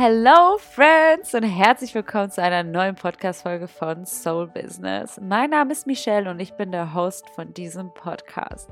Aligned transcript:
Hello 0.00 0.58
Friends 0.58 1.34
und 1.34 1.42
herzlich 1.42 1.92
willkommen 1.92 2.30
zu 2.30 2.40
einer 2.40 2.62
neuen 2.62 2.94
Podcast-Folge 2.94 3.66
von 3.66 4.06
Soul 4.06 4.46
Business. 4.46 5.18
Mein 5.20 5.50
Name 5.50 5.72
ist 5.72 5.88
Michelle 5.88 6.30
und 6.30 6.38
ich 6.38 6.52
bin 6.52 6.70
der 6.70 6.94
Host 6.94 7.28
von 7.30 7.52
diesem 7.52 7.92
Podcast. 7.94 8.70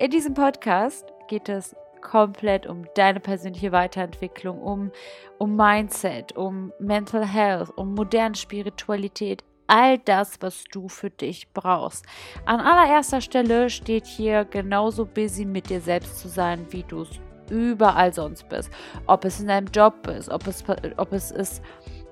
In 0.00 0.10
diesem 0.10 0.34
Podcast 0.34 1.06
geht 1.28 1.48
es 1.48 1.76
komplett 2.00 2.66
um 2.66 2.84
deine 2.96 3.20
persönliche 3.20 3.70
Weiterentwicklung, 3.70 4.60
um, 4.60 4.90
um 5.38 5.54
Mindset, 5.54 6.32
um 6.36 6.72
Mental 6.80 7.24
Health, 7.24 7.70
um 7.76 7.94
moderne 7.94 8.34
Spiritualität, 8.34 9.44
all 9.68 9.98
das, 9.98 10.42
was 10.42 10.64
du 10.72 10.88
für 10.88 11.10
dich 11.10 11.52
brauchst. 11.52 12.04
An 12.44 12.58
allererster 12.58 13.20
Stelle 13.20 13.70
steht 13.70 14.06
hier 14.06 14.44
genauso 14.44 15.06
busy 15.06 15.44
mit 15.44 15.70
dir 15.70 15.80
selbst 15.80 16.18
zu 16.18 16.26
sein, 16.26 16.66
wie 16.70 16.82
du 16.82 17.02
es 17.02 17.20
überall 17.50 18.12
sonst 18.12 18.48
bist. 18.48 18.70
Ob 19.06 19.24
es 19.24 19.40
in 19.40 19.48
deinem 19.48 19.68
Job 19.74 20.06
ist, 20.06 20.28
ob 20.28 20.46
es, 20.46 20.64
ob 20.96 21.12
es 21.12 21.30
ist, 21.30 21.62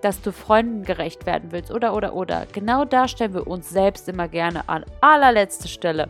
dass 0.02 0.20
du 0.20 0.32
Freunden 0.32 0.82
gerecht 0.82 1.24
werden 1.26 1.50
willst 1.50 1.70
oder, 1.70 1.94
oder, 1.94 2.14
oder. 2.14 2.46
Genau 2.52 2.84
da 2.84 3.08
stellen 3.08 3.34
wir 3.34 3.46
uns 3.46 3.70
selbst 3.70 4.08
immer 4.08 4.28
gerne 4.28 4.68
an 4.68 4.84
allerletzte 5.00 5.68
Stelle. 5.68 6.08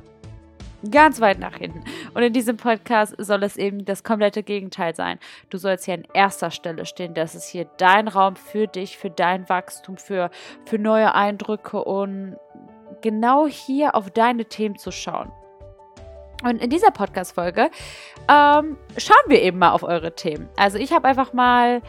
Ganz 0.91 1.21
weit 1.21 1.39
nach 1.39 1.57
hinten. 1.57 1.83
Und 2.13 2.23
in 2.23 2.33
diesem 2.33 2.57
Podcast 2.57 3.15
soll 3.19 3.43
es 3.43 3.57
eben 3.57 3.85
das 3.85 4.05
komplette 4.05 4.43
Gegenteil 4.43 4.95
sein. 4.95 5.19
Du 5.49 5.57
sollst 5.57 5.87
hier 5.87 5.95
an 5.95 6.05
erster 6.13 6.51
Stelle 6.51 6.85
stehen. 6.85 7.15
Das 7.15 7.35
ist 7.35 7.49
hier 7.49 7.67
dein 7.79 8.09
Raum 8.09 8.37
für 8.37 8.67
dich, 8.67 8.99
für 8.99 9.11
dein 9.11 9.49
Wachstum, 9.49 9.97
für, 9.97 10.31
für 10.67 10.79
neue 10.79 11.15
Eindrücke 11.15 11.83
und 11.83 12.37
genau 13.01 13.47
hier 13.47 13.95
auf 13.95 14.11
deine 14.11 14.45
Themen 14.47 14.77
zu 14.77 14.91
schauen. 14.91 15.33
Und 16.43 16.61
in 16.61 16.71
dieser 16.71 16.91
Podcast-Folge 16.91 17.71
ähm, 18.29 18.77
schauen 18.99 19.25
wir 19.29 19.41
eben 19.43 19.59
mal 19.59 19.71
auf 19.71 19.83
eure 19.83 20.15
Themen. 20.15 20.49
Also 20.57 20.79
ich 20.79 20.93
habe 20.93 21.09
einfach 21.09 21.33
mal 21.33 21.81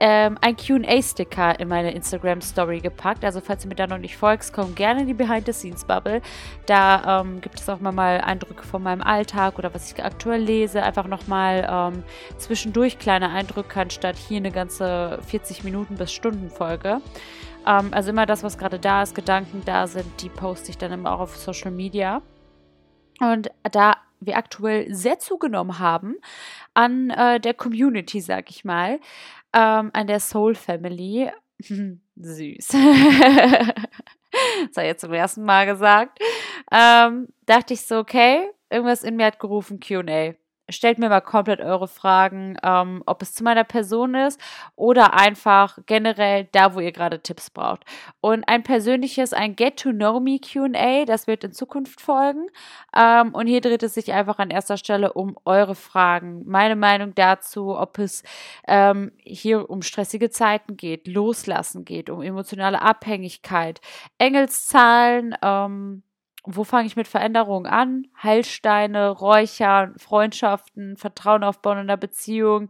ähm, 0.00 0.36
ein 0.40 0.56
QA-Sticker 0.56 1.60
in 1.60 1.68
meine 1.68 1.92
Instagram-Story 1.92 2.80
gepackt. 2.80 3.24
Also 3.24 3.40
falls 3.40 3.62
du 3.62 3.68
mir 3.68 3.74
da 3.74 3.86
noch 3.86 3.98
nicht 3.98 4.16
folgst, 4.16 4.52
komm 4.52 4.74
gerne 4.74 5.02
in 5.02 5.06
die 5.06 5.14
Behind-the-Scenes-Bubble. 5.14 6.20
Da 6.66 7.20
ähm, 7.20 7.40
gibt 7.40 7.60
es 7.60 7.68
auch 7.68 7.80
mal, 7.80 7.92
mal 7.92 8.20
Eindrücke 8.20 8.64
von 8.64 8.82
meinem 8.82 9.02
Alltag 9.02 9.58
oder 9.58 9.72
was 9.72 9.92
ich 9.92 10.04
aktuell 10.04 10.42
lese. 10.42 10.82
Einfach 10.82 11.06
nochmal 11.06 11.66
ähm, 11.70 12.02
zwischendurch 12.36 12.98
kleine 12.98 13.30
Eindrücke, 13.30 13.80
anstatt 13.80 14.16
hier 14.16 14.38
eine 14.38 14.50
ganze 14.50 15.20
40 15.26 15.62
Minuten 15.62 15.96
bis 15.96 16.12
Stunden 16.12 16.50
Folge. 16.50 17.00
Ähm, 17.66 17.88
also 17.92 18.10
immer 18.10 18.26
das, 18.26 18.42
was 18.42 18.58
gerade 18.58 18.78
da 18.78 19.02
ist, 19.02 19.14
Gedanken 19.14 19.62
da 19.64 19.86
sind, 19.86 20.20
die 20.20 20.28
poste 20.28 20.70
ich 20.70 20.78
dann 20.78 20.92
immer 20.92 21.12
auch 21.12 21.20
auf 21.20 21.36
Social 21.36 21.70
Media. 21.70 22.22
Und 23.22 23.50
da 23.70 23.98
wir 24.20 24.36
aktuell 24.36 24.92
sehr 24.92 25.18
zugenommen 25.18 25.78
haben 25.78 26.16
an 26.74 27.10
äh, 27.10 27.38
der 27.40 27.54
Community, 27.54 28.20
sag 28.20 28.50
ich 28.50 28.64
mal, 28.64 29.00
ähm, 29.52 29.90
an 29.92 30.06
der 30.06 30.20
Soul 30.20 30.54
Family. 30.54 31.30
Süß. 32.16 32.68
das 32.68 32.76
habe 34.76 34.82
ich 34.82 34.82
jetzt 34.82 35.00
zum 35.02 35.12
ersten 35.12 35.44
Mal 35.44 35.66
gesagt. 35.66 36.18
Ähm, 36.72 37.28
dachte 37.46 37.74
ich 37.74 37.86
so, 37.86 37.98
okay, 37.98 38.50
irgendwas 38.70 39.04
in 39.04 39.16
mir 39.16 39.26
hat 39.26 39.38
gerufen, 39.38 39.78
QA 39.78 40.34
stellt 40.72 40.98
mir 40.98 41.08
mal 41.08 41.20
komplett 41.20 41.60
eure 41.60 41.88
Fragen, 41.88 42.56
ähm, 42.62 43.02
ob 43.06 43.22
es 43.22 43.34
zu 43.34 43.44
meiner 43.44 43.64
Person 43.64 44.14
ist 44.14 44.40
oder 44.76 45.14
einfach 45.14 45.78
generell 45.86 46.48
da, 46.52 46.74
wo 46.74 46.80
ihr 46.80 46.92
gerade 46.92 47.20
Tipps 47.20 47.50
braucht. 47.50 47.84
Und 48.20 48.44
ein 48.48 48.62
persönliches, 48.62 49.32
ein 49.32 49.56
Get 49.56 49.78
to 49.78 49.90
Know 49.90 50.20
Me 50.20 50.38
QA, 50.38 51.04
das 51.04 51.26
wird 51.26 51.44
in 51.44 51.52
Zukunft 51.52 52.00
folgen. 52.00 52.48
Ähm, 52.96 53.34
und 53.34 53.46
hier 53.46 53.60
dreht 53.60 53.82
es 53.82 53.94
sich 53.94 54.12
einfach 54.12 54.38
an 54.38 54.50
erster 54.50 54.76
Stelle 54.76 55.12
um 55.12 55.36
eure 55.44 55.74
Fragen. 55.74 56.42
Meine 56.46 56.76
Meinung 56.76 57.14
dazu, 57.14 57.76
ob 57.76 57.98
es 57.98 58.22
ähm, 58.66 59.12
hier 59.18 59.68
um 59.70 59.82
stressige 59.82 60.30
Zeiten 60.30 60.76
geht, 60.76 61.06
loslassen 61.06 61.84
geht, 61.84 62.10
um 62.10 62.22
emotionale 62.22 62.82
Abhängigkeit, 62.82 63.80
Engelszahlen, 64.18 65.34
ähm, 65.42 66.02
wo 66.44 66.64
fange 66.64 66.86
ich 66.86 66.96
mit 66.96 67.08
Veränderungen 67.08 67.66
an? 67.66 68.08
Heilsteine, 68.22 69.10
Räuchern, 69.10 69.94
Freundschaften, 69.98 70.96
Vertrauen 70.96 71.44
aufbauen 71.44 71.78
in 71.78 71.86
der 71.86 71.96
Beziehung. 71.96 72.68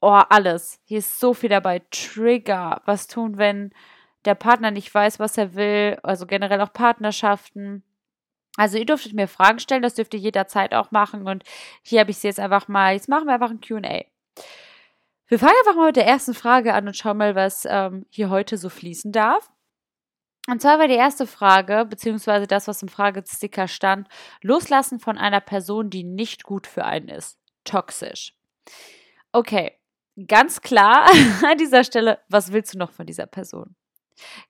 Oh, 0.00 0.22
alles. 0.28 0.80
Hier 0.84 0.98
ist 0.98 1.20
so 1.20 1.32
viel 1.32 1.48
dabei. 1.48 1.82
Trigger. 1.90 2.82
Was 2.84 3.06
tun, 3.06 3.38
wenn 3.38 3.72
der 4.24 4.34
Partner 4.34 4.70
nicht 4.70 4.92
weiß, 4.92 5.20
was 5.20 5.38
er 5.38 5.54
will? 5.54 5.98
Also 6.02 6.26
generell 6.26 6.60
auch 6.60 6.72
Partnerschaften. 6.72 7.84
Also 8.56 8.78
ihr 8.78 8.86
dürftet 8.86 9.12
mir 9.12 9.28
Fragen 9.28 9.58
stellen, 9.58 9.82
das 9.82 9.94
dürft 9.94 10.14
ihr 10.14 10.20
jederzeit 10.20 10.74
auch 10.74 10.90
machen. 10.90 11.26
Und 11.28 11.44
hier 11.82 12.00
habe 12.00 12.10
ich 12.10 12.18
sie 12.18 12.26
jetzt 12.26 12.40
einfach 12.40 12.68
mal, 12.68 12.94
jetzt 12.94 13.08
machen 13.08 13.26
wir 13.26 13.34
einfach 13.34 13.50
ein 13.50 13.60
QA. 13.60 14.04
Wir 15.28 15.38
fangen 15.38 15.54
einfach 15.60 15.76
mal 15.76 15.86
mit 15.86 15.96
der 15.96 16.06
ersten 16.06 16.34
Frage 16.34 16.72
an 16.74 16.86
und 16.86 16.96
schauen 16.96 17.18
mal, 17.18 17.34
was 17.34 17.66
ähm, 17.68 18.06
hier 18.10 18.30
heute 18.30 18.56
so 18.56 18.68
fließen 18.68 19.12
darf. 19.12 19.50
Und 20.48 20.62
zwar 20.62 20.78
war 20.78 20.86
die 20.86 20.94
erste 20.94 21.26
Frage, 21.26 21.84
beziehungsweise 21.88 22.46
das, 22.46 22.68
was 22.68 22.82
im 22.82 22.88
Fragesticker 22.88 23.66
stand, 23.66 24.08
loslassen 24.42 25.00
von 25.00 25.18
einer 25.18 25.40
Person, 25.40 25.90
die 25.90 26.04
nicht 26.04 26.44
gut 26.44 26.66
für 26.66 26.84
einen 26.84 27.08
ist. 27.08 27.38
Toxisch. 27.64 28.32
Okay, 29.32 29.78
ganz 30.28 30.60
klar 30.60 31.08
an 31.44 31.58
dieser 31.58 31.82
Stelle, 31.84 32.20
was 32.28 32.52
willst 32.52 32.74
du 32.74 32.78
noch 32.78 32.92
von 32.92 33.06
dieser 33.06 33.26
Person? 33.26 33.74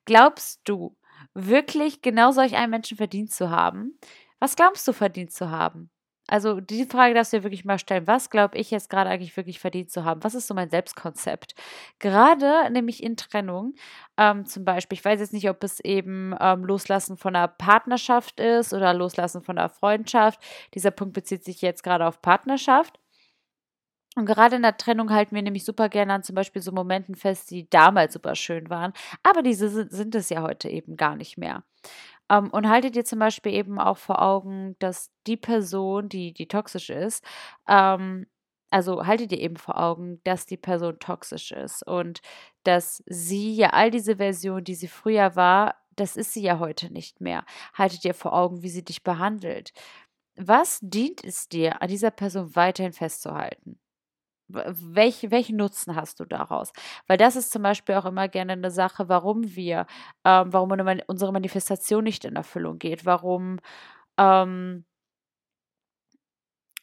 Glaubst 0.05 0.61
du 0.65 0.95
wirklich 1.33 2.01
genau 2.01 2.31
solch 2.31 2.55
einen 2.55 2.71
Menschen 2.71 2.97
verdient 2.97 3.31
zu 3.31 3.49
haben? 3.49 3.99
Was 4.39 4.55
glaubst 4.55 4.87
du 4.87 4.93
verdient 4.93 5.31
zu 5.31 5.49
haben? 5.49 5.89
Also 6.27 6.59
die 6.59 6.85
Frage 6.85 7.13
darfst 7.13 7.31
du 7.31 7.37
dir 7.37 7.43
wirklich 7.43 7.63
mal 7.63 7.79
stellen. 7.79 8.05
Was 8.05 8.29
glaube 8.29 8.57
ich 8.57 8.69
jetzt 8.69 8.89
gerade 8.89 9.09
eigentlich 9.09 9.35
wirklich 9.37 9.59
verdient 9.59 9.89
zu 9.89 10.03
haben? 10.03 10.23
Was 10.23 10.35
ist 10.35 10.47
so 10.47 10.53
mein 10.53 10.69
Selbstkonzept? 10.69 11.55
Gerade 11.99 12.69
nämlich 12.69 13.01
in 13.01 13.15
Trennung, 13.15 13.75
ähm, 14.17 14.45
zum 14.45 14.65
Beispiel, 14.65 14.97
ich 14.97 15.05
weiß 15.05 15.21
jetzt 15.21 15.31
nicht, 15.33 15.49
ob 15.49 15.63
es 15.63 15.79
eben 15.79 16.35
ähm, 16.39 16.65
Loslassen 16.65 17.15
von 17.15 17.35
einer 17.35 17.47
Partnerschaft 17.47 18.41
ist 18.41 18.73
oder 18.73 18.93
Loslassen 18.93 19.41
von 19.41 19.57
einer 19.57 19.69
Freundschaft. 19.69 20.41
Dieser 20.73 20.91
Punkt 20.91 21.13
bezieht 21.13 21.45
sich 21.45 21.61
jetzt 21.61 21.81
gerade 21.83 22.05
auf 22.05 22.21
Partnerschaft. 22.21 22.99
Und 24.17 24.25
gerade 24.25 24.55
in 24.55 24.63
der 24.63 24.75
Trennung 24.77 25.11
halten 25.11 25.35
wir 25.35 25.43
nämlich 25.43 25.63
super 25.63 25.89
gerne 25.89 26.11
an 26.15 26.23
zum 26.23 26.33
Beispiel 26.33 26.61
so 26.61 26.71
Momenten 26.71 27.13
fest, 27.13 27.51
die 27.51 27.69
damals 27.69 28.13
super 28.13 28.33
schön 28.33 28.67
waren. 28.69 28.93
Aber 29.21 29.43
diese 29.43 29.69
sind 29.69 30.15
es 30.15 30.29
ja 30.29 30.41
heute 30.41 30.69
eben 30.69 30.97
gar 30.97 31.15
nicht 31.15 31.37
mehr. 31.37 31.63
Ähm, 32.29 32.49
und 32.51 32.69
haltet 32.69 32.95
dir 32.95 33.05
zum 33.05 33.19
Beispiel 33.19 33.53
eben 33.53 33.79
auch 33.79 33.97
vor 33.97 34.21
Augen, 34.21 34.75
dass 34.79 35.11
die 35.27 35.37
Person, 35.37 36.09
die, 36.09 36.33
die 36.33 36.47
toxisch 36.47 36.89
ist, 36.89 37.23
ähm, 37.67 38.27
also 38.69 39.05
haltet 39.07 39.31
dir 39.31 39.39
eben 39.39 39.55
vor 39.57 39.77
Augen, 39.81 40.19
dass 40.25 40.45
die 40.45 40.57
Person 40.57 40.99
toxisch 40.99 41.51
ist 41.51 41.87
und 41.87 42.21
dass 42.63 43.01
sie 43.07 43.53
ja 43.55 43.69
all 43.71 43.91
diese 43.91 44.17
Version, 44.17 44.63
die 44.63 44.75
sie 44.75 44.89
früher 44.89 45.35
war, 45.35 45.75
das 45.95 46.17
ist 46.17 46.33
sie 46.33 46.41
ja 46.43 46.59
heute 46.59 46.91
nicht 46.93 47.21
mehr. 47.21 47.45
Haltet 47.73 48.03
dir 48.03 48.13
vor 48.13 48.33
Augen, 48.33 48.61
wie 48.63 48.69
sie 48.69 48.83
dich 48.83 49.03
behandelt. 49.03 49.71
Was 50.35 50.79
dient 50.81 51.23
es 51.23 51.49
dir, 51.49 51.81
an 51.81 51.87
dieser 51.89 52.11
Person 52.11 52.55
weiterhin 52.55 52.93
festzuhalten? 52.93 53.79
Welch, 54.49 55.29
welchen 55.29 55.57
Nutzen 55.57 55.95
hast 55.95 56.19
du 56.19 56.25
daraus? 56.25 56.71
Weil 57.07 57.17
das 57.17 57.35
ist 57.35 57.51
zum 57.51 57.63
Beispiel 57.63 57.95
auch 57.95 58.05
immer 58.05 58.27
gerne 58.27 58.53
eine 58.53 58.71
Sache, 58.71 59.09
warum 59.09 59.55
wir, 59.55 59.85
ähm, 60.25 60.53
warum 60.53 60.71
unsere 61.07 61.33
Manifestation 61.33 62.03
nicht 62.03 62.25
in 62.25 62.35
Erfüllung 62.35 62.79
geht, 62.79 63.05
warum 63.05 63.59
ähm, 64.17 64.85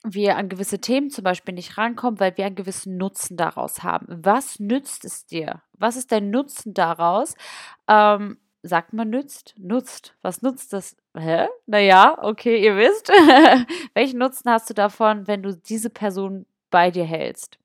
wir 0.05 0.37
an 0.37 0.49
gewisse 0.51 0.81
Themen 0.81 1.11
zum 1.11 1.25
Beispiel 1.25 1.55
nicht 1.55 1.79
rankommen, 1.79 2.21
weil 2.21 2.37
wir 2.37 2.45
einen 2.45 2.57
gewissen 2.57 2.99
Nutzen 2.99 3.37
daraus 3.37 3.83
haben. 3.83 4.07
Was 4.09 4.61
nützt 4.61 5.05
es 5.05 5.27
dir? 5.27 5.63
Was 5.73 5.97
ist 5.97 6.13
dein 6.13 6.31
Nutzen 6.31 6.75
daraus? 6.75 7.35
Ähm, 7.89 8.39
sagt 8.63 8.93
man 8.93 9.09
nützt? 9.11 9.55
Nutzt. 9.59 10.15
Was 10.23 10.43
nutzt 10.43 10.75
das? 10.75 10.97
Hä? 11.17 11.47
Naja, 11.67 12.19
okay, 12.21 12.63
ihr 12.63 12.77
wisst. 12.77 13.09
Welchen 13.95 14.19
Nutzen 14.19 14.51
hast 14.51 14.69
du 14.69 14.75
davon, 14.75 15.27
wenn 15.27 15.43
du 15.43 15.57
diese 15.57 15.91
Person 15.91 16.47
bei 16.75 16.91
dir 16.91 17.05
hältst. 17.05 17.61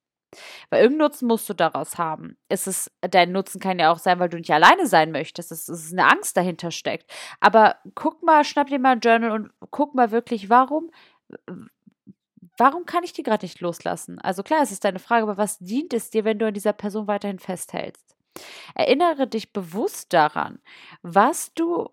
Weil 0.70 0.84
irgendeinen 0.84 1.08
Nutzen 1.08 1.28
musst 1.28 1.50
du 1.50 1.56
daraus 1.56 1.98
haben. 1.98 2.38
Es 2.48 2.68
ist, 2.68 2.92
dein 3.02 3.32
Nutzen 3.32 3.60
kann 3.60 3.80
ja 3.80 3.92
auch 3.92 3.98
sein, 3.98 4.20
weil 4.20 4.30
du 4.30 4.38
nicht 4.38 4.54
alleine 4.54 4.86
sein 4.86 5.12
möchtest. 5.12 5.52
Es 5.52 5.68
ist 5.68 5.92
eine 5.92 6.08
Angst 6.08 6.38
dahinter 6.38 6.70
steckt. 6.70 7.12
Aber 7.40 7.78
guck 7.96 8.22
mal, 8.22 8.44
schnapp 8.44 8.68
dir 8.68 8.78
mal 8.78 8.92
ein 8.92 9.00
Journal 9.00 9.32
und 9.32 9.52
guck 9.72 9.96
mal 9.96 10.12
wirklich, 10.12 10.52
warum, 10.52 10.92
warum 12.56 12.86
kann 12.86 13.04
ich 13.04 13.14
die 13.14 13.24
gerade 13.24 13.44
nicht 13.44 13.62
loslassen? 13.62 14.20
Also 14.20 14.44
klar, 14.44 14.62
es 14.62 14.72
ist 14.72 14.86
deine 14.86 15.00
Frage, 15.00 15.24
aber 15.24 15.38
was 15.38 15.58
dient 15.58 15.92
es 15.96 16.12
dir, 16.12 16.24
wenn 16.24 16.38
du 16.38 16.46
an 16.46 16.54
dieser 16.54 16.74
Person 16.74 17.08
weiterhin 17.08 17.40
festhältst? 17.40 18.16
Erinnere 18.76 19.26
dich 19.26 19.52
bewusst 19.52 20.14
daran, 20.14 20.60
was 21.02 21.52
du 21.56 21.90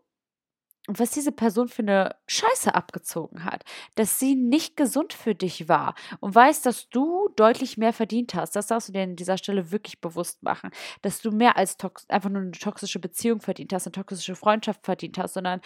was 0.88 1.11
diese 1.11 1.33
Person 1.33 1.69
für 1.69 1.83
eine 1.83 2.17
Scheiße 2.29 2.75
abgezogen 2.75 3.44
hat, 3.44 3.65
dass 3.97 4.19
sie 4.19 4.35
nicht 4.35 4.77
gesund 4.77 5.12
für 5.12 5.35
dich 5.35 5.69
war 5.69 5.94
und 6.21 6.35
weißt, 6.35 6.65
dass 6.65 6.88
du 6.88 7.29
deutlich 7.37 7.77
mehr 7.77 7.93
verdient 7.93 8.35
hast. 8.35 8.56
Das 8.56 8.69
darfst 8.69 8.88
du 8.88 8.93
dir 8.93 9.03
an 9.03 9.17
dieser 9.17 9.38
Stelle 9.38 9.71
wirklich 9.73 10.00
bewusst 10.00 10.43
machen, 10.43 10.71
dass 11.03 11.21
du 11.21 11.31
mehr 11.33 11.56
als 11.56 11.77
einfach 12.09 12.31
nur 12.31 12.43
eine 12.43 12.53
toxische 12.53 13.00
Beziehung 13.00 13.41
verdient 13.41 13.73
hast, 13.73 13.87
eine 13.87 13.93
toxische 13.93 14.37
Freundschaft 14.37 14.85
verdient 14.85 15.19
hast, 15.19 15.35
sondern 15.35 15.61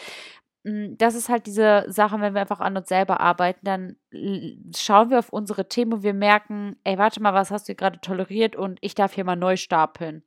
hm, 0.64 0.96
das 0.98 1.14
ist 1.14 1.28
halt 1.28 1.46
diese 1.46 1.84
Sache, 1.88 2.20
wenn 2.20 2.34
wir 2.34 2.40
einfach 2.42 2.60
an 2.60 2.76
uns 2.76 2.88
selber 2.88 3.20
arbeiten, 3.20 3.60
dann 3.64 3.96
schauen 4.76 5.10
wir 5.10 5.18
auf 5.18 5.30
unsere 5.30 5.68
Themen 5.68 5.94
und 5.94 6.02
wir 6.02 6.14
merken, 6.14 6.76
ey, 6.84 6.98
warte 6.98 7.20
mal, 7.22 7.32
was 7.34 7.50
hast 7.50 7.68
du 7.68 7.74
gerade 7.74 8.00
toleriert 8.00 8.56
und 8.56 8.78
ich 8.82 8.94
darf 8.94 9.14
hier 9.14 9.24
mal 9.24 9.36
neu 9.36 9.56
stapeln. 9.56 10.22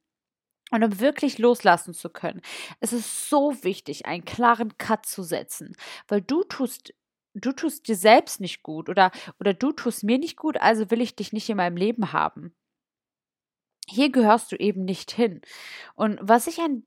Und 0.74 0.84
um 0.84 1.00
wirklich 1.00 1.38
loslassen 1.38 1.94
zu 1.94 2.10
können, 2.10 2.42
ist 2.80 2.94
es 2.94 3.30
so 3.30 3.64
wichtig, 3.64 4.08
einen 4.08 4.26
klaren 4.26 4.76
Cut 4.80 5.06
zu 5.06 5.22
setzen, 5.22 5.76
weil 6.08 6.22
du 6.22 6.44
tust 6.44 6.96
du 7.36 7.52
tust 7.52 7.88
dir 7.88 7.96
selbst 7.96 8.42
nicht 8.42 8.64
gut 8.64 8.90
oder 8.90 9.12
oder 9.40 9.54
du 9.54 9.72
tust 9.72 10.04
mir 10.04 10.18
nicht 10.18 10.36
gut, 10.36 10.58
also 10.58 10.90
will 10.90 11.02
ich 11.02 11.16
dich 11.16 11.32
nicht 11.32 11.48
in 11.48 11.58
meinem 11.58 11.78
Leben 11.78 12.12
haben. 12.12 12.56
Hier 13.88 14.12
gehörst 14.12 14.52
du 14.52 14.56
eben 14.56 14.84
nicht 14.84 15.12
hin. 15.12 15.42
Und 15.94 16.18
was 16.24 16.48
ich 16.48 16.60
an 16.60 16.84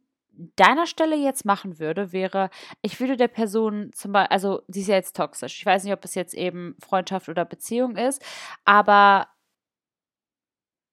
deiner 0.57 0.87
Stelle 0.87 1.15
jetzt 1.15 1.45
machen 1.45 1.79
würde, 1.79 2.13
wäre, 2.13 2.51
ich 2.83 2.99
würde 2.99 3.17
der 3.17 3.29
Person 3.29 3.93
zum 3.93 4.13
Beispiel, 4.13 4.33
also 4.33 4.63
sie 4.67 4.81
ist 4.81 4.89
ja 4.89 4.97
jetzt 4.97 5.15
toxisch. 5.15 5.59
Ich 5.59 5.67
weiß 5.67 5.85
nicht, 5.85 5.93
ob 5.93 6.05
es 6.05 6.17
jetzt 6.17 6.35
eben 6.35 6.75
Freundschaft 6.85 7.29
oder 7.29 7.45
Beziehung 7.45 7.97
ist, 7.97 8.21
aber 8.65 9.29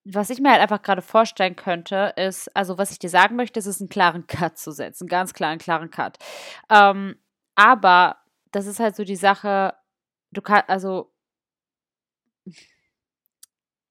was 0.06 0.30
ich 0.30 0.40
mir 0.40 0.52
halt 0.52 0.62
einfach 0.62 0.82
gerade 0.82 1.02
vorstellen 1.02 1.56
könnte, 1.56 2.14
ist, 2.18 2.54
also 2.56 2.78
was 2.78 2.92
ich 2.92 3.00
dir 3.00 3.10
sagen 3.10 3.36
möchte, 3.36 3.60
ist, 3.60 3.66
ist 3.68 3.80
einen 3.82 3.90
klaren 3.90 4.28
Cut 4.28 4.58
zu 4.58 4.72
setzen. 4.72 5.08
Ganz 5.08 5.34
klar 5.34 5.52
einen 5.52 5.60
klaren 5.60 5.92
Cut. 5.92 6.18
Ähm, 6.70 7.16
aber 7.56 8.18
das 8.52 8.66
ist 8.66 8.80
halt 8.80 8.96
so 8.96 9.04
die 9.04 9.16
Sache, 9.16 9.74
du 10.32 10.42
kannst, 10.42 10.70
also, 10.70 11.14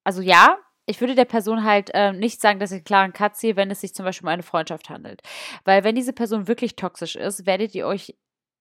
also 0.04 0.20
ja, 0.20 0.58
ich 0.86 1.00
würde 1.00 1.14
der 1.14 1.24
Person 1.24 1.64
halt 1.64 1.90
äh, 1.94 2.12
nicht 2.12 2.40
sagen, 2.40 2.58
dass 2.58 2.72
ich 2.72 2.78
einen 2.78 2.84
klaren 2.84 3.12
Cut 3.12 3.36
ziehe, 3.36 3.56
wenn 3.56 3.70
es 3.70 3.80
sich 3.80 3.94
zum 3.94 4.04
Beispiel 4.04 4.26
um 4.26 4.32
eine 4.32 4.42
Freundschaft 4.42 4.90
handelt. 4.90 5.22
Weil 5.64 5.84
wenn 5.84 5.94
diese 5.94 6.12
Person 6.12 6.48
wirklich 6.48 6.76
toxisch 6.76 7.16
ist, 7.16 7.46
werdet 7.46 7.74
ihr 7.74 7.86
euch 7.86 8.14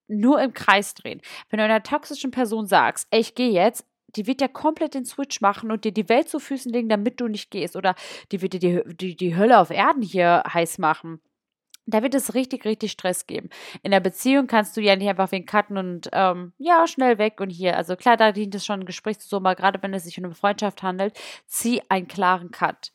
nur 0.07 0.42
im 0.42 0.54
Kreis 0.54 0.94
drehen. 0.94 1.21
Wenn 1.50 1.57
du 1.57 1.63
einer 1.63 1.83
toxischen 1.83 2.31
Person 2.31 2.68
sagst, 2.68 3.07
ey, 3.12 3.19
ich 3.19 3.36
gehe 3.36 3.51
jetzt, 3.51 3.86
die 4.16 4.28
wird 4.28 4.42
ja 4.42 4.48
komplett 4.48 4.94
den 4.94 5.06
Switch 5.06 5.42
machen 5.42 5.72
und 5.72 5.86
dir 5.86 5.92
die 5.92 6.10
Welt 6.10 6.30
zu 6.30 6.40
Füßen 6.40 6.72
legen, 6.72 6.90
damit 6.90 7.19
du 7.19 7.28
nicht 7.28 7.52
gehst. 7.52 7.75
Oder 7.75 7.96
die 8.31 8.42
wird 8.42 8.54
dir 8.54 8.60
die, 8.60 8.96
die, 8.96 9.16
die 9.16 9.36
Hölle 9.36 9.60
auf 9.60 9.69
Erden 9.69 10.02
hier 10.02 10.44
heiß 10.52 10.78
machen. 10.78 11.22
Da 11.88 12.04
wird 12.04 12.13
es 12.13 12.36
richtig, 12.36 12.63
richtig 12.66 12.92
Stress 12.92 13.25
geben. 13.25 13.50
In 13.81 13.92
der 13.92 14.00
Beziehung 14.00 14.48
kannst 14.48 14.78
du 14.78 14.81
ja 14.81 14.96
nicht 14.96 15.10
einfach 15.10 15.31
wen 15.31 15.46
cutten 15.46 15.78
und 15.78 16.10
ähm, 16.13 16.54
ja, 16.58 16.88
schnell 16.88 17.18
weg 17.18 17.42
und 17.42 17.50
hier. 17.50 17.75
Also 17.75 17.96
klar, 17.96 18.18
da 18.18 18.31
dient 18.31 18.54
es 18.54 18.66
schon 18.66 18.81
ein 18.81 18.86
Gespräch 18.86 19.19
zu 19.19 19.28
so, 19.28 19.38
aber 19.38 19.56
gerade 19.56 19.81
wenn 19.81 19.94
es 19.94 20.04
sich 20.04 20.18
um 20.18 20.25
eine 20.25 20.36
Freundschaft 20.36 20.84
handelt, 20.84 21.19
zieh 21.48 21.81
einen 21.90 22.07
klaren 22.07 22.52
Cut 22.52 22.92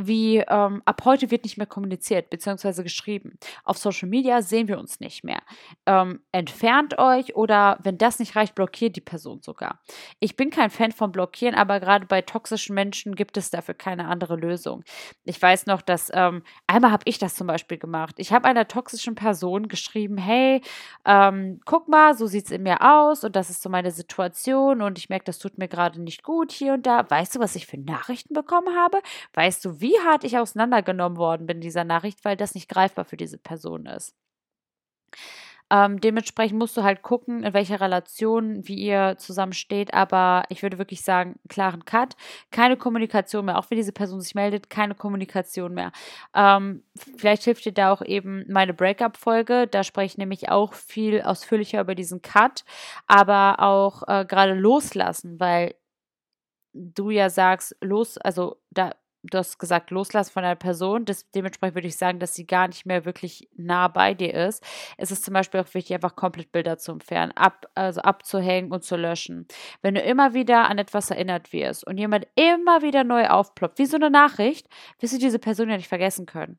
wie 0.00 0.38
ähm, 0.38 0.82
ab 0.84 1.02
heute 1.04 1.30
wird 1.30 1.44
nicht 1.44 1.58
mehr 1.58 1.66
kommuniziert 1.66 2.30
bzw. 2.30 2.82
geschrieben. 2.82 3.38
Auf 3.64 3.78
Social 3.78 4.08
Media 4.08 4.40
sehen 4.40 4.68
wir 4.68 4.78
uns 4.78 5.00
nicht 5.00 5.22
mehr. 5.22 5.42
Ähm, 5.86 6.20
entfernt 6.32 6.98
euch 6.98 7.36
oder 7.36 7.78
wenn 7.82 7.98
das 7.98 8.18
nicht 8.18 8.34
reicht, 8.34 8.54
blockiert 8.54 8.96
die 8.96 9.00
Person 9.00 9.42
sogar. 9.42 9.80
Ich 10.18 10.36
bin 10.36 10.50
kein 10.50 10.70
Fan 10.70 10.92
von 10.92 11.12
Blockieren, 11.12 11.54
aber 11.54 11.78
gerade 11.80 12.06
bei 12.06 12.22
toxischen 12.22 12.74
Menschen 12.74 13.14
gibt 13.14 13.36
es 13.36 13.50
dafür 13.50 13.74
keine 13.74 14.08
andere 14.08 14.36
Lösung. 14.36 14.82
Ich 15.24 15.40
weiß 15.40 15.66
noch, 15.66 15.82
dass 15.82 16.10
ähm, 16.14 16.42
einmal 16.66 16.90
habe 16.90 17.04
ich 17.06 17.18
das 17.18 17.34
zum 17.34 17.46
Beispiel 17.46 17.78
gemacht. 17.78 18.14
Ich 18.18 18.32
habe 18.32 18.48
einer 18.48 18.68
toxischen 18.68 19.14
Person 19.14 19.68
geschrieben, 19.68 20.16
hey, 20.16 20.62
ähm, 21.04 21.60
guck 21.66 21.88
mal, 21.88 22.16
so 22.16 22.26
sieht 22.26 22.46
es 22.46 22.50
in 22.50 22.62
mir 22.62 22.80
aus 22.80 23.24
und 23.24 23.36
das 23.36 23.50
ist 23.50 23.62
so 23.62 23.68
meine 23.68 23.90
Situation 23.90 24.80
und 24.80 24.98
ich 24.98 25.10
merke, 25.10 25.26
das 25.26 25.38
tut 25.38 25.58
mir 25.58 25.68
gerade 25.68 26.00
nicht 26.00 26.22
gut 26.22 26.50
hier 26.50 26.74
und 26.74 26.86
da. 26.86 27.08
Weißt 27.10 27.34
du, 27.34 27.40
was 27.40 27.56
ich 27.56 27.66
für 27.66 27.78
Nachrichten 27.78 28.32
bekommen 28.32 28.74
habe? 28.76 28.98
Weißt 29.34 29.64
du, 29.64 29.80
wie 29.80 29.91
hart 30.00 30.24
ich 30.24 30.38
auseinandergenommen 30.38 31.18
worden 31.18 31.46
bin 31.46 31.58
in 31.58 31.62
dieser 31.62 31.84
Nachricht, 31.84 32.24
weil 32.24 32.36
das 32.36 32.54
nicht 32.54 32.68
greifbar 32.68 33.04
für 33.04 33.16
diese 33.16 33.38
Person 33.38 33.86
ist. 33.86 34.14
Ähm, 35.72 36.00
dementsprechend 36.02 36.58
musst 36.58 36.76
du 36.76 36.82
halt 36.82 37.00
gucken, 37.00 37.44
in 37.44 37.54
welcher 37.54 37.80
Relation, 37.80 38.68
wie 38.68 38.74
ihr 38.74 39.16
zusammen 39.16 39.54
steht. 39.54 39.94
Aber 39.94 40.44
ich 40.50 40.62
würde 40.62 40.76
wirklich 40.76 41.00
sagen, 41.02 41.40
klaren 41.48 41.86
Cut. 41.86 42.14
Keine 42.50 42.76
Kommunikation 42.76 43.46
mehr. 43.46 43.58
Auch 43.58 43.70
wenn 43.70 43.78
diese 43.78 43.92
Person 43.92 44.20
sich 44.20 44.34
meldet, 44.34 44.68
keine 44.68 44.94
Kommunikation 44.94 45.72
mehr. 45.72 45.90
Ähm, 46.34 46.84
vielleicht 47.16 47.44
hilft 47.44 47.64
dir 47.64 47.72
da 47.72 47.90
auch 47.90 48.02
eben 48.02 48.44
meine 48.48 48.74
Breakup-Folge. 48.74 49.66
Da 49.66 49.82
spreche 49.82 50.12
ich 50.12 50.18
nämlich 50.18 50.50
auch 50.50 50.74
viel 50.74 51.22
ausführlicher 51.22 51.80
über 51.80 51.94
diesen 51.94 52.20
Cut. 52.20 52.64
Aber 53.06 53.60
auch 53.60 54.02
äh, 54.06 54.26
gerade 54.26 54.52
loslassen, 54.52 55.40
weil 55.40 55.74
du 56.74 57.08
ja 57.08 57.30
sagst, 57.30 57.76
los, 57.80 58.18
also 58.18 58.60
da 58.70 58.92
du 59.22 59.38
hast 59.38 59.58
gesagt, 59.58 59.90
loslassen 59.90 60.32
von 60.32 60.44
einer 60.44 60.56
Person. 60.56 61.04
Das, 61.04 61.30
dementsprechend 61.30 61.74
würde 61.76 61.88
ich 61.88 61.96
sagen, 61.96 62.18
dass 62.18 62.34
sie 62.34 62.46
gar 62.46 62.68
nicht 62.68 62.86
mehr 62.86 63.04
wirklich 63.04 63.48
nah 63.56 63.88
bei 63.88 64.14
dir 64.14 64.34
ist. 64.34 64.64
Es 64.96 65.10
ist 65.10 65.24
zum 65.24 65.34
Beispiel 65.34 65.60
auch 65.60 65.74
wichtig, 65.74 65.94
einfach 65.94 66.16
komplett 66.16 66.52
Bilder 66.52 66.78
zu 66.78 66.92
entfernen, 66.92 67.32
ab, 67.32 67.66
also 67.74 68.00
abzuhängen 68.02 68.72
und 68.72 68.84
zu 68.84 68.96
löschen. 68.96 69.46
Wenn 69.80 69.94
du 69.94 70.00
immer 70.00 70.34
wieder 70.34 70.68
an 70.68 70.78
etwas 70.78 71.10
erinnert 71.10 71.52
wirst 71.52 71.86
und 71.86 71.98
jemand 71.98 72.26
immer 72.34 72.82
wieder 72.82 73.04
neu 73.04 73.28
aufploppt, 73.28 73.78
wie 73.78 73.86
so 73.86 73.96
eine 73.96 74.10
Nachricht, 74.10 74.68
wirst 75.00 75.14
du 75.14 75.18
diese 75.18 75.38
Person 75.38 75.70
ja 75.70 75.76
nicht 75.76 75.88
vergessen 75.88 76.26
können. 76.26 76.58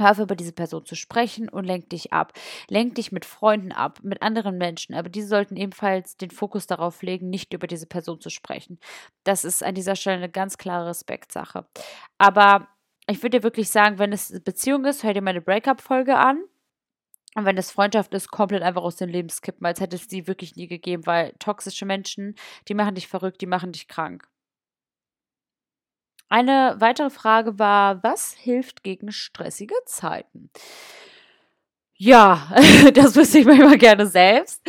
Hör 0.00 0.12
auf, 0.12 0.18
über 0.18 0.34
diese 0.34 0.52
Person 0.52 0.86
zu 0.86 0.94
sprechen 0.94 1.50
und 1.50 1.64
lenk 1.64 1.90
dich 1.90 2.10
ab. 2.10 2.32
Lenk 2.68 2.94
dich 2.94 3.12
mit 3.12 3.26
Freunden 3.26 3.70
ab, 3.70 4.00
mit 4.02 4.22
anderen 4.22 4.56
Menschen. 4.56 4.94
Aber 4.94 5.10
diese 5.10 5.28
sollten 5.28 5.56
ebenfalls 5.56 6.16
den 6.16 6.30
Fokus 6.30 6.66
darauf 6.66 7.02
legen, 7.02 7.28
nicht 7.28 7.52
über 7.52 7.66
diese 7.66 7.86
Person 7.86 8.18
zu 8.18 8.30
sprechen. 8.30 8.78
Das 9.24 9.44
ist 9.44 9.62
an 9.62 9.74
dieser 9.74 9.96
Stelle 9.96 10.16
eine 10.16 10.30
ganz 10.30 10.56
klare 10.56 10.88
Respektsache. 10.88 11.66
Aber 12.16 12.68
ich 13.06 13.22
würde 13.22 13.38
dir 13.38 13.42
wirklich 13.42 13.68
sagen, 13.68 13.98
wenn 13.98 14.12
es 14.14 14.40
Beziehung 14.42 14.86
ist, 14.86 15.04
hör 15.04 15.12
dir 15.12 15.20
meine 15.20 15.42
Breakup-Folge 15.42 16.16
an. 16.16 16.44
Und 17.34 17.44
wenn 17.44 17.58
es 17.58 17.70
Freundschaft 17.70 18.14
ist, 18.14 18.30
komplett 18.30 18.62
einfach 18.62 18.82
aus 18.82 18.96
dem 18.96 19.10
Leben 19.10 19.28
skippen, 19.28 19.66
als 19.66 19.80
hätte 19.80 19.96
es 19.96 20.08
die 20.08 20.26
wirklich 20.26 20.56
nie 20.56 20.66
gegeben, 20.66 21.04
weil 21.06 21.34
toxische 21.38 21.84
Menschen, 21.84 22.36
die 22.68 22.74
machen 22.74 22.94
dich 22.94 23.06
verrückt, 23.06 23.42
die 23.42 23.46
machen 23.46 23.72
dich 23.72 23.86
krank. 23.86 24.29
Eine 26.30 26.76
weitere 26.78 27.10
Frage 27.10 27.58
war, 27.58 28.04
was 28.04 28.32
hilft 28.32 28.84
gegen 28.84 29.10
stressige 29.10 29.74
Zeiten? 29.84 30.48
Ja, 31.96 32.48
das 32.94 33.16
wüsste 33.16 33.40
ich 33.40 33.46
manchmal 33.46 33.78
gerne 33.78 34.06
selbst. 34.06 34.62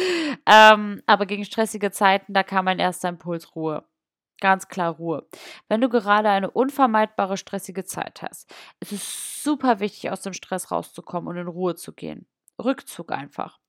Ähm, 0.48 1.04
aber 1.06 1.28
gegen 1.28 1.46
stressige 1.46 1.92
Zeiten, 1.92 2.34
da 2.34 2.42
kam 2.42 2.66
mein 2.66 2.80
erster 2.80 3.10
Impuls 3.10 3.56
Ruhe. 3.56 3.86
Ganz 4.42 4.70
klar 4.70 4.96
Ruhe. 4.96 5.28
Wenn 5.70 5.82
du 5.82 5.90
gerade 5.90 6.30
eine 6.30 6.50
unvermeidbare 6.50 7.38
stressige 7.38 7.86
Zeit 7.86 8.24
hast, 8.24 8.52
ist 8.80 8.92
es 8.92 9.44
super 9.44 9.80
wichtig, 9.80 10.10
aus 10.10 10.22
dem 10.22 10.34
Stress 10.34 10.72
rauszukommen 10.72 11.30
und 11.30 11.38
in 11.38 11.48
Ruhe 11.48 11.76
zu 11.76 11.94
gehen. 11.94 12.26
Rückzug 12.58 13.12
einfach. 13.12 13.60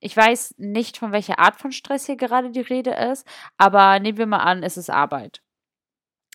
Ich 0.00 0.14
weiß 0.14 0.56
nicht, 0.58 0.98
von 0.98 1.12
welcher 1.12 1.38
Art 1.38 1.56
von 1.56 1.72
Stress 1.72 2.04
hier 2.04 2.16
gerade 2.16 2.50
die 2.50 2.60
Rede 2.60 2.90
ist, 2.90 3.26
aber 3.56 3.98
nehmen 4.00 4.18
wir 4.18 4.26
mal 4.26 4.38
an, 4.38 4.62
es 4.62 4.76
ist 4.76 4.90
Arbeit 4.90 5.42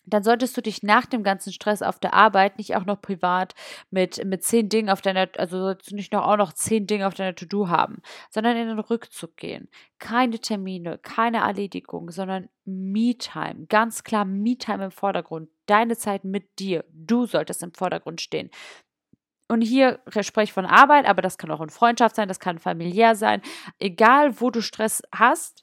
dann 0.05 0.23
solltest 0.23 0.55
du 0.57 0.61
dich 0.61 0.83
nach 0.83 1.05
dem 1.05 1.23
ganzen 1.23 1.53
Stress 1.53 1.81
auf 1.81 1.99
der 1.99 2.13
Arbeit 2.13 2.57
nicht 2.57 2.75
auch 2.75 2.85
noch 2.85 3.01
privat 3.01 3.55
mit, 3.89 4.23
mit 4.25 4.43
zehn 4.43 4.69
Dingen 4.69 4.89
auf 4.89 5.01
deiner, 5.01 5.29
also 5.37 5.59
solltest 5.59 5.91
du 5.91 5.95
nicht 5.95 6.11
noch 6.11 6.25
auch 6.27 6.37
noch 6.37 6.53
zehn 6.53 6.87
Dinge 6.87 7.07
auf 7.07 7.13
deiner 7.13 7.35
To-Do 7.35 7.69
haben, 7.69 8.01
sondern 8.29 8.57
in 8.57 8.67
den 8.67 8.79
Rückzug 8.79 9.37
gehen. 9.37 9.69
Keine 9.99 10.39
Termine, 10.39 10.97
keine 10.97 11.37
Erledigung, 11.37 12.11
sondern 12.11 12.49
Me-Time. 12.65 13.65
Ganz 13.67 14.03
klar 14.03 14.25
Me-Time 14.25 14.85
im 14.85 14.91
Vordergrund. 14.91 15.49
Deine 15.65 15.95
Zeit 15.95 16.23
mit 16.25 16.59
dir. 16.59 16.83
Du 16.91 17.25
solltest 17.25 17.63
im 17.63 17.73
Vordergrund 17.73 18.19
stehen. 18.19 18.49
Und 19.47 19.61
hier 19.61 19.99
spreche 20.07 20.45
ich 20.45 20.53
von 20.53 20.65
Arbeit, 20.65 21.05
aber 21.05 21.21
das 21.21 21.37
kann 21.37 21.51
auch 21.51 21.61
in 21.61 21.69
Freundschaft 21.69 22.15
sein, 22.15 22.27
das 22.27 22.39
kann 22.39 22.59
familiär 22.59 23.15
sein. 23.15 23.41
Egal, 23.77 24.39
wo 24.41 24.49
du 24.49 24.61
Stress 24.61 25.03
hast, 25.13 25.62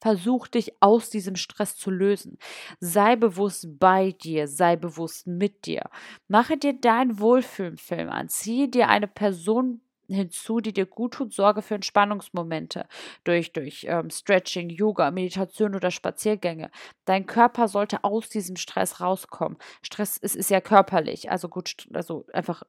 Versuch 0.00 0.46
dich 0.48 0.74
aus 0.80 1.10
diesem 1.10 1.36
Stress 1.36 1.76
zu 1.76 1.90
lösen. 1.90 2.38
Sei 2.80 3.16
bewusst 3.16 3.78
bei 3.78 4.12
dir, 4.12 4.48
sei 4.48 4.76
bewusst 4.76 5.26
mit 5.26 5.66
dir. 5.66 5.90
Mache 6.28 6.56
dir 6.56 6.72
deinen 6.72 7.18
Wohlfühlfilm 7.18 8.08
an. 8.08 8.28
Ziehe 8.28 8.68
dir 8.68 8.88
eine 8.88 9.08
Person 9.08 9.80
hinzu, 10.08 10.60
die 10.60 10.72
dir 10.72 10.86
gut 10.86 11.14
tut, 11.14 11.34
sorge 11.34 11.62
für 11.62 11.74
Entspannungsmomente 11.74 12.86
durch, 13.24 13.52
durch 13.52 13.86
ähm, 13.88 14.10
Stretching, 14.10 14.70
Yoga, 14.70 15.10
Meditation 15.10 15.74
oder 15.74 15.90
Spaziergänge. 15.90 16.70
Dein 17.04 17.26
Körper 17.26 17.68
sollte 17.68 18.04
aus 18.04 18.28
diesem 18.28 18.56
Stress 18.56 19.00
rauskommen. 19.00 19.58
Stress 19.82 20.16
ist, 20.16 20.36
ist 20.36 20.50
ja 20.50 20.60
körperlich, 20.60 21.30
also 21.30 21.48
gut, 21.48 21.88
also 21.92 22.24
einfach 22.32 22.62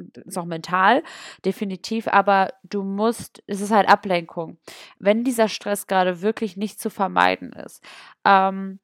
ist 0.00 0.38
auch 0.38 0.44
mental, 0.44 1.02
definitiv, 1.44 2.08
aber 2.08 2.52
du 2.62 2.82
musst, 2.82 3.42
es 3.46 3.60
ist 3.60 3.70
halt 3.70 3.88
Ablenkung. 3.88 4.58
Wenn 4.98 5.24
dieser 5.24 5.48
Stress 5.48 5.86
gerade 5.86 6.22
wirklich 6.22 6.56
nicht 6.56 6.80
zu 6.80 6.90
vermeiden 6.90 7.52
ist. 7.52 7.82
Ähm, 8.24 8.80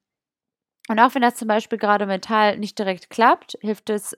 und 0.89 0.99
auch 0.99 1.15
wenn 1.15 1.21
das 1.21 1.35
zum 1.35 1.47
Beispiel 1.47 1.77
gerade 1.77 2.05
mental 2.05 2.57
nicht 2.57 2.79
direkt 2.79 3.09
klappt, 3.09 3.57
hilft 3.61 3.89
es 3.89 4.17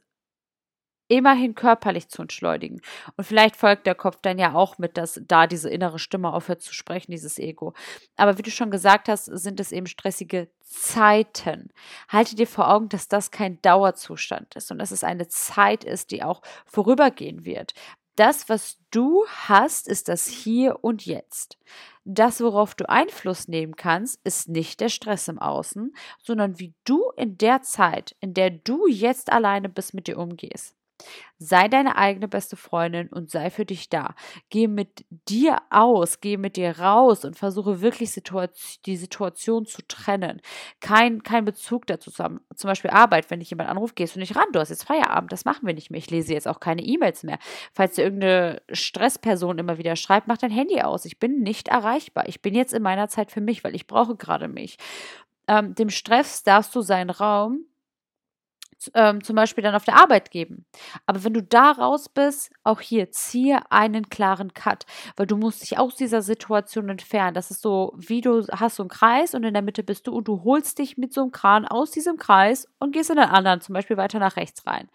immerhin 1.10 1.56
körperlich 1.56 2.08
zu 2.08 2.22
entschleunigen. 2.22 2.82
Und 3.18 3.26
vielleicht 3.26 3.58
folgt 3.58 3.86
der 3.86 3.96
Kopf 3.96 4.20
dann 4.22 4.40
ja 4.40 4.54
auch 4.54 4.78
mit, 4.78 4.96
dass 4.96 5.20
da 5.28 5.48
diese 5.48 5.70
innere 5.70 6.00
Stimme 6.00 6.32
aufhört 6.32 6.62
zu 6.62 6.74
sprechen, 6.74 7.12
dieses 7.12 7.38
Ego. 7.38 7.74
Aber 8.16 8.38
wie 8.38 8.44
du 8.44 8.52
schon 8.52 8.72
gesagt 8.72 9.10
hast, 9.10 9.26
sind 9.26 9.60
es 9.60 9.74
eben 9.74 9.88
stressige 9.88 10.48
Zeiten. 10.62 11.70
Halte 12.08 12.36
dir 12.36 12.48
vor 12.48 12.70
Augen, 12.70 12.90
dass 12.90 13.08
das 13.08 13.32
kein 13.32 13.62
Dauerzustand 13.62 14.56
ist 14.56 14.72
und 14.72 14.78
dass 14.78 14.92
es 14.92 15.04
eine 15.04 15.28
Zeit 15.28 15.84
ist, 15.84 16.12
die 16.12 16.24
auch 16.24 16.42
vorübergehen 16.66 17.44
wird. 17.44 17.74
Das, 18.16 18.50
was 18.50 18.78
du 18.92 19.26
hast, 19.48 19.88
ist 19.88 20.10
das 20.10 20.28
Hier 20.28 20.84
und 20.84 21.06
Jetzt. 21.06 21.58
Das, 22.04 22.42
worauf 22.42 22.76
du 22.76 22.88
Einfluss 22.90 23.48
nehmen 23.48 23.76
kannst, 23.76 24.20
ist 24.26 24.50
nicht 24.50 24.80
der 24.82 24.90
Stress 24.90 25.28
im 25.28 25.40
Außen, 25.40 25.94
sondern 26.22 26.60
wie 26.60 26.74
du 26.84 27.12
in 27.16 27.38
der 27.38 27.62
Zeit, 27.62 28.16
in 28.20 28.34
der 28.34 28.50
du 28.50 28.88
jetzt 28.88 29.32
alleine 29.32 29.70
bist, 29.70 29.94
mit 29.94 30.08
dir 30.08 30.18
umgehst. 30.18 30.76
Sei 31.38 31.70
deine 31.70 31.96
eigene 31.96 32.28
beste 32.28 32.58
Freundin 32.58 33.08
und 33.08 33.32
sei 33.32 33.50
für 33.50 33.66
dich 33.66 33.90
da. 33.90 34.14
Geh 34.50 34.68
mit 34.68 35.06
dir 35.10 35.58
aus, 35.70 36.20
geh 36.20 36.36
mit 36.36 36.58
dir 36.58 36.80
raus 36.80 37.24
und 37.24 37.38
versuche 37.38 37.82
wirklich 37.82 38.12
Situation, 38.12 38.82
die 38.86 38.98
Situation 38.98 39.66
zu 39.66 39.82
trennen. 39.88 40.42
Kein, 40.82 41.24
kein 41.24 41.46
Bezug 41.46 41.88
dazu 41.88 42.12
zu 42.12 42.24
haben. 42.24 42.42
Zum 42.56 42.68
Beispiel 42.68 42.92
Arbeit, 42.92 43.32
wenn 43.32 43.40
dich 43.40 43.52
jemand 43.52 43.70
anruft, 43.70 43.96
gehst 43.96 44.16
du 44.16 44.20
nicht 44.20 44.36
ran. 44.36 44.48
Du 44.52 44.60
hast 44.60 44.70
jetzt 44.70 44.84
Feierabend, 44.84 45.32
das 45.32 45.46
machen 45.46 45.66
wir 45.66 45.74
nicht 45.74 45.92
mehr. 45.92 46.00
Ich 46.00 46.10
lese 46.10 46.34
jetzt 46.34 46.48
auch 46.48 46.60
keine 46.60 46.82
E-Mails 46.82 47.24
mehr. 47.24 47.40
Falls 47.72 47.96
dir 47.96 48.04
irgendeine 48.04 48.62
Stressperson 48.72 49.60
immer 49.60 49.78
wieder 49.78 49.96
schreibt, 49.96 50.28
mach 50.28 50.38
dein 50.38 50.52
Handy 50.52 50.82
aus. 50.82 51.06
Ich 51.06 51.20
bin 51.20 51.40
nicht 51.40 51.70
erreichbar. 51.70 52.28
Ich 52.28 52.42
bin 52.42 52.54
jetzt 52.54 52.74
in 52.74 52.84
meiner 52.84 53.08
Zeit 53.08 53.32
für 53.32 53.42
mich, 53.42 53.64
weil 53.64 53.76
ich 53.76 53.88
brauche 53.88 54.18
gerade 54.18 54.50
mich. 54.50 54.78
Ähm, 55.48 55.74
dem 55.74 55.90
Stress 55.90 56.44
darfst 56.44 56.76
du 56.76 56.82
seinen 56.82 57.10
Raum 57.10 57.66
ähm, 58.94 59.24
zum 59.24 59.36
Beispiel 59.36 59.64
dann 59.64 59.76
auf 59.76 59.86
der 59.86 59.98
Arbeit 59.98 60.32
geben. 60.32 60.66
Aber 61.06 61.24
wenn 61.24 61.34
du 61.34 61.44
da 61.44 61.72
raus 61.72 62.10
bist, 62.10 62.52
auch 62.64 62.82
hier, 62.82 63.12
ziehe 63.12 63.60
einen 63.72 64.10
klaren 64.10 64.54
Cut, 64.54 64.86
weil 65.16 65.28
du 65.28 65.38
musst 65.38 65.62
dich 65.62 65.78
aus 65.78 65.96
dieser 65.96 66.22
Situation 66.22 66.90
entfernen. 66.90 67.34
Das 67.34 67.52
ist 67.52 67.62
so, 67.62 67.94
wie 67.96 68.22
du 68.22 68.46
hast 68.48 68.76
so 68.76 68.84
einen 68.84 68.90
Kreis 68.90 69.34
und 69.34 69.44
in 69.44 69.54
der 69.54 69.64
Mitte 69.64 69.84
bist 69.84 70.08
du 70.08 70.14
und 70.14 70.28
du 70.28 70.44
holst 70.44 70.80
dich 70.80 70.98
mit 70.98 71.14
so 71.14 71.22
einem 71.22 71.32
Kran 71.32 71.66
aus 71.66 71.92
diesem 71.92 72.18
Kreis 72.18 72.68
und 72.80 72.92
gehst 72.92 73.10
in 73.10 73.18
den 73.18 73.26
anderen, 73.26 73.62
zum 73.62 73.74
Beispiel 73.74 73.98
weiter 73.98 74.20
nach 74.20 74.36
rechts 74.36 74.66
rein. 74.66 74.90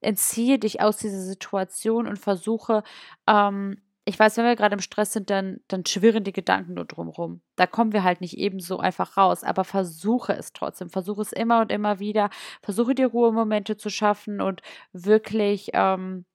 Entziehe 0.00 0.58
dich 0.58 0.80
aus 0.80 0.96
dieser 0.96 1.20
Situation 1.20 2.06
und 2.06 2.18
versuche, 2.18 2.82
ähm, 3.26 3.78
ich 4.06 4.18
weiß, 4.18 4.36
wenn 4.36 4.44
wir 4.44 4.56
gerade 4.56 4.74
im 4.74 4.80
Stress 4.80 5.12
sind, 5.12 5.30
dann, 5.30 5.60
dann 5.68 5.86
schwirren 5.86 6.24
die 6.24 6.32
Gedanken 6.32 6.74
nur 6.74 6.84
drumherum. 6.84 7.40
Da 7.56 7.66
kommen 7.66 7.92
wir 7.92 8.04
halt 8.04 8.20
nicht 8.20 8.36
eben 8.36 8.60
so 8.60 8.78
einfach 8.78 9.16
raus, 9.16 9.42
aber 9.44 9.64
versuche 9.64 10.34
es 10.34 10.52
trotzdem. 10.52 10.90
Versuche 10.90 11.22
es 11.22 11.32
immer 11.32 11.60
und 11.62 11.72
immer 11.72 12.00
wieder. 12.00 12.28
Versuche 12.62 12.94
dir 12.94 13.06
Ruhemomente 13.06 13.76
zu 13.78 13.88
schaffen 13.88 14.42
und 14.42 14.60
wirklich 14.92 15.70
ähm, 15.72 16.26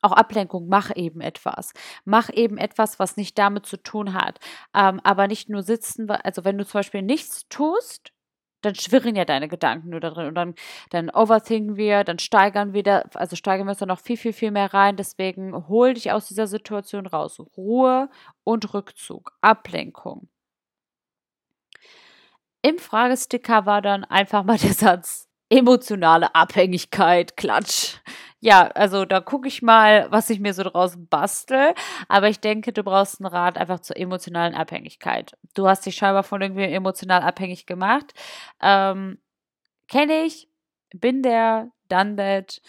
auch 0.00 0.12
Ablenkung. 0.12 0.68
Mach 0.68 0.90
eben 0.96 1.20
etwas. 1.20 1.72
Mach 2.06 2.30
eben 2.32 2.56
etwas, 2.56 2.98
was 2.98 3.18
nicht 3.18 3.38
damit 3.38 3.66
zu 3.66 3.76
tun 3.76 4.14
hat. 4.14 4.40
Ähm, 4.74 5.00
aber 5.04 5.28
nicht 5.28 5.50
nur 5.50 5.62
sitzen, 5.62 6.10
also 6.10 6.44
wenn 6.44 6.56
du 6.56 6.64
zum 6.64 6.78
Beispiel 6.78 7.02
nichts 7.02 7.46
tust, 7.48 8.13
dann 8.64 8.74
schwirren 8.74 9.16
ja 9.16 9.24
deine 9.24 9.48
Gedanken 9.48 9.90
nur 9.90 10.00
da 10.00 10.10
drin 10.10 10.26
und 10.26 10.34
dann, 10.34 10.54
dann 10.90 11.10
overthinken 11.10 11.76
wir, 11.76 12.04
dann 12.04 12.18
steigern 12.18 12.72
wir 12.72 12.82
da, 12.82 13.04
also 13.14 13.36
steigern 13.36 13.66
wir 13.66 13.70
uns 13.70 13.78
dann 13.78 13.88
noch 13.88 14.00
viel, 14.00 14.16
viel, 14.16 14.32
viel 14.32 14.50
mehr 14.50 14.72
rein. 14.74 14.96
Deswegen 14.96 15.68
hol 15.68 15.94
dich 15.94 16.12
aus 16.12 16.26
dieser 16.28 16.46
Situation 16.46 17.06
raus. 17.06 17.38
Ruhe 17.56 18.08
und 18.44 18.74
Rückzug, 18.74 19.32
Ablenkung. 19.40 20.28
Im 22.62 22.78
Fragesticker 22.78 23.66
war 23.66 23.82
dann 23.82 24.04
einfach 24.04 24.42
mal 24.44 24.56
der 24.58 24.72
Satz 24.72 25.23
emotionale 25.50 26.34
Abhängigkeit, 26.34 27.36
Klatsch 27.36 27.98
ja, 28.44 28.66
also 28.74 29.06
da 29.06 29.22
gucke 29.22 29.48
ich 29.48 29.62
mal, 29.62 30.06
was 30.10 30.28
ich 30.28 30.38
mir 30.38 30.52
so 30.52 30.64
draus 30.64 30.96
bastel. 30.98 31.72
Aber 32.08 32.28
ich 32.28 32.40
denke, 32.40 32.74
du 32.74 32.82
brauchst 32.82 33.18
einen 33.18 33.26
Rat 33.32 33.56
einfach 33.56 33.80
zur 33.80 33.96
emotionalen 33.96 34.54
Abhängigkeit. 34.54 35.32
Du 35.54 35.66
hast 35.66 35.86
dich 35.86 35.96
scheinbar 35.96 36.24
von 36.24 36.42
irgendwie 36.42 36.64
emotional 36.64 37.22
abhängig 37.22 37.64
gemacht. 37.64 38.12
Ähm, 38.60 39.18
Kenne 39.88 40.24
ich, 40.24 40.46
bin 40.94 41.22
der, 41.22 41.70
done 41.88 42.16
that. 42.16 42.60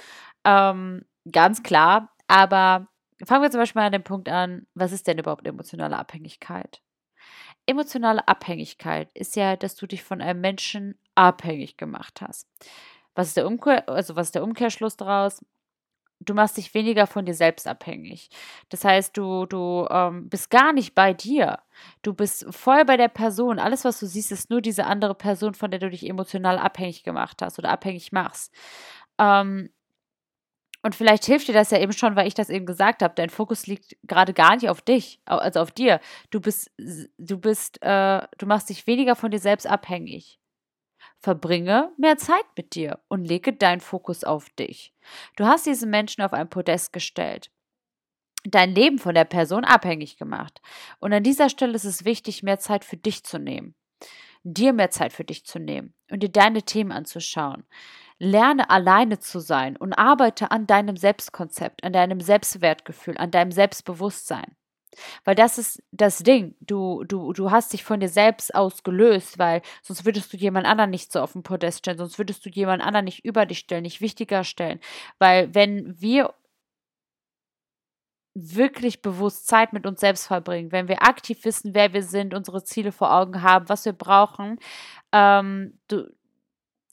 Ähm, 0.45 1.03
ganz 1.29 1.61
klar. 1.61 2.15
Aber 2.27 2.87
fangen 3.25 3.43
wir 3.43 3.51
zum 3.51 3.59
Beispiel 3.59 3.81
mal 3.81 3.87
an 3.87 3.91
dem 3.91 4.03
Punkt 4.03 4.29
an, 4.29 4.67
was 4.75 4.93
ist 4.93 5.07
denn 5.07 5.17
überhaupt 5.17 5.45
emotionale 5.45 5.97
Abhängigkeit? 5.97 6.81
Emotionale 7.65 8.25
Abhängigkeit 8.29 9.09
ist 9.13 9.35
ja, 9.35 9.57
dass 9.57 9.75
du 9.75 9.87
dich 9.87 10.03
von 10.03 10.21
einem 10.21 10.39
Menschen 10.39 10.97
abhängig 11.15 11.77
gemacht 11.77 12.21
hast. 12.21 12.47
Was 13.15 13.27
ist 13.29 13.37
der 13.37 13.47
Umkehr, 13.47 13.87
also 13.89 14.15
was 14.15 14.27
ist 14.27 14.35
der 14.35 14.43
Umkehrschluss 14.43 14.97
daraus? 14.97 15.41
du 16.19 16.33
machst 16.33 16.57
dich 16.57 16.73
weniger 16.73 17.07
von 17.07 17.25
dir 17.25 17.33
selbst 17.33 17.67
abhängig. 17.67 18.29
Das 18.69 18.83
heißt, 18.83 19.15
du, 19.17 19.45
du 19.45 19.87
ähm, 19.89 20.29
bist 20.29 20.49
gar 20.49 20.73
nicht 20.73 20.95
bei 20.95 21.13
dir. 21.13 21.59
Du 22.01 22.13
bist 22.13 22.45
voll 22.53 22.85
bei 22.85 22.97
der 22.97 23.09
Person. 23.09 23.59
Alles, 23.59 23.85
was 23.85 23.99
du 23.99 24.07
siehst, 24.07 24.31
ist 24.31 24.49
nur 24.49 24.61
diese 24.61 24.85
andere 24.85 25.15
Person, 25.15 25.53
von 25.53 25.71
der 25.71 25.79
du 25.79 25.89
dich 25.89 26.07
emotional 26.07 26.57
abhängig 26.57 27.03
gemacht 27.03 27.41
hast 27.41 27.59
oder 27.59 27.69
abhängig 27.69 28.11
machst. 28.11 28.53
Ähm, 29.19 29.69
und 30.83 30.95
vielleicht 30.95 31.25
hilft 31.25 31.47
dir 31.47 31.53
das 31.53 31.71
ja 31.71 31.79
eben 31.79 31.93
schon, 31.93 32.15
weil 32.15 32.27
ich 32.27 32.35
das 32.35 32.49
eben 32.49 32.67
gesagt 32.67 33.01
habe. 33.01 33.15
Dein 33.15 33.31
Fokus 33.31 33.65
liegt 33.65 33.97
gerade 34.03 34.33
gar 34.33 34.55
nicht 34.55 34.69
auf 34.69 34.81
dich, 34.81 35.19
also 35.25 35.59
auf 35.59 35.71
dir. 35.71 35.99
Du 36.29 36.39
bist, 36.39 36.71
du 37.17 37.39
bist, 37.39 37.81
äh, 37.81 38.21
du 38.37 38.45
machst 38.45 38.69
dich 38.69 38.85
weniger 38.85 39.15
von 39.15 39.31
dir 39.31 39.39
selbst 39.39 39.65
abhängig. 39.65 40.39
Verbringe 41.19 41.91
mehr 41.97 42.17
Zeit 42.17 42.45
mit 42.55 42.75
dir 42.75 42.99
und 43.07 43.25
lege 43.25 43.53
deinen 43.53 43.81
Fokus 43.81 44.23
auf 44.23 44.49
dich. 44.51 44.93
Du 45.35 45.45
hast 45.45 45.65
diesen 45.65 45.89
Menschen 45.89 46.21
auf 46.21 46.33
ein 46.33 46.49
Podest 46.49 46.93
gestellt 46.93 47.49
dein 48.45 48.73
Leben 48.73 48.99
von 48.99 49.15
der 49.15 49.25
Person 49.25 49.63
abhängig 49.63 50.17
gemacht. 50.17 50.61
Und 50.99 51.13
an 51.13 51.23
dieser 51.23 51.49
Stelle 51.49 51.73
ist 51.73 51.85
es 51.85 52.05
wichtig, 52.05 52.43
mehr 52.43 52.59
Zeit 52.59 52.85
für 52.85 52.97
dich 52.97 53.23
zu 53.23 53.39
nehmen. 53.39 53.75
Dir 54.43 54.73
mehr 54.73 54.91
Zeit 54.91 55.13
für 55.13 55.23
dich 55.23 55.45
zu 55.45 55.59
nehmen 55.59 55.93
und 56.11 56.21
dir 56.21 56.29
deine 56.29 56.61
Themen 56.61 56.91
anzuschauen. 56.91 57.65
Lerne 58.19 58.69
alleine 58.69 59.19
zu 59.19 59.39
sein 59.39 59.75
und 59.75 59.93
arbeite 59.93 60.51
an 60.51 60.67
deinem 60.67 60.95
Selbstkonzept, 60.95 61.83
an 61.83 61.93
deinem 61.93 62.21
Selbstwertgefühl, 62.21 63.17
an 63.17 63.31
deinem 63.31 63.51
Selbstbewusstsein. 63.51 64.55
Weil 65.23 65.35
das 65.35 65.57
ist 65.57 65.83
das 65.91 66.19
Ding. 66.19 66.55
Du, 66.61 67.03
du, 67.03 67.33
du 67.33 67.51
hast 67.51 67.73
dich 67.73 67.83
von 67.83 67.99
dir 67.99 68.09
selbst 68.09 68.53
ausgelöst, 68.53 69.39
weil 69.39 69.61
sonst 69.81 70.05
würdest 70.05 70.31
du 70.33 70.37
jemand 70.37 70.65
anderen 70.65 70.89
nicht 70.91 71.11
so 71.11 71.19
auf 71.21 71.33
den 71.33 71.43
Podest 71.43 71.79
stellen, 71.79 71.97
sonst 71.97 72.17
würdest 72.17 72.45
du 72.45 72.49
jemand 72.49 72.83
anderen 72.83 73.05
nicht 73.05 73.25
über 73.25 73.45
dich 73.45 73.59
stellen, 73.59 73.83
nicht 73.83 74.01
wichtiger 74.01 74.43
stellen. 74.43 74.79
Weil 75.19 75.53
wenn 75.53 75.99
wir 75.99 76.33
wirklich 78.35 79.01
bewusst 79.01 79.47
Zeit 79.47 79.71
mit 79.71 79.85
uns 79.87 80.01
selbst 80.01 80.27
verbringen, 80.27 80.71
wenn 80.71 80.89
wir 80.89 81.03
aktiv 81.03 81.45
wissen, 81.45 81.73
wer 81.73 81.93
wir 81.93 82.03
sind, 82.03 82.33
unsere 82.33 82.63
Ziele 82.63 82.91
vor 82.91 83.13
Augen 83.13 83.41
haben, 83.41 83.69
was 83.69 83.85
wir 83.85 83.93
brauchen, 83.93 84.59
ähm, 85.13 85.79
du, 85.87 86.09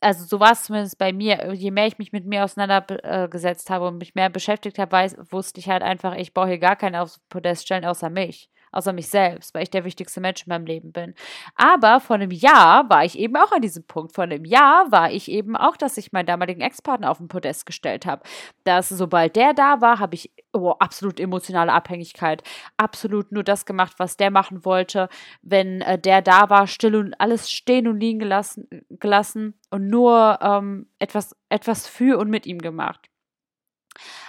also 0.03 0.25
so 0.25 0.41
war 0.41 0.53
es 0.53 0.65
zumindest 0.65 0.99
bei 0.99 1.13
mir, 1.13 1.53
je 1.55 1.71
mehr 1.71 1.87
ich 1.87 1.99
mich 1.99 2.13
mit 2.13 2.27
mir 2.27 2.45
auseinandergesetzt 2.45 3.71
habe 3.71 3.89
und 3.89 3.99
mich 3.99 4.15
mehr 4.15 4.31
beschäftigt 4.31 4.79
habe, 4.79 4.93
weiß, 4.93 5.17
wusste 5.31 5.61
ich 5.61 5.69
halt 5.69 5.83
einfach, 5.83 6.15
ich 6.17 6.35
brauche 6.35 6.49
hier 6.49 6.59
gar 6.59 6.77
keinen 6.77 6.97
aufs 6.97 7.21
Podest 7.29 7.65
stellen, 7.65 7.85
außer 7.85 8.11
mich 8.11 8.49
außer 8.73 8.93
mich 8.93 9.09
selbst, 9.09 9.55
weil 9.55 9.63
ich 9.63 9.71
der 9.71 9.85
wichtigste 9.85 10.21
Mensch 10.21 10.47
in 10.47 10.51
meinem 10.51 10.67
Leben 10.67 10.93
bin. 10.93 11.15
Aber 11.55 12.01
vor 12.01 12.17
einem 12.17 12.31
Jahr 12.31 12.89
war 12.91 13.05
ich 13.05 13.19
eben 13.19 13.37
auch 13.37 13.53
an 13.53 13.63
diesem 13.63 13.85
Punkt. 13.85 14.15
Vor 14.15 14.25
einem 14.25 14.45
Jahr 14.45 14.91
war 14.91 15.13
ich 15.13 15.31
eben 15.31 15.57
auch, 15.57 15.77
dass 15.77 15.97
ich 15.97 16.13
meinen 16.13 16.27
damaligen 16.27 16.61
Ex-Partner 16.61 17.11
auf 17.11 17.19
den 17.19 17.29
Podest 17.29 17.67
gestellt 17.67 18.07
habe. 18.07 18.23
Dass 18.65 18.89
sobald 18.89 19.37
der 19.37 19.55
da 19.55 19.81
war, 19.81 19.99
habe 19.99 20.15
ich 20.15 20.33
oh, 20.53 20.71
absolut 20.79 21.21
emotionale 21.21 21.73
Abhängigkeit, 21.73 22.43
absolut 22.77 23.33
nur 23.33 23.45
das 23.45 23.67
gemacht, 23.67 23.95
was 23.99 24.17
der 24.17 24.31
machen 24.31 24.65
wollte. 24.65 25.09
Wenn 25.43 25.81
äh, 25.83 25.99
der 25.99 26.23
da 26.23 26.51
war, 26.51 26.67
still 26.67 26.97
und 26.97 27.15
alles 27.21 27.51
stehen 27.51 27.87
und 27.87 28.01
liegen 28.01 28.19
gelassen, 28.19 28.69
gelassen 28.91 29.55
und 29.71 29.89
nur 29.89 30.39
ähm, 30.43 30.89
etwas, 30.99 31.37
etwas 31.49 31.87
für 31.87 32.19
und 32.19 32.31
mit 32.31 32.47
ihm 32.47 32.59
gemacht 32.59 33.12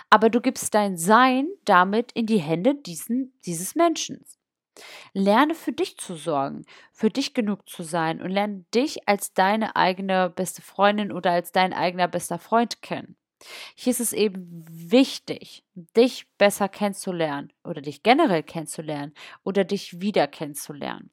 aber 0.10 0.30
du 0.30 0.42
gibst 0.42 0.74
dein 0.74 0.98
Sein 0.98 1.48
damit 1.66 2.12
in 2.14 2.26
die 2.26 2.40
Hände 2.40 2.76
diesen, 2.76 3.34
dieses 3.46 3.76
Menschen. 3.76 4.26
Lerne 5.14 5.54
für 5.54 5.72
dich 5.72 5.98
zu 5.98 6.16
sorgen, 6.16 6.66
für 6.92 7.10
dich 7.10 7.34
genug 7.34 7.70
zu 7.70 7.84
sein 7.84 8.22
und 8.22 8.32
lerne 8.32 8.66
dich 8.74 9.08
als 9.08 9.34
deine 9.34 9.76
eigene 9.76 10.30
beste 10.30 10.62
Freundin 10.62 11.12
oder 11.12 11.32
als 11.32 11.52
dein 11.52 11.74
eigener 11.74 12.08
bester 12.08 12.40
Freund 12.40 12.82
kennen. 12.82 13.16
Hier 13.76 13.92
ist 13.92 14.00
es 14.00 14.14
eben 14.14 14.66
wichtig, 14.68 15.64
dich 15.76 16.28
besser 16.38 16.70
kennenzulernen 16.70 17.52
oder 17.64 17.82
dich 17.82 18.04
generell 18.04 18.44
kennenzulernen 18.44 19.14
oder 19.44 19.64
dich 19.64 20.02
wieder 20.02 20.28
kennenzulernen. 20.28 21.12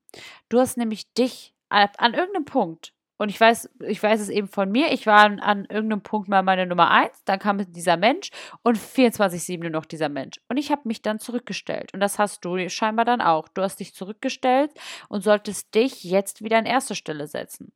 Du 0.48 0.58
hast 0.58 0.76
nämlich 0.76 1.12
dich 1.12 1.54
an 1.68 2.14
irgendeinem 2.14 2.44
Punkt 2.44 2.94
und 3.20 3.28
ich 3.28 3.38
weiß, 3.38 3.68
ich 3.86 4.02
weiß 4.02 4.18
es 4.18 4.30
eben 4.30 4.48
von 4.48 4.72
mir. 4.72 4.94
Ich 4.94 5.06
war 5.06 5.18
an, 5.18 5.40
an 5.40 5.66
irgendeinem 5.66 6.00
Punkt 6.00 6.30
mal 6.30 6.42
meine 6.42 6.64
Nummer 6.64 6.90
eins, 6.90 7.22
dann 7.26 7.38
kam 7.38 7.58
dieser 7.70 7.98
Mensch 7.98 8.30
und 8.62 8.78
24-7 8.78 9.60
nur 9.60 9.68
noch 9.68 9.84
dieser 9.84 10.08
Mensch. 10.08 10.40
Und 10.48 10.56
ich 10.56 10.70
habe 10.72 10.80
mich 10.86 11.02
dann 11.02 11.18
zurückgestellt. 11.18 11.92
Und 11.92 12.00
das 12.00 12.18
hast 12.18 12.46
du 12.46 12.66
scheinbar 12.70 13.04
dann 13.04 13.20
auch. 13.20 13.48
Du 13.48 13.60
hast 13.60 13.78
dich 13.78 13.94
zurückgestellt 13.94 14.70
und 15.10 15.22
solltest 15.22 15.74
dich 15.74 16.02
jetzt 16.02 16.42
wieder 16.42 16.56
an 16.56 16.64
erste 16.64 16.94
Stelle 16.94 17.26
setzen. 17.26 17.74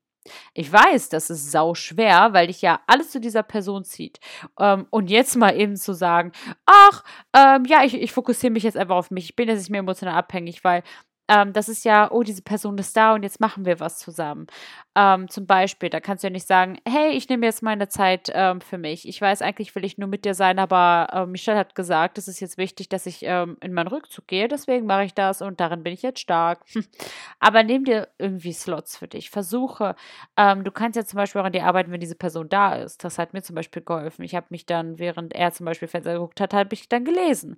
Ich 0.54 0.72
weiß, 0.72 1.10
das 1.10 1.28
ist 1.28 1.50
sau 1.50 1.74
schwer, 1.74 2.32
weil 2.32 2.46
dich 2.46 2.62
ja 2.62 2.80
alles 2.86 3.10
zu 3.10 3.20
dieser 3.20 3.42
Person 3.42 3.84
zieht. 3.84 4.20
Ähm, 4.58 4.86
und 4.88 5.10
jetzt 5.10 5.36
mal 5.36 5.54
eben 5.54 5.76
zu 5.76 5.92
sagen, 5.92 6.32
ach, 6.64 7.04
ähm, 7.36 7.66
ja, 7.66 7.84
ich, 7.84 7.92
ich 7.92 8.12
fokussiere 8.12 8.50
mich 8.50 8.62
jetzt 8.62 8.78
einfach 8.78 8.96
auf 8.96 9.10
mich. 9.10 9.26
Ich 9.26 9.36
bin 9.36 9.48
jetzt 9.50 9.58
nicht 9.58 9.70
mehr 9.70 9.80
emotional 9.80 10.14
abhängig, 10.14 10.64
weil 10.64 10.82
ähm, 11.28 11.52
das 11.52 11.68
ist 11.68 11.84
ja, 11.84 12.10
oh, 12.10 12.22
diese 12.22 12.42
Person 12.42 12.76
ist 12.78 12.96
da 12.96 13.14
und 13.14 13.22
jetzt 13.22 13.40
machen 13.40 13.64
wir 13.64 13.80
was 13.80 13.98
zusammen. 13.98 14.46
Ähm, 14.94 15.28
zum 15.28 15.46
Beispiel, 15.46 15.88
da 15.88 16.00
kannst 16.00 16.22
du 16.22 16.26
ja 16.28 16.30
nicht 16.30 16.46
sagen, 16.46 16.78
hey, 16.86 17.10
ich 17.12 17.28
nehme 17.28 17.46
jetzt 17.46 17.62
meine 17.62 17.88
Zeit 17.88 18.30
ähm, 18.32 18.60
für 18.60 18.78
mich. 18.78 19.08
Ich 19.08 19.20
weiß, 19.20 19.42
eigentlich 19.42 19.74
will 19.74 19.84
ich 19.84 19.98
nur 19.98 20.08
mit 20.08 20.24
dir 20.24 20.34
sein, 20.34 20.58
aber 20.58 21.08
äh, 21.12 21.26
Michelle 21.26 21.58
hat 21.58 21.74
gesagt, 21.74 22.18
es 22.18 22.28
ist 22.28 22.40
jetzt 22.40 22.58
wichtig, 22.58 22.90
dass 22.90 23.06
ich 23.06 23.20
ähm, 23.22 23.56
in 23.60 23.72
meinen 23.72 23.88
Rückzug 23.88 24.26
gehe, 24.26 24.48
deswegen 24.48 24.86
mache 24.86 25.04
ich 25.04 25.14
das 25.14 25.40
und 25.42 25.60
darin 25.60 25.82
bin 25.82 25.94
ich 25.94 26.02
jetzt 26.02 26.20
stark. 26.20 26.64
aber 27.40 27.62
nimm 27.62 27.84
dir 27.84 28.08
irgendwie 28.18 28.52
Slots 28.52 28.96
für 28.96 29.08
dich. 29.08 29.30
Versuche, 29.30 29.96
ähm, 30.36 30.62
du 30.62 30.70
kannst 30.70 30.96
ja 30.96 31.04
zum 31.04 31.16
Beispiel 31.16 31.40
auch 31.40 31.46
an 31.46 31.52
dir 31.52 31.64
arbeiten, 31.64 31.90
wenn 31.90 32.00
diese 32.00 32.16
Person 32.16 32.48
da 32.48 32.74
ist. 32.76 33.02
Das 33.02 33.18
hat 33.18 33.32
mir 33.32 33.42
zum 33.42 33.56
Beispiel 33.56 33.82
geholfen. 33.82 34.24
Ich 34.24 34.34
habe 34.34 34.46
mich 34.50 34.66
dann, 34.66 34.98
während 34.98 35.32
er 35.34 35.52
zum 35.52 35.66
Beispiel 35.66 35.88
Fenster 35.88 36.12
geguckt 36.12 36.40
hat, 36.40 36.54
habe 36.54 36.74
ich 36.74 36.88
dann 36.88 37.04
gelesen. 37.04 37.56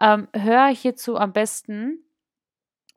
Ähm, 0.00 0.28
hör 0.32 0.68
hierzu 0.68 1.16
am 1.16 1.32
besten 1.32 2.04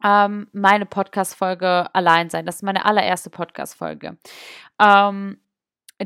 ähm, 0.03 0.47
meine 0.53 0.85
Podcast-Folge 0.85 1.93
allein 1.93 2.29
sein. 2.29 2.45
Das 2.45 2.57
ist 2.57 2.63
meine 2.63 2.85
allererste 2.85 3.29
Podcast-Folge. 3.29 4.17
Ähm, 4.81 5.39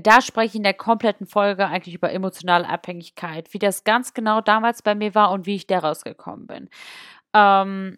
da 0.02 0.22
spreche 0.22 0.48
ich 0.48 0.56
in 0.56 0.64
der 0.64 0.74
kompletten 0.74 1.26
Folge 1.26 1.68
eigentlich 1.68 1.96
über 1.96 2.12
emotionale 2.12 2.68
Abhängigkeit, 2.68 3.54
wie 3.54 3.60
das 3.60 3.84
ganz 3.84 4.14
genau 4.14 4.42
damals 4.42 4.82
bei 4.82 4.96
mir 4.96 5.16
war 5.16 5.32
und 5.32 5.46
wie 5.46 5.56
ich 5.56 5.68
da 5.68 5.80
rausgekommen 5.80 6.48
bin. 6.48 6.70
Ähm, 7.34 7.98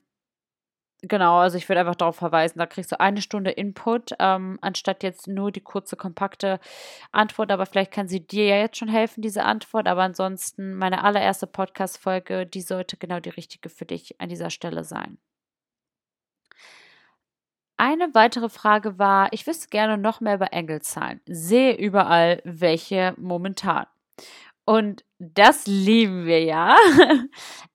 genau, 1.02 1.40
also 1.40 1.58
ich 1.58 1.68
würde 1.68 1.80
einfach 1.80 1.96
darauf 1.96 2.16
verweisen, 2.18 2.60
da 2.60 2.68
kriegst 2.68 2.92
du 2.92 3.00
eine 3.00 3.22
Stunde 3.22 3.52
Input, 3.52 4.12
ähm, 4.20 4.60
anstatt 4.62 5.02
jetzt 5.02 5.28
nur 5.28 5.52
die 5.52 5.62
kurze, 5.62 5.96
kompakte 5.96 6.60
Antwort. 7.12 7.52
Aber 7.52 7.66
vielleicht 7.66 7.92
kann 7.92 8.08
sie 8.08 8.26
dir 8.26 8.46
ja 8.46 8.58
jetzt 8.58 8.78
schon 8.78 8.90
helfen, 8.90 9.22
diese 9.22 9.44
Antwort. 9.44 9.88
Aber 9.88 10.04
ansonsten, 10.04 10.76
meine 10.76 11.04
allererste 11.04 11.48
Podcast-Folge, 11.48 12.46
die 12.46 12.62
sollte 12.62 12.98
genau 12.98 13.20
die 13.20 13.30
richtige 13.30 13.70
für 13.70 13.86
dich 13.86 14.22
an 14.22 14.30
dieser 14.30 14.52
Stelle 14.52 14.84
sein. 14.84 15.18
Eine 17.78 18.14
weitere 18.14 18.50
Frage 18.50 18.98
war, 18.98 19.32
ich 19.32 19.46
wüsste 19.46 19.68
gerne 19.70 19.98
noch 19.98 20.20
mehr 20.20 20.36
über 20.36 20.52
Engelzahlen. 20.52 21.22
Sehe 21.28 21.76
überall 21.76 22.42
welche 22.44 23.14
momentan. 23.18 23.86
Und 24.66 25.06
das 25.20 25.66
lieben 25.68 26.26
wir 26.26 26.44
ja. 26.44 26.76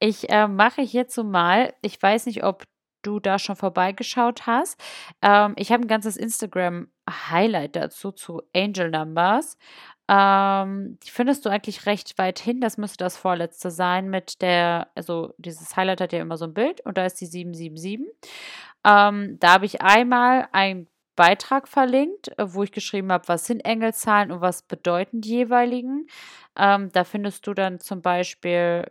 Ich 0.01 0.29
äh, 0.31 0.49
mache 0.49 0.83
hierzu 0.83 1.23
mal, 1.23 1.73
ich 1.81 2.03
weiß 2.03 2.27
nicht, 2.27 2.43
ob 2.45 2.65
du 3.03 3.21
da 3.21 3.39
schon 3.39 3.57
vorbeigeschaut 3.57 4.47
hast. 4.47 4.81
Ähm, 5.23 5.55
ich 5.57 5.71
habe 5.73 5.85
ein 5.85 5.89
ganzes 5.89 6.17
Instagram-Highlight 6.17 7.77
dazu 7.77 8.13
zu 8.13 8.43
Angel 8.55 8.91
Numbers. 8.91 9.57
Ähm, 10.09 10.99
die 11.05 11.11
findest 11.11 11.47
du 11.47 11.51
eigentlich 11.51 11.87
recht 11.87 12.19
weit 12.19 12.39
hin. 12.39 12.61
Das 12.61 12.79
müsste 12.79 12.99
das 13.05 13.17
vorletzte 13.17 13.71
sein 13.71 14.11
mit 14.11 14.43
der, 14.43 14.89
also 14.95 15.35
dieses 15.39 15.77
Highlight 15.77 16.01
hat 16.01 16.13
ja 16.13 16.21
immer 16.21 16.37
so 16.37 16.47
ein 16.47 16.55
Bild 16.55 16.81
und 16.85 16.99
da 16.99 17.07
ist 17.07 17.21
die 17.21 17.27
777. 17.27 18.13
Ähm, 18.85 19.39
da 19.41 19.55
habe 19.55 19.67
ich 19.67 19.83
einmal 19.83 20.49
einen 20.53 20.89
Beitrag 21.17 21.69
verlinkt, 21.69 22.29
äh, 22.39 22.55
wo 22.55 22.63
ich 22.63 22.73
geschrieben 22.73 23.13
habe, 23.13 23.29
was 23.29 23.47
sind 23.47 23.61
Engelzahlen 23.61 24.33
und 24.33 24.41
was 24.41 24.63
bedeuten 24.63 25.21
die 25.21 25.31
jeweiligen. 25.31 26.07
Ähm, 26.57 26.91
da 26.93 27.05
findest 27.05 27.47
du 27.47 27.55
dann 27.55 27.81
zum 27.81 28.03
Beispiel 28.03 28.87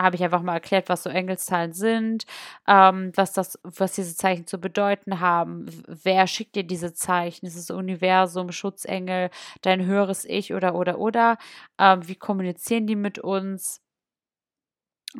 habe 0.00 0.16
ich 0.16 0.24
einfach 0.24 0.42
mal 0.42 0.54
erklärt, 0.54 0.88
was 0.88 1.02
so 1.04 1.10
Engelszahlen 1.10 1.72
sind, 1.72 2.24
ähm, 2.66 3.12
was 3.14 3.32
das, 3.32 3.58
was 3.62 3.94
diese 3.94 4.16
Zeichen 4.16 4.46
zu 4.46 4.58
bedeuten 4.58 5.20
haben. 5.20 5.66
Wer 5.86 6.26
schickt 6.26 6.56
dir 6.56 6.64
diese 6.64 6.94
Zeichen? 6.94 7.46
Ist 7.46 7.56
es 7.56 7.70
Universum, 7.70 8.52
Schutzengel, 8.52 9.30
dein 9.62 9.84
höheres 9.84 10.24
Ich 10.24 10.54
oder 10.54 10.74
oder 10.74 10.98
oder? 10.98 11.38
Ähm, 11.78 12.06
wie 12.08 12.16
kommunizieren 12.16 12.86
die 12.86 12.96
mit 12.96 13.18
uns? 13.18 13.81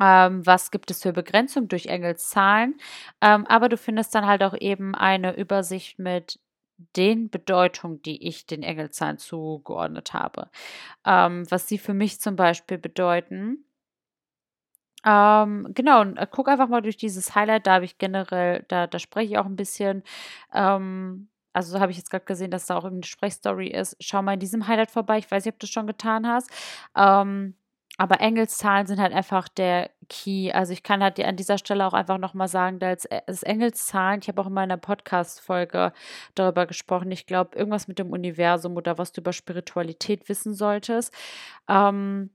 Ähm, 0.01 0.45
was 0.45 0.71
gibt 0.71 0.91
es 0.91 1.01
für 1.03 1.13
Begrenzung 1.13 1.67
durch 1.67 1.87
Engelszahlen. 1.87 2.77
Ähm, 3.21 3.45
aber 3.47 3.69
du 3.69 3.77
findest 3.77 4.15
dann 4.15 4.25
halt 4.25 4.43
auch 4.43 4.55
eben 4.59 4.95
eine 4.95 5.35
Übersicht 5.37 5.99
mit 5.99 6.39
den 6.95 7.29
Bedeutungen, 7.29 8.01
die 8.01 8.27
ich 8.27 8.45
den 8.45 8.63
Engelzahlen 8.63 9.17
zugeordnet 9.17 10.13
habe. 10.13 10.49
Ähm, 11.05 11.49
was 11.49 11.67
sie 11.67 11.77
für 11.77 11.93
mich 11.93 12.19
zum 12.19 12.35
Beispiel 12.35 12.77
bedeuten. 12.77 13.65
Ähm, 15.05 15.67
genau, 15.73 16.01
und 16.01 16.17
äh, 16.17 16.27
guck 16.29 16.47
einfach 16.47 16.69
mal 16.69 16.81
durch 16.81 16.97
dieses 16.97 17.35
Highlight, 17.35 17.67
da 17.67 17.73
habe 17.75 17.85
ich 17.85 17.97
generell, 17.97 18.63
da, 18.69 18.87
da 18.87 18.99
spreche 18.99 19.33
ich 19.33 19.37
auch 19.37 19.45
ein 19.45 19.55
bisschen. 19.57 20.03
Ähm, 20.53 21.29
also 21.53 21.79
habe 21.79 21.91
ich 21.91 21.97
jetzt 21.97 22.09
gerade 22.09 22.25
gesehen, 22.25 22.51
dass 22.51 22.65
da 22.65 22.77
auch 22.77 22.85
eine 22.85 23.03
Sprechstory 23.03 23.67
ist. 23.67 23.95
Schau 23.99 24.21
mal 24.21 24.33
in 24.33 24.39
diesem 24.39 24.67
Highlight 24.67 24.91
vorbei. 24.91 25.19
Ich 25.19 25.29
weiß 25.29 25.45
nicht, 25.45 25.53
ob 25.53 25.59
du 25.59 25.65
es 25.65 25.71
schon 25.71 25.87
getan 25.87 26.27
hast. 26.27 26.49
Ähm, 26.95 27.55
aber 27.97 28.21
Engelszahlen 28.21 28.87
sind 28.87 28.99
halt 28.99 29.13
einfach 29.13 29.47
der 29.47 29.91
Key. 30.09 30.51
Also 30.51 30.73
ich 30.73 30.81
kann 30.83 31.03
halt 31.03 31.19
an 31.19 31.35
dieser 31.35 31.57
Stelle 31.57 31.85
auch 31.85 31.93
einfach 31.93 32.17
nochmal 32.17 32.47
sagen, 32.47 32.79
dass 32.79 33.07
das 33.27 33.43
Engelszahlen, 33.43 34.19
ich 34.21 34.27
habe 34.27 34.41
auch 34.41 34.47
in 34.47 34.53
meiner 34.53 34.77
Podcast-Folge 34.77 35.93
darüber 36.35 36.65
gesprochen, 36.65 37.11
ich 37.11 37.27
glaube, 37.27 37.57
irgendwas 37.57 37.87
mit 37.87 37.99
dem 37.99 38.11
Universum 38.11 38.75
oder 38.77 38.97
was 38.97 39.11
du 39.11 39.21
über 39.21 39.33
Spiritualität 39.33 40.27
wissen 40.27 40.53
solltest. 40.55 41.13
Ähm, 41.69 42.31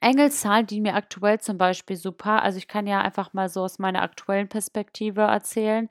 Engelszahlen 0.00 0.66
dienen 0.66 0.82
mir 0.84 0.94
aktuell 0.94 1.38
zum 1.40 1.58
Beispiel 1.58 1.96
super. 1.96 2.42
Also 2.42 2.58
ich 2.58 2.66
kann 2.66 2.86
ja 2.86 3.00
einfach 3.00 3.32
mal 3.34 3.48
so 3.48 3.62
aus 3.62 3.78
meiner 3.78 4.02
aktuellen 4.02 4.48
Perspektive 4.48 5.22
erzählen. 5.22 5.88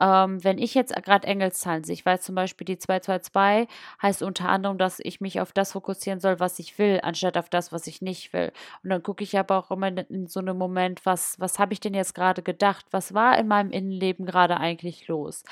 Ähm, 0.00 0.42
wenn 0.42 0.58
ich 0.58 0.74
jetzt 0.74 0.94
gerade 1.04 1.26
Engelszahlen 1.26 1.84
sehe, 1.84 1.94
ich 1.94 2.04
weiß 2.04 2.22
zum 2.22 2.34
Beispiel, 2.34 2.64
die 2.64 2.78
222 2.78 3.68
heißt 4.02 4.22
unter 4.22 4.48
anderem, 4.48 4.76
dass 4.76 4.98
ich 5.00 5.20
mich 5.20 5.40
auf 5.40 5.52
das 5.52 5.72
fokussieren 5.72 6.20
soll, 6.20 6.40
was 6.40 6.58
ich 6.58 6.78
will, 6.78 7.00
anstatt 7.02 7.38
auf 7.38 7.48
das, 7.48 7.72
was 7.72 7.86
ich 7.86 8.02
nicht 8.02 8.32
will. 8.32 8.52
Und 8.82 8.90
dann 8.90 9.02
gucke 9.02 9.24
ich 9.24 9.38
aber 9.38 9.56
auch 9.58 9.70
immer 9.70 9.88
in 9.88 10.26
so 10.26 10.40
einem 10.40 10.58
Moment, 10.58 11.06
was, 11.06 11.38
was 11.38 11.58
habe 11.58 11.72
ich 11.72 11.80
denn 11.80 11.94
jetzt 11.94 12.14
gerade 12.14 12.42
gedacht? 12.42 12.86
Was 12.90 13.14
war 13.14 13.38
in 13.38 13.46
meinem 13.48 13.70
Innenleben 13.70 14.26
gerade 14.26 14.58
eigentlich 14.58 15.06
los? 15.08 15.44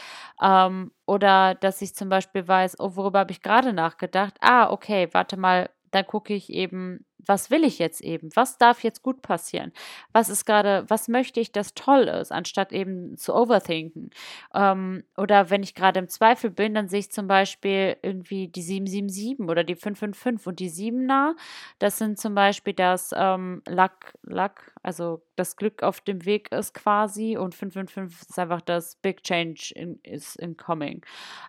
Ähm, 0.42 0.92
oder 1.06 1.54
dass 1.54 1.80
ich 1.82 1.94
zum 1.94 2.08
Beispiel 2.08 2.46
weiß, 2.46 2.80
oh, 2.80 2.96
worüber 2.96 3.20
habe 3.20 3.32
ich 3.32 3.42
gerade 3.42 3.72
nachgedacht? 3.72 4.34
Ah, 4.40 4.70
okay, 4.70 5.08
warte 5.12 5.36
mal, 5.36 5.70
dann 5.92 6.06
gucke 6.06 6.34
ich 6.34 6.50
eben 6.50 7.04
was 7.26 7.50
will 7.50 7.64
ich 7.64 7.78
jetzt 7.78 8.00
eben? 8.00 8.30
Was 8.34 8.58
darf 8.58 8.82
jetzt 8.82 9.02
gut 9.02 9.22
passieren? 9.22 9.72
Was 10.12 10.28
ist 10.28 10.44
gerade, 10.44 10.84
was 10.88 11.08
möchte 11.08 11.40
ich, 11.40 11.52
dass 11.52 11.74
toll 11.74 12.08
ist, 12.08 12.32
anstatt 12.32 12.72
eben 12.72 13.16
zu 13.16 13.34
overthinken? 13.34 14.10
Ähm, 14.54 15.04
oder 15.16 15.50
wenn 15.50 15.62
ich 15.62 15.74
gerade 15.74 16.00
im 16.00 16.08
Zweifel 16.08 16.50
bin, 16.50 16.74
dann 16.74 16.88
sehe 16.88 17.00
ich 17.00 17.12
zum 17.12 17.26
Beispiel 17.26 17.96
irgendwie 18.02 18.48
die 18.48 18.62
777 18.62 19.48
oder 19.48 19.64
die 19.64 19.76
555 19.76 20.46
und 20.46 20.58
die 20.60 20.70
7er, 20.70 21.34
das 21.78 21.98
sind 21.98 22.18
zum 22.18 22.34
Beispiel 22.34 22.74
das 22.74 23.10
ähm, 23.16 23.62
Luck, 23.68 24.14
Luck, 24.22 24.71
also 24.82 25.22
das 25.36 25.56
Glück 25.56 25.82
auf 25.82 26.00
dem 26.00 26.24
Weg 26.24 26.50
ist 26.52 26.74
quasi 26.74 27.36
und 27.36 27.54
555 27.54 28.30
ist 28.30 28.38
einfach 28.38 28.60
das 28.60 28.96
Big 28.96 29.22
Change 29.22 29.72
in, 29.74 30.00
is 30.02 30.36
incoming. 30.36 31.04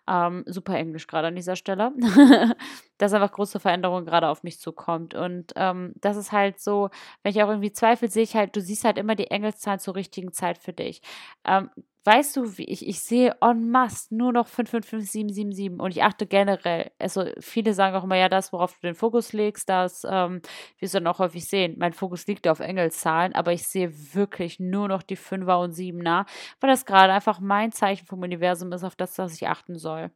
Ähm, 0.07 0.43
super 0.47 0.75
Englisch 0.75 1.07
gerade 1.07 1.27
an 1.27 1.35
dieser 1.35 1.55
Stelle. 1.55 1.91
dass 2.97 3.13
einfach 3.13 3.31
große 3.31 3.59
Veränderungen 3.59 4.05
gerade 4.05 4.29
auf 4.29 4.43
mich 4.43 4.59
zukommt 4.59 5.13
und 5.13 5.51
ähm, 5.55 5.93
das 5.99 6.15
ist 6.15 6.31
halt 6.31 6.59
so, 6.59 6.89
wenn 7.21 7.31
ich 7.31 7.43
auch 7.43 7.49
irgendwie 7.49 7.71
zweifle, 7.71 8.07
sehe 8.07 8.23
ich 8.23 8.35
halt, 8.35 8.55
du 8.55 8.61
siehst 8.61 8.85
halt 8.85 8.97
immer 8.97 9.15
die 9.15 9.29
Engelszahlen 9.31 9.79
zur 9.79 9.95
richtigen 9.95 10.31
Zeit 10.31 10.57
für 10.57 10.73
dich. 10.73 11.01
Ähm, 11.43 11.69
weißt 12.05 12.35
du, 12.35 12.57
wie 12.57 12.65
ich, 12.65 12.87
ich 12.87 12.99
sehe 13.01 13.35
en 13.41 13.69
masse 13.69 14.13
nur 14.15 14.33
noch 14.33 14.47
555777 14.47 15.79
und 15.79 15.91
ich 15.91 16.03
achte 16.03 16.27
generell, 16.27 16.91
also 16.99 17.25
viele 17.39 17.73
sagen 17.73 17.95
auch 17.95 18.03
immer, 18.03 18.17
ja, 18.17 18.29
das, 18.29 18.51
worauf 18.51 18.73
du 18.73 18.87
den 18.87 18.95
Fokus 18.95 19.33
legst, 19.33 19.69
das 19.69 20.05
ähm, 20.09 20.41
wirst 20.79 20.93
du 20.93 20.99
dann 20.99 21.07
auch 21.07 21.19
häufig 21.19 21.45
sehen. 21.47 21.75
Mein 21.77 21.93
Fokus 21.93 22.27
liegt 22.27 22.47
auf 22.47 22.59
Engelszahlen, 22.59 23.33
aber 23.33 23.53
ich 23.53 23.67
sehe 23.67 23.91
wirklich 24.13 24.59
nur 24.59 24.87
noch 24.87 25.03
die 25.03 25.17
5er 25.17 25.61
und 25.63 25.73
7er, 25.73 26.25
weil 26.59 26.69
das 26.69 26.85
gerade 26.85 27.13
einfach 27.13 27.39
mein 27.39 27.71
Zeichen 27.71 28.05
vom 28.05 28.21
Universum 28.21 28.71
ist, 28.73 28.83
auf 28.83 28.95
das, 28.95 29.13
das 29.15 29.33
ich 29.33 29.47
achten 29.47 29.77
soll. 29.77 30.11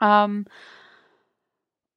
Ähm, 0.00 0.46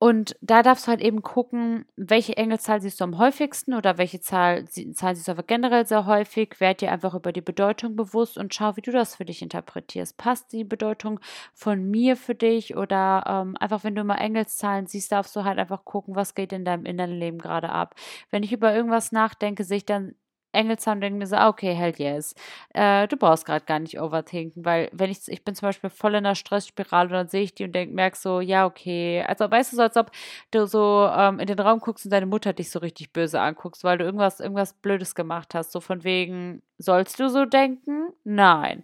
und 0.02 0.38
da 0.42 0.64
darfst 0.64 0.88
du 0.88 0.92
halt 0.92 1.02
eben 1.02 1.22
gucken, 1.24 1.86
welche 1.98 2.38
Engelzahl 2.38 2.80
siehst 2.80 3.02
du 3.02 3.04
am 3.04 3.18
häufigsten 3.18 3.74
oder 3.74 3.98
welche 3.98 4.22
Zahl, 4.22 4.64
Zahl 4.70 5.14
siehst 5.16 5.28
du 5.28 5.32
aber 5.34 5.44
generell 5.44 5.86
sehr 5.86 6.06
häufig. 6.06 6.56
Werd 6.62 6.80
dir 6.80 6.92
einfach 6.94 7.14
über 7.16 7.34
die 7.34 7.42
Bedeutung 7.42 7.98
bewusst 7.98 8.38
und 8.38 8.54
schau, 8.54 8.78
wie 8.78 8.82
du 8.82 8.92
das 8.92 9.18
für 9.18 9.26
dich 9.26 9.42
interpretierst. 9.42 10.16
Passt 10.18 10.54
die 10.54 10.64
Bedeutung 10.64 11.20
von 11.54 11.84
mir 11.84 12.16
für 12.16 12.34
dich 12.34 12.78
oder 12.78 13.24
ähm, 13.28 13.58
einfach, 13.60 13.84
wenn 13.84 13.96
du 13.96 14.06
mal 14.06 14.16
Engelszahlen 14.16 14.88
siehst, 14.88 15.12
darfst 15.12 15.36
du 15.36 15.44
halt 15.44 15.60
einfach 15.60 15.84
gucken, 15.84 16.16
was 16.16 16.34
geht 16.34 16.54
in 16.54 16.64
deinem 16.64 16.86
inneren 16.86 17.12
Leben 17.20 17.38
gerade 17.38 17.70
ab. 17.70 17.96
Wenn 18.32 18.44
ich 18.44 18.54
über 18.54 18.74
irgendwas 18.74 19.12
nachdenke, 19.12 19.66
sehe 19.66 19.78
ich 19.78 19.86
dann 19.86 20.16
Engelsheim 20.52 21.02
denken 21.02 21.20
mir 21.20 21.28
so, 21.28 21.36
ah, 21.36 21.48
okay, 21.50 21.74
hell 21.74 21.94
yes. 21.98 22.34
Äh, 22.74 23.08
du 23.08 23.18
brauchst 23.18 23.46
gerade 23.46 23.66
gar 23.66 23.80
nicht 23.80 24.00
overthinken, 24.00 24.66
weil 24.66 24.90
wenn 24.92 25.12
ich, 25.12 25.20
ich 25.28 25.44
bin 25.44 25.56
zum 25.56 25.68
Beispiel 25.68 25.90
voll 25.90 26.12
in 26.12 26.18
einer 26.26 26.36
Stressspirale 26.36 27.10
und 27.10 27.14
dann 27.14 27.28
sehe 27.28 27.44
ich 27.44 27.54
die 27.54 27.66
und 27.66 27.74
denk, 27.74 27.94
merk 27.94 28.16
so, 28.16 28.40
ja, 28.42 28.66
okay. 28.66 29.24
Also 29.28 29.50
weißt 29.50 29.72
du, 29.74 29.78
so 29.78 29.82
als 29.84 29.98
ob 29.98 30.12
du 30.52 30.66
so 30.68 31.10
ähm, 31.14 31.40
in 31.40 31.48
den 31.48 31.60
Raum 31.60 31.80
guckst 31.80 32.06
und 32.06 32.12
deine 32.12 32.26
Mutter 32.26 32.54
dich 32.54 32.72
so 32.72 32.80
richtig 32.80 33.14
böse 33.14 33.40
anguckst, 33.42 33.84
weil 33.84 33.98
du 33.98 34.06
irgendwas, 34.06 34.40
irgendwas 34.40 34.74
Blödes 34.74 35.16
gemacht 35.16 35.54
hast. 35.56 35.72
So 35.72 35.80
von 35.82 36.04
wegen, 36.04 36.62
sollst 36.78 37.20
du 37.20 37.30
so 37.30 37.46
denken? 37.46 38.10
Nein. 38.24 38.84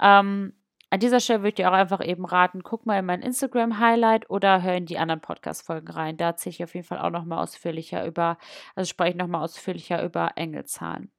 Ähm, 0.00 0.52
an 0.96 1.00
dieser 1.00 1.20
Stelle 1.20 1.40
würde 1.40 1.48
ich 1.50 1.54
dir 1.56 1.68
auch 1.68 1.74
einfach 1.74 2.02
eben 2.02 2.24
raten, 2.24 2.62
guck 2.62 2.86
mal 2.86 2.98
in 2.98 3.04
mein 3.04 3.20
Instagram-Highlight 3.20 4.30
oder 4.30 4.62
hör 4.62 4.74
in 4.74 4.86
die 4.86 4.96
anderen 4.96 5.20
Podcast-Folgen 5.20 5.88
rein. 5.88 6.16
Da 6.16 6.28
erzähle 6.28 6.54
ich 6.54 6.64
auf 6.64 6.74
jeden 6.74 6.86
Fall 6.86 7.00
auch 7.00 7.10
nochmal 7.10 7.42
ausführlicher 7.42 8.06
über, 8.06 8.38
also 8.74 8.88
spreche 8.88 9.10
ich 9.10 9.16
nochmal 9.16 9.42
ausführlicher 9.44 10.02
über 10.02 10.32
Engelzahlen. 10.36 11.10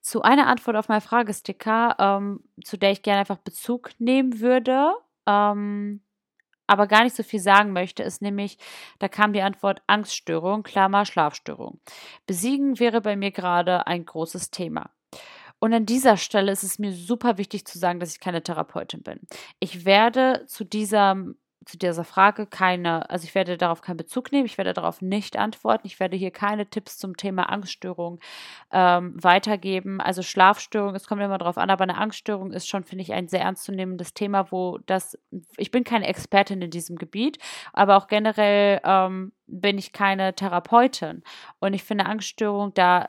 zu 0.00 0.22
einer 0.22 0.46
Antwort 0.46 0.76
auf 0.76 0.88
meinen 0.88 1.02
Fragesticker, 1.02 1.96
ähm, 1.98 2.40
zu 2.64 2.78
der 2.78 2.92
ich 2.92 3.02
gerne 3.02 3.20
einfach 3.20 3.36
Bezug 3.38 3.90
nehmen 3.98 4.40
würde, 4.40 4.94
ähm, 5.26 6.02
aber 6.66 6.86
gar 6.86 7.04
nicht 7.04 7.16
so 7.16 7.22
viel 7.22 7.40
sagen 7.40 7.72
möchte, 7.72 8.02
ist 8.02 8.22
nämlich, 8.22 8.56
da 9.00 9.08
kam 9.08 9.34
die 9.34 9.42
Antwort 9.42 9.82
Angststörung, 9.86 10.62
Klammer, 10.62 11.04
Schlafstörung. 11.04 11.78
Besiegen 12.26 12.78
wäre 12.80 13.02
bei 13.02 13.16
mir 13.16 13.32
gerade 13.32 13.86
ein 13.86 14.06
großes 14.06 14.50
Thema. 14.50 14.90
Und 15.58 15.72
an 15.72 15.86
dieser 15.86 16.16
Stelle 16.16 16.52
ist 16.52 16.62
es 16.62 16.78
mir 16.78 16.92
super 16.92 17.38
wichtig 17.38 17.66
zu 17.66 17.78
sagen, 17.78 18.00
dass 18.00 18.12
ich 18.12 18.20
keine 18.20 18.42
Therapeutin 18.42 19.02
bin. 19.02 19.20
Ich 19.60 19.84
werde 19.84 20.44
zu 20.46 20.64
dieser 20.64 21.16
zu 21.64 21.78
dieser 21.78 22.04
Frage 22.04 22.46
keine, 22.46 23.08
also 23.10 23.24
ich 23.24 23.34
werde 23.34 23.56
darauf 23.56 23.82
keinen 23.82 23.96
Bezug 23.96 24.32
nehmen, 24.32 24.46
ich 24.46 24.58
werde 24.58 24.72
darauf 24.72 25.02
nicht 25.02 25.36
antworten, 25.36 25.86
ich 25.86 26.00
werde 26.00 26.16
hier 26.16 26.30
keine 26.30 26.68
Tipps 26.68 26.98
zum 26.98 27.16
Thema 27.16 27.48
Angststörung 27.48 28.20
ähm, 28.72 29.14
weitergeben. 29.22 30.00
Also 30.00 30.22
Schlafstörung, 30.22 30.94
es 30.94 31.06
kommt 31.06 31.22
immer 31.22 31.38
darauf 31.38 31.58
an, 31.58 31.70
aber 31.70 31.84
eine 31.84 31.98
Angststörung 31.98 32.52
ist 32.52 32.68
schon, 32.68 32.84
finde 32.84 33.02
ich, 33.02 33.12
ein 33.12 33.28
sehr 33.28 33.40
ernstzunehmendes 33.40 34.14
Thema, 34.14 34.50
wo 34.50 34.78
das, 34.86 35.18
ich 35.56 35.70
bin 35.70 35.84
keine 35.84 36.06
Expertin 36.06 36.62
in 36.62 36.70
diesem 36.70 36.96
Gebiet, 36.96 37.38
aber 37.72 37.96
auch 37.96 38.06
generell 38.06 38.80
ähm, 38.84 39.32
bin 39.46 39.78
ich 39.78 39.92
keine 39.92 40.34
Therapeutin. 40.34 41.22
Und 41.60 41.74
ich 41.74 41.84
finde 41.84 42.06
Angststörung 42.06 42.74
da 42.74 43.08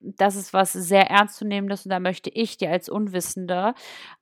das 0.00 0.36
ist 0.36 0.52
was 0.52 0.72
sehr 0.72 1.10
ernstzunehmendes 1.10 1.86
und 1.86 1.90
da 1.90 2.00
möchte 2.00 2.30
ich 2.30 2.56
dir 2.56 2.70
als 2.70 2.88
Unwissende 2.88 3.74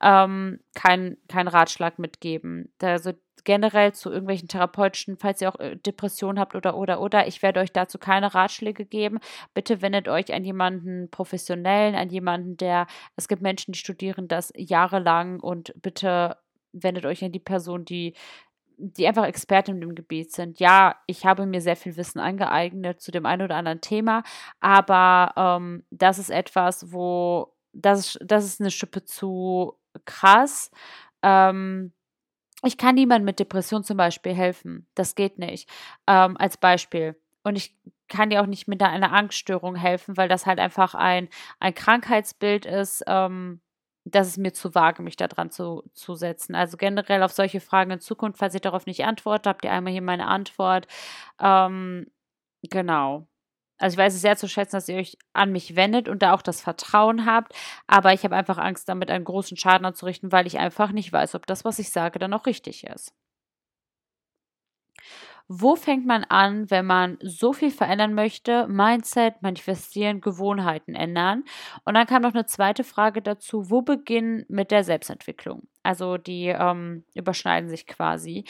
ähm, 0.03 0.61
keinen 0.75 1.17
kein 1.29 1.49
Ratschlag 1.49 1.99
mitgeben. 1.99 2.73
Also 2.81 3.13
generell 3.45 3.93
zu 3.93 4.11
irgendwelchen 4.11 4.49
therapeutischen, 4.49 5.17
falls 5.19 5.41
ihr 5.41 5.49
auch 5.51 5.61
äh, 5.61 5.77
Depressionen 5.77 6.41
habt 6.41 6.55
oder 6.55 6.77
oder 6.77 7.01
oder, 7.01 7.27
ich 7.27 7.43
werde 7.43 7.61
euch 7.61 7.73
dazu 7.73 7.99
keine 7.99 8.35
Ratschläge 8.35 8.87
geben. 8.87 9.19
Bitte 9.53 9.83
wendet 9.83 10.09
euch 10.09 10.33
an 10.33 10.45
jemanden 10.45 11.11
professionellen, 11.11 11.95
an 11.95 12.09
jemanden, 12.09 12.57
der, 12.57 12.87
es 13.17 13.29
gibt 13.29 13.43
Menschen, 13.43 13.73
die 13.73 13.79
studieren 13.79 14.29
das 14.29 14.53
jahrelang 14.57 15.41
und 15.41 15.75
bitte 15.81 16.37
wendet 16.73 17.07
euch 17.07 17.23
an 17.25 17.33
die 17.33 17.39
Person, 17.39 17.85
die 17.85 18.15
die 18.77 19.07
einfach 19.07 19.27
Experten 19.27 19.83
im 19.83 19.95
Gebiet 19.95 20.33
sind. 20.33 20.61
Ja, 20.61 20.97
ich 21.07 21.27
habe 21.27 21.47
mir 21.47 21.61
sehr 21.61 21.77
viel 21.77 21.97
Wissen 21.97 22.21
angeeignet 22.21 23.01
zu 23.01 23.11
dem 23.11 23.27
einen 23.27 23.43
oder 23.43 23.57
anderen 23.57 23.81
Thema, 23.81 24.23
aber 24.61 25.33
ähm, 25.37 25.85
das 25.91 26.19
ist 26.19 26.31
etwas, 26.31 26.93
wo 26.93 27.55
das, 27.73 28.19
das 28.23 28.45
ist 28.45 28.61
eine 28.61 28.71
Schippe 28.71 29.05
zu 29.05 29.79
krass. 30.05 30.71
Ähm, 31.23 31.93
ich 32.63 32.79
kann 32.79 32.95
niemandem 32.95 33.27
mit 33.27 33.41
Depression 33.41 33.85
zum 33.85 33.97
Beispiel 33.97 34.35
helfen. 34.35 34.87
Das 34.95 35.15
geht 35.15 35.39
nicht. 35.39 35.69
Ähm, 36.07 36.37
als 36.39 36.57
Beispiel. 36.57 37.17
Und 37.43 37.57
ich 37.57 37.77
kann 38.09 38.31
dir 38.31 38.43
auch 38.43 38.47
nicht 38.47 38.69
mit 38.69 38.83
einer 38.83 39.13
Angststörung 39.13 39.77
helfen, 39.77 40.17
weil 40.17 40.29
das 40.29 40.47
halt 40.47 40.59
einfach 40.59 40.95
ein, 40.95 41.29
ein 41.61 41.75
Krankheitsbild 41.75 42.65
ist. 42.65 43.05
Ähm, 43.07 43.61
das 44.05 44.29
ist 44.29 44.39
mir 44.39 44.53
zu 44.53 44.75
vage, 44.75 45.03
mich 45.03 45.17
da 45.17 45.29
dran 45.29 45.51
zu, 45.51 45.83
zu 45.95 46.15
setzen. 46.15 46.55
Also 46.55 46.77
generell 46.77 47.23
auf 47.23 47.33
solche 47.33 47.61
Fragen 47.61 47.91
in 47.91 48.01
Zukunft, 48.01 48.39
falls 48.39 48.55
ich 48.55 48.61
darauf 48.61 48.87
nicht 48.87 49.05
antworte, 49.05 49.49
habt 49.49 49.65
ihr 49.65 49.73
einmal 49.73 49.93
hier 49.93 50.03
meine 50.03 50.27
Antwort. 50.27 50.87
Ähm, 51.41 52.07
genau. 52.63 53.27
Also 53.79 53.95
ich 53.95 53.99
weiß 53.99 54.15
es 54.15 54.21
sehr 54.21 54.37
zu 54.37 54.49
schätzen, 54.49 54.77
dass 54.77 54.89
ihr 54.89 54.97
euch 54.99 55.19
an 55.33 55.53
mich 55.53 55.77
wendet 55.77 56.09
und 56.09 56.23
da 56.23 56.35
auch 56.35 56.43
das 56.43 56.61
Vertrauen 56.61 57.27
habt, 57.27 57.53
aber 57.87 58.13
ich 58.13 58.25
habe 58.25 58.37
einfach 58.37 58.59
Angst, 58.59 58.89
damit 58.89 59.11
einen 59.11 59.25
großen 59.25 59.57
Schaden 59.57 59.85
anzurichten, 59.87 60.33
weil 60.33 60.47
ich 60.47 60.59
einfach 60.59 60.93
nicht 60.93 61.13
weiß, 61.13 61.35
ob 61.35 61.47
das, 61.47 61.65
was 61.65 61.79
ich 61.79 61.91
sage, 61.91 62.19
dann 62.19 62.33
auch 62.35 62.47
richtig 62.47 62.85
ist. 62.85 63.13
Wo 65.49 65.77
fängt 65.77 66.07
man 66.07 66.25
an, 66.25 66.71
wenn 66.71 66.87
man 66.87 67.19
so 67.21 67.53
viel 67.53 67.71
verändern 67.71 68.15
möchte? 68.15 68.67
Mindset, 68.67 69.43
manifestieren, 69.43 70.21
Gewohnheiten 70.21 70.95
ändern. 70.95 71.45
Und 71.85 71.95
dann 71.95 72.07
kam 72.07 72.23
noch 72.23 72.35
eine 72.35 72.47
zweite 72.47 72.83
Frage 72.83 73.21
dazu. 73.21 73.71
Wo 73.71 73.83
beginnen 73.83 74.47
mit 74.49 74.71
der 74.71 74.85
Selbstentwicklung? 74.85 75.69
Also 75.83 76.17
die 76.17 76.47
ähm, 76.47 77.05
überschneiden 77.15 77.69
sich 77.69 77.87
quasi. 77.87 78.45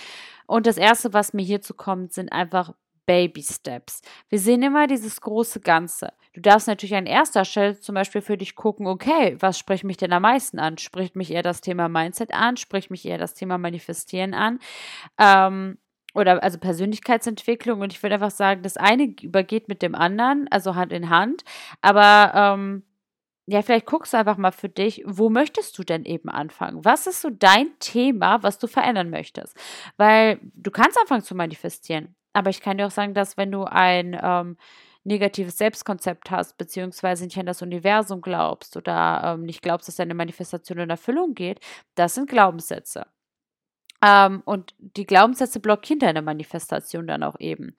Und 0.47 0.67
das 0.67 0.77
Erste, 0.77 1.13
was 1.13 1.35
mir 1.35 1.45
hierzu 1.45 1.75
kommt, 1.75 2.13
sind 2.13 2.31
einfach 2.31 2.73
Baby 3.07 3.43
Steps. 3.43 4.03
Wir 4.29 4.39
sehen 4.39 4.63
immer 4.63 4.87
dieses 4.87 5.21
große 5.21 5.61
Ganze. 5.61 6.13
Du 6.33 6.41
darfst 6.41 6.67
natürlich 6.67 6.95
an 6.95 7.07
erster 7.07 7.45
Stelle 7.45 7.79
zum 7.79 7.95
Beispiel 7.95 8.21
für 8.21 8.37
dich 8.37 8.57
gucken, 8.57 8.87
okay, 8.87 9.37
was 9.41 9.59
spricht 9.59 9.85
mich 9.85 9.97
denn 9.97 10.13
am 10.13 10.23
meisten 10.23 10.59
an? 10.59 10.79
Spricht 10.79 11.15
mich 11.17 11.31
eher 11.31 11.43
das 11.43 11.61
Thema 11.61 11.89
Mindset 11.89 12.33
an? 12.33 12.57
Spricht 12.57 12.91
mich 12.91 13.05
eher 13.05 13.19
das 13.19 13.35
Thema 13.35 13.59
Manifestieren 13.59 14.35
an? 14.35 14.59
Ähm, 15.19 15.79
oder 16.15 16.43
also 16.43 16.59
Persönlichkeitsentwicklung 16.59 17.81
und 17.81 17.93
ich 17.93 18.03
würde 18.03 18.15
einfach 18.15 18.31
sagen, 18.31 18.63
das 18.63 18.77
eine 18.77 19.15
übergeht 19.21 19.69
mit 19.69 19.83
dem 19.83 19.95
anderen, 19.95 20.47
also 20.51 20.75
Hand 20.75 20.93
in 20.93 21.11
Hand. 21.11 21.43
Aber 21.83 22.33
ähm, 22.35 22.85
ja, 23.47 23.61
vielleicht 23.61 23.87
guckst 23.87 24.15
du 24.15 24.17
einfach 24.17 24.39
mal 24.39 24.53
für 24.53 24.71
dich, 24.71 25.03
wo 25.07 25.29
möchtest 25.29 25.77
du 25.77 25.83
denn 25.85 26.05
eben 26.05 26.31
anfangen? 26.31 26.85
Was 26.85 27.07
ist 27.07 27.21
so 27.21 27.29
dein 27.31 27.69
Thema, 27.79 28.43
was 28.43 28.59
du 28.59 28.67
verändern 28.67 29.11
möchtest? 29.11 29.57
Weil 29.99 30.41
du 30.55 30.71
kannst 30.71 30.99
anfangen 30.99 31.23
zu 31.23 31.35
manifestieren, 31.35 32.15
aber 32.33 32.51
ich 32.51 32.61
kann 32.63 32.79
dir 32.79 32.87
auch 32.87 32.91
sagen, 32.91 33.13
dass 33.13 33.37
wenn 33.37 33.53
du 33.53 33.65
ein 33.65 34.19
ähm, 34.23 34.57
negatives 35.05 35.59
Selbstkonzept 35.59 36.31
hast, 36.31 36.57
beziehungsweise 36.57 37.25
nicht 37.25 37.39
an 37.39 37.47
das 37.47 37.61
Universum 37.61 38.23
glaubst 38.23 38.77
oder 38.77 39.23
ähm, 39.25 39.43
nicht 39.43 39.63
glaubst, 39.63 39.89
dass 39.89 39.97
deine 39.97 40.15
Manifestation 40.15 40.79
in 40.79 40.91
Erfüllung 40.91 41.35
geht, 41.35 41.61
das 41.95 42.15
sind 42.15 42.31
Glaubenssätze. 42.31 43.07
Ähm, 44.05 44.43
und 44.45 44.75
die 44.79 45.07
Glaubenssätze 45.07 45.61
blockieren 45.61 45.99
deine 46.01 46.21
Manifestation 46.21 47.07
dann 47.07 47.23
auch 47.23 47.39
eben. 47.39 47.75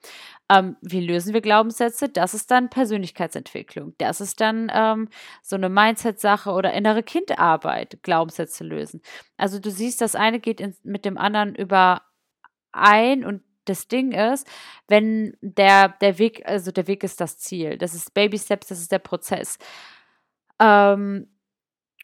Ähm, 0.50 0.76
wie 0.80 1.00
lösen 1.00 1.34
wir 1.34 1.40
Glaubenssätze? 1.40 2.08
Das 2.08 2.34
ist 2.34 2.50
dann 2.50 2.68
Persönlichkeitsentwicklung. 2.68 3.94
Das 3.98 4.20
ist 4.20 4.40
dann 4.40 4.70
ähm, 4.74 5.08
so 5.42 5.54
eine 5.54 5.68
Mindset-Sache 5.68 6.50
oder 6.50 6.72
innere 6.72 7.04
Kindarbeit, 7.04 7.98
Glaubenssätze 8.02 8.64
lösen. 8.64 9.02
Also 9.36 9.60
du 9.60 9.70
siehst, 9.70 10.00
das 10.00 10.16
eine 10.16 10.40
geht 10.40 10.60
in, 10.60 10.74
mit 10.82 11.04
dem 11.04 11.16
anderen 11.16 11.54
überein 11.54 13.24
und 13.24 13.42
das 13.66 13.86
Ding 13.88 14.12
ist, 14.12 14.48
wenn 14.88 15.36
der, 15.40 15.90
der 16.00 16.18
Weg, 16.18 16.42
also 16.46 16.72
der 16.72 16.86
Weg 16.88 17.04
ist 17.04 17.20
das 17.20 17.38
Ziel. 17.38 17.78
Das 17.78 17.94
ist 17.94 18.14
Baby 18.14 18.38
Steps, 18.38 18.68
das 18.68 18.80
ist 18.80 18.92
der 18.92 19.00
Prozess. 19.00 19.58
Ähm, 20.60 21.28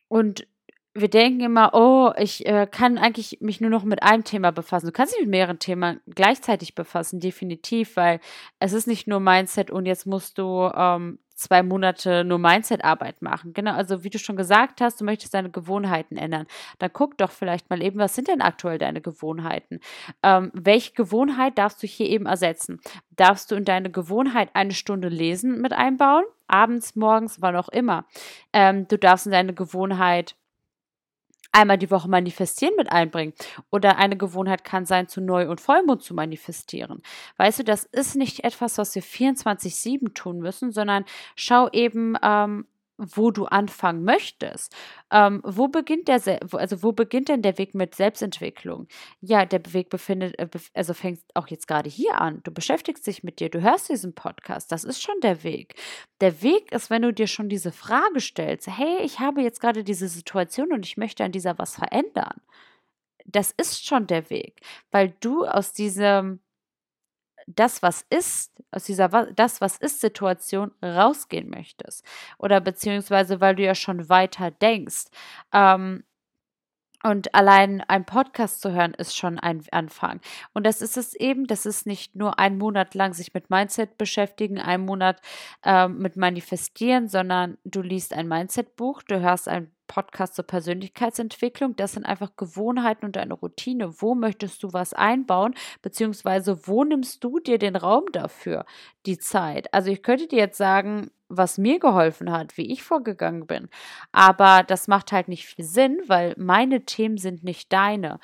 und 0.09 0.47
wir 0.95 1.09
denken 1.09 1.41
immer, 1.41 1.71
oh, 1.73 2.13
ich 2.19 2.45
äh, 2.47 2.67
kann 2.71 2.99
eigentlich 2.99 3.39
mich 3.41 3.61
nur 3.61 3.71
noch 3.71 3.85
mit 3.85 4.03
einem 4.03 4.25
Thema 4.25 4.53
befassen. 4.53 4.87
Du 4.87 4.93
kannst 4.93 5.15
dich 5.15 5.23
mit 5.23 5.31
mehreren 5.31 5.59
Themen 5.59 6.01
gleichzeitig 6.15 6.75
befassen, 6.75 7.19
definitiv, 7.19 7.97
weil 7.97 8.21
es 8.59 8.73
ist 8.73 8.87
nicht 8.87 9.07
nur 9.07 9.21
Mindset 9.21 9.71
und 9.71 9.87
jetzt 9.87 10.07
musst 10.07 10.37
du 10.37 10.71
ähm, 10.75 11.19
zwei 11.35 11.63
Monate 11.63 12.25
nur 12.25 12.39
Mindset-Arbeit 12.39 13.23
machen. 13.23 13.53
Genau, 13.55 13.73
also 13.73 14.05
wie 14.05 14.11
du 14.11 14.19
schon 14.19 14.37
gesagt 14.37 14.81
hast, 14.81 15.01
du 15.01 15.05
möchtest 15.05 15.35
deine 15.35 15.51
Gewohnheiten 15.51 16.17
ändern. 16.17 16.47
Dann 16.79 16.91
guck 16.93 17.19
doch 17.19 17.31
vielleicht 17.31 17.71
mal 17.71 17.83
eben, 17.83 17.99
was 17.99 18.15
sind 18.15 18.29
denn 18.29 18.43
aktuell 18.43 18.79
deine 18.79 19.01
Gewohnheiten? 19.01 19.81
Ähm, 20.23 20.51
welche 20.55 20.93
Gewohnheit 20.93 21.59
darfst 21.59 21.83
du 21.83 21.87
hier 21.87 22.09
eben 22.09 22.27
ersetzen? 22.27 22.81
Darfst 23.11 23.51
du 23.51 23.55
in 23.55 23.65
deine 23.65 23.91
Gewohnheit 23.91 24.51
eine 24.53 24.73
Stunde 24.73 25.09
lesen 25.09 25.61
mit 25.61 25.73
einbauen? 25.73 26.25
Abends, 26.47 26.97
morgens, 26.97 27.41
wann 27.41 27.57
auch 27.57 27.71
immer. 27.71 28.05
Ähm, 28.53 28.87
du 28.89 28.99
darfst 28.99 29.27
in 29.27 29.33
deine 29.33 29.55
Gewohnheit 29.55 30.37
einmal 31.53 31.79
die 31.79 31.91
Woche 31.91 32.09
manifestieren 32.09 32.75
mit 32.77 32.91
einbringen. 32.91 33.35
Oder 33.71 33.99
eine 33.99 34.17
Gewohnheit 34.17 34.65
kann 34.65 34.87
sein, 34.87 35.09
zu 35.09 35.21
Neu- 35.21 35.49
und 35.49 35.61
Vollmond 35.61 36.03
zu 36.03 36.15
manifestieren. 36.15 37.03
Weißt 37.37 37.61
du, 37.61 37.65
das 37.65 37.85
ist 37.85 38.17
nicht 38.17 38.45
etwas, 38.45 38.79
was 38.79 38.95
wir 38.95 39.03
24-7 39.03 40.15
tun 40.15 40.39
müssen, 40.39 40.73
sondern 40.73 41.05
schau 41.37 41.69
eben, 41.71 42.17
ähm, 42.23 42.67
wo 43.15 43.31
du 43.31 43.47
anfangen 43.47 44.05
möchtest. 44.05 44.75
Ähm, 45.11 45.41
wo 45.45 45.69
beginnt 45.69 46.09
der, 46.09 46.21
also 46.53 46.83
wo 46.83 46.93
beginnt 46.93 47.29
denn 47.29 47.43
der 47.43 47.59
Weg 47.59 47.75
mit 47.75 47.95
Selbstentwicklung? 47.95 48.89
Ja, 49.21 49.45
der 49.45 49.61
Weg 49.73 49.91
befindet, 49.91 50.39
äh, 50.39 50.49
also 50.75 50.95
fängt 50.95 51.21
auch 51.35 51.49
jetzt 51.49 51.69
gerade 51.69 51.91
hier 51.91 52.21
an. 52.21 52.41
Du 52.45 52.53
beschäftigst 52.53 53.07
dich 53.07 53.23
mit 53.23 53.41
dir, 53.41 53.51
du 53.51 53.61
hörst 53.61 53.89
diesen 53.89 54.15
Podcast. 54.15 54.73
Das 54.73 54.85
ist 54.85 55.03
schon 55.03 55.21
der 55.23 55.43
Weg. 55.45 55.75
Der 56.21 56.43
Weg 56.43 56.73
ist, 56.73 56.91
wenn 56.91 57.03
du 57.03 57.13
dir 57.13 57.27
schon 57.27 57.49
diese 57.49 57.73
Frage 57.73 58.21
stellst: 58.21 58.69
Hey, 58.69 58.99
ich 59.03 59.21
habe 59.21 59.43
jetzt 59.43 59.61
gerade 59.61 59.85
diese 59.85 60.09
Situation 60.09 60.73
und 60.73 60.87
ich 60.87 60.97
möchte 60.97 61.25
an 61.25 61.33
dieser 61.33 61.59
was 61.59 61.75
verändern. 61.75 62.41
Das 63.25 63.53
ist 63.53 63.87
schon 63.87 64.07
der 64.07 64.31
Weg, 64.31 64.61
weil 64.91 65.15
du 65.21 65.45
aus 65.47 65.73
diesem 65.73 66.41
das, 67.47 67.83
was 67.83 68.05
ist, 68.11 68.53
aus 68.71 68.85
dieser 68.85 69.09
das, 69.09 69.61
was 69.61 69.77
ist 69.77 70.01
Situation 70.01 70.73
rausgehen 70.83 71.51
möchtest. 71.51 72.05
Oder 72.39 72.61
beziehungsweise, 72.61 73.41
weil 73.41 73.57
du 73.57 73.63
ja 73.63 73.75
schon 73.75 74.09
weiter 74.09 74.51
denkst. 74.51 75.07
Ähm, 75.53 76.05
und 77.03 77.35
allein 77.35 77.81
ein 77.81 78.05
Podcast 78.05 78.61
zu 78.61 78.73
hören, 78.73 78.95
ist 78.95 79.17
schon 79.17 79.39
ein 79.39 79.63
Anfang. 79.73 80.21
Und 80.53 80.65
das 80.65 80.81
ist 80.81 80.97
es 80.97 81.15
eben, 81.15 81.47
das 81.47 81.67
ist 81.67 81.85
nicht 81.85 82.15
nur 82.15 82.39
ein 82.39 82.59
Monat 82.59 82.95
lang 82.95 83.13
sich 83.13 83.35
mit 83.35 83.51
Mindset 83.51 83.99
beschäftigen, 83.99 84.61
ein 84.61 84.85
Monat 84.85 85.21
ähm, 85.65 85.99
mit 85.99 86.17
Manifestieren, 86.17 87.09
sondern 87.09 87.59
du 87.65 87.83
liest 87.83 88.15
ein 88.15 88.29
Mindset-Buch, 88.29 89.03
du 89.03 89.21
hörst 89.21 89.49
ein 89.49 89.73
Podcast 89.93 90.37
zur 90.37 90.47
Persönlichkeitsentwicklung. 90.47 91.77
Das 91.77 91.93
sind 91.93 92.07
einfach 92.07 92.35
Gewohnheiten 92.37 93.05
und 93.05 93.19
eine 93.19 93.35
Routine. 93.35 94.01
Wo 94.01 94.15
möchtest 94.15 94.63
du 94.63 94.73
was 94.73 94.95
einbauen? 94.95 95.55
Beziehungsweise 95.83 96.67
wo 96.67 96.83
nimmst 96.83 97.23
du 97.23 97.41
dir 97.41 97.59
den 97.59 97.77
Raum 97.77 98.05
dafür, 98.11 98.65
die 99.05 99.19
Zeit? 99.19 99.73
Also 99.75 99.91
ich 99.91 100.03
könnte 100.03 100.29
dir 100.29 100.39
jetzt 100.39 100.57
sagen, 100.57 101.11
was 101.29 101.59
mir 101.59 101.79
geholfen 101.79 102.33
hat, 102.33 102.57
wie 102.57 102.73
ich 102.73 102.83
vorgegangen 102.83 103.47
bin. 103.47 103.69
Aber 104.13 104.63
das 104.63 104.89
macht 104.89 105.13
halt 105.13 105.29
nicht 105.29 105.47
viel 105.47 105.65
Sinn, 105.67 106.01
weil 106.07 106.35
meine 106.39 106.87
Themen 106.87 107.19
sind 107.19 107.45
nicht 107.45 107.71
deine. 107.71 108.19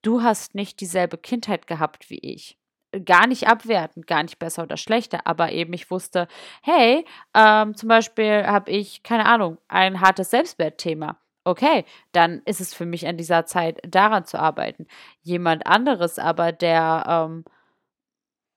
Du 0.00 0.22
hast 0.22 0.54
nicht 0.54 0.80
dieselbe 0.80 1.18
Kindheit 1.18 1.66
gehabt 1.66 2.08
wie 2.08 2.20
ich 2.20 2.59
gar 3.04 3.26
nicht 3.26 3.48
abwertend, 3.48 4.06
gar 4.06 4.22
nicht 4.22 4.38
besser 4.38 4.64
oder 4.64 4.76
schlechter, 4.76 5.20
aber 5.26 5.52
eben 5.52 5.72
ich 5.72 5.90
wusste, 5.90 6.28
hey, 6.62 7.04
ähm, 7.34 7.74
zum 7.76 7.88
Beispiel 7.88 8.46
habe 8.46 8.70
ich, 8.70 9.02
keine 9.02 9.26
Ahnung, 9.26 9.58
ein 9.68 10.00
hartes 10.00 10.30
Selbstwertthema. 10.30 11.18
Okay, 11.44 11.84
dann 12.12 12.42
ist 12.44 12.60
es 12.60 12.74
für 12.74 12.86
mich 12.86 13.06
an 13.06 13.16
dieser 13.16 13.46
Zeit 13.46 13.78
daran 13.88 14.24
zu 14.26 14.38
arbeiten. 14.38 14.86
Jemand 15.22 15.66
anderes 15.66 16.18
aber, 16.18 16.52
der, 16.52 17.04
ähm, 17.08 17.44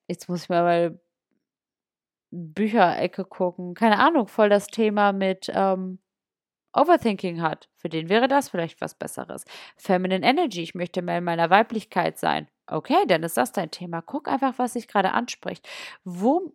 jetzt 0.08 0.28
muss 0.30 0.44
ich 0.44 0.50
mal 0.50 1.00
Bücherecke 2.32 3.26
gucken, 3.26 3.74
keine 3.76 4.00
Ahnung, 4.00 4.28
voll 4.28 4.50
das 4.50 4.68
Thema 4.68 5.14
mit 5.14 5.52
ähm, 5.54 6.00
Overthinking 6.74 7.42
hat. 7.42 7.70
Für 7.78 7.90
den 7.90 8.10
wäre 8.10 8.28
das 8.28 8.50
vielleicht 8.50 8.82
was 8.82 8.96
Besseres. 8.96 9.46
Feminine 9.78 10.26
Energy, 10.26 10.62
ich 10.64 10.76
möchte 10.76 11.02
mehr 11.02 11.20
in 11.20 11.24
meiner 11.24 11.50
Weiblichkeit 11.50 12.18
sein. 12.18 12.48
Okay, 12.70 13.06
dann 13.08 13.24
ist 13.24 13.38
das 13.38 13.52
dein 13.52 13.72
Thema. 13.72 14.02
Guck 14.02 14.28
einfach, 14.28 14.58
was 14.58 14.74
sich 14.74 14.88
gerade 14.88 15.12
anspricht. 15.12 15.68
Wo. 16.06 16.54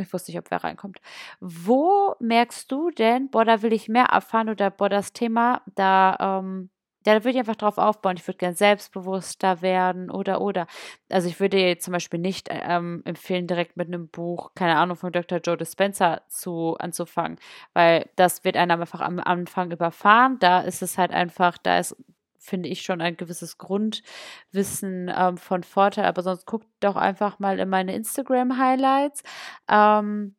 Ich 0.00 0.12
wusste 0.12 0.30
nicht, 0.32 0.38
ob 0.38 0.50
wer 0.50 0.64
reinkommt. 0.64 1.00
Wo 1.40 2.14
merkst 2.18 2.70
du 2.72 2.90
denn, 2.90 3.30
boah, 3.30 3.44
da 3.44 3.62
will 3.62 3.72
ich 3.72 3.88
mehr 3.88 4.06
erfahren 4.06 4.48
oder 4.48 4.70
boah, 4.70 4.88
das 4.88 5.12
Thema, 5.12 5.62
da 5.74 6.40
ähm, 6.40 6.70
ja, 7.04 7.14
da 7.14 7.24
würde 7.24 7.30
ich 7.30 7.38
einfach 7.38 7.56
drauf 7.56 7.78
aufbauen. 7.78 8.16
Ich 8.16 8.26
würde 8.28 8.38
gern 8.38 8.54
selbstbewusster 8.54 9.60
werden 9.60 10.08
oder 10.10 10.40
oder. 10.40 10.66
Also 11.10 11.28
ich 11.28 11.40
würde 11.40 11.58
jetzt 11.58 11.84
zum 11.84 11.92
Beispiel 11.92 12.20
nicht 12.20 12.46
ähm, 12.50 13.02
empfehlen, 13.04 13.48
direkt 13.48 13.76
mit 13.76 13.88
einem 13.88 14.08
Buch, 14.08 14.52
keine 14.54 14.76
Ahnung, 14.76 14.96
von 14.96 15.10
Dr. 15.12 15.40
Joe 15.40 15.56
Dispenza 15.56 16.22
zu 16.28 16.76
anzufangen, 16.78 17.38
weil 17.74 18.08
das 18.16 18.44
wird 18.44 18.56
einem 18.56 18.80
einfach 18.80 19.00
am 19.00 19.18
Anfang 19.18 19.72
überfahren. 19.72 20.38
Da 20.38 20.60
ist 20.60 20.80
es 20.82 20.96
halt 20.96 21.10
einfach, 21.12 21.58
da 21.58 21.78
ist 21.80 21.96
finde 22.42 22.68
ich 22.68 22.82
schon 22.82 23.00
ein 23.00 23.16
gewisses 23.16 23.56
Grundwissen 23.58 25.10
ähm, 25.14 25.36
von 25.38 25.62
Vorteil. 25.62 26.06
Aber 26.06 26.22
sonst 26.22 26.46
guckt 26.46 26.68
doch 26.80 26.96
einfach 26.96 27.38
mal 27.38 27.58
in 27.60 27.68
meine 27.68 27.94
Instagram-Highlights 27.94 29.22
ähm, 29.68 30.34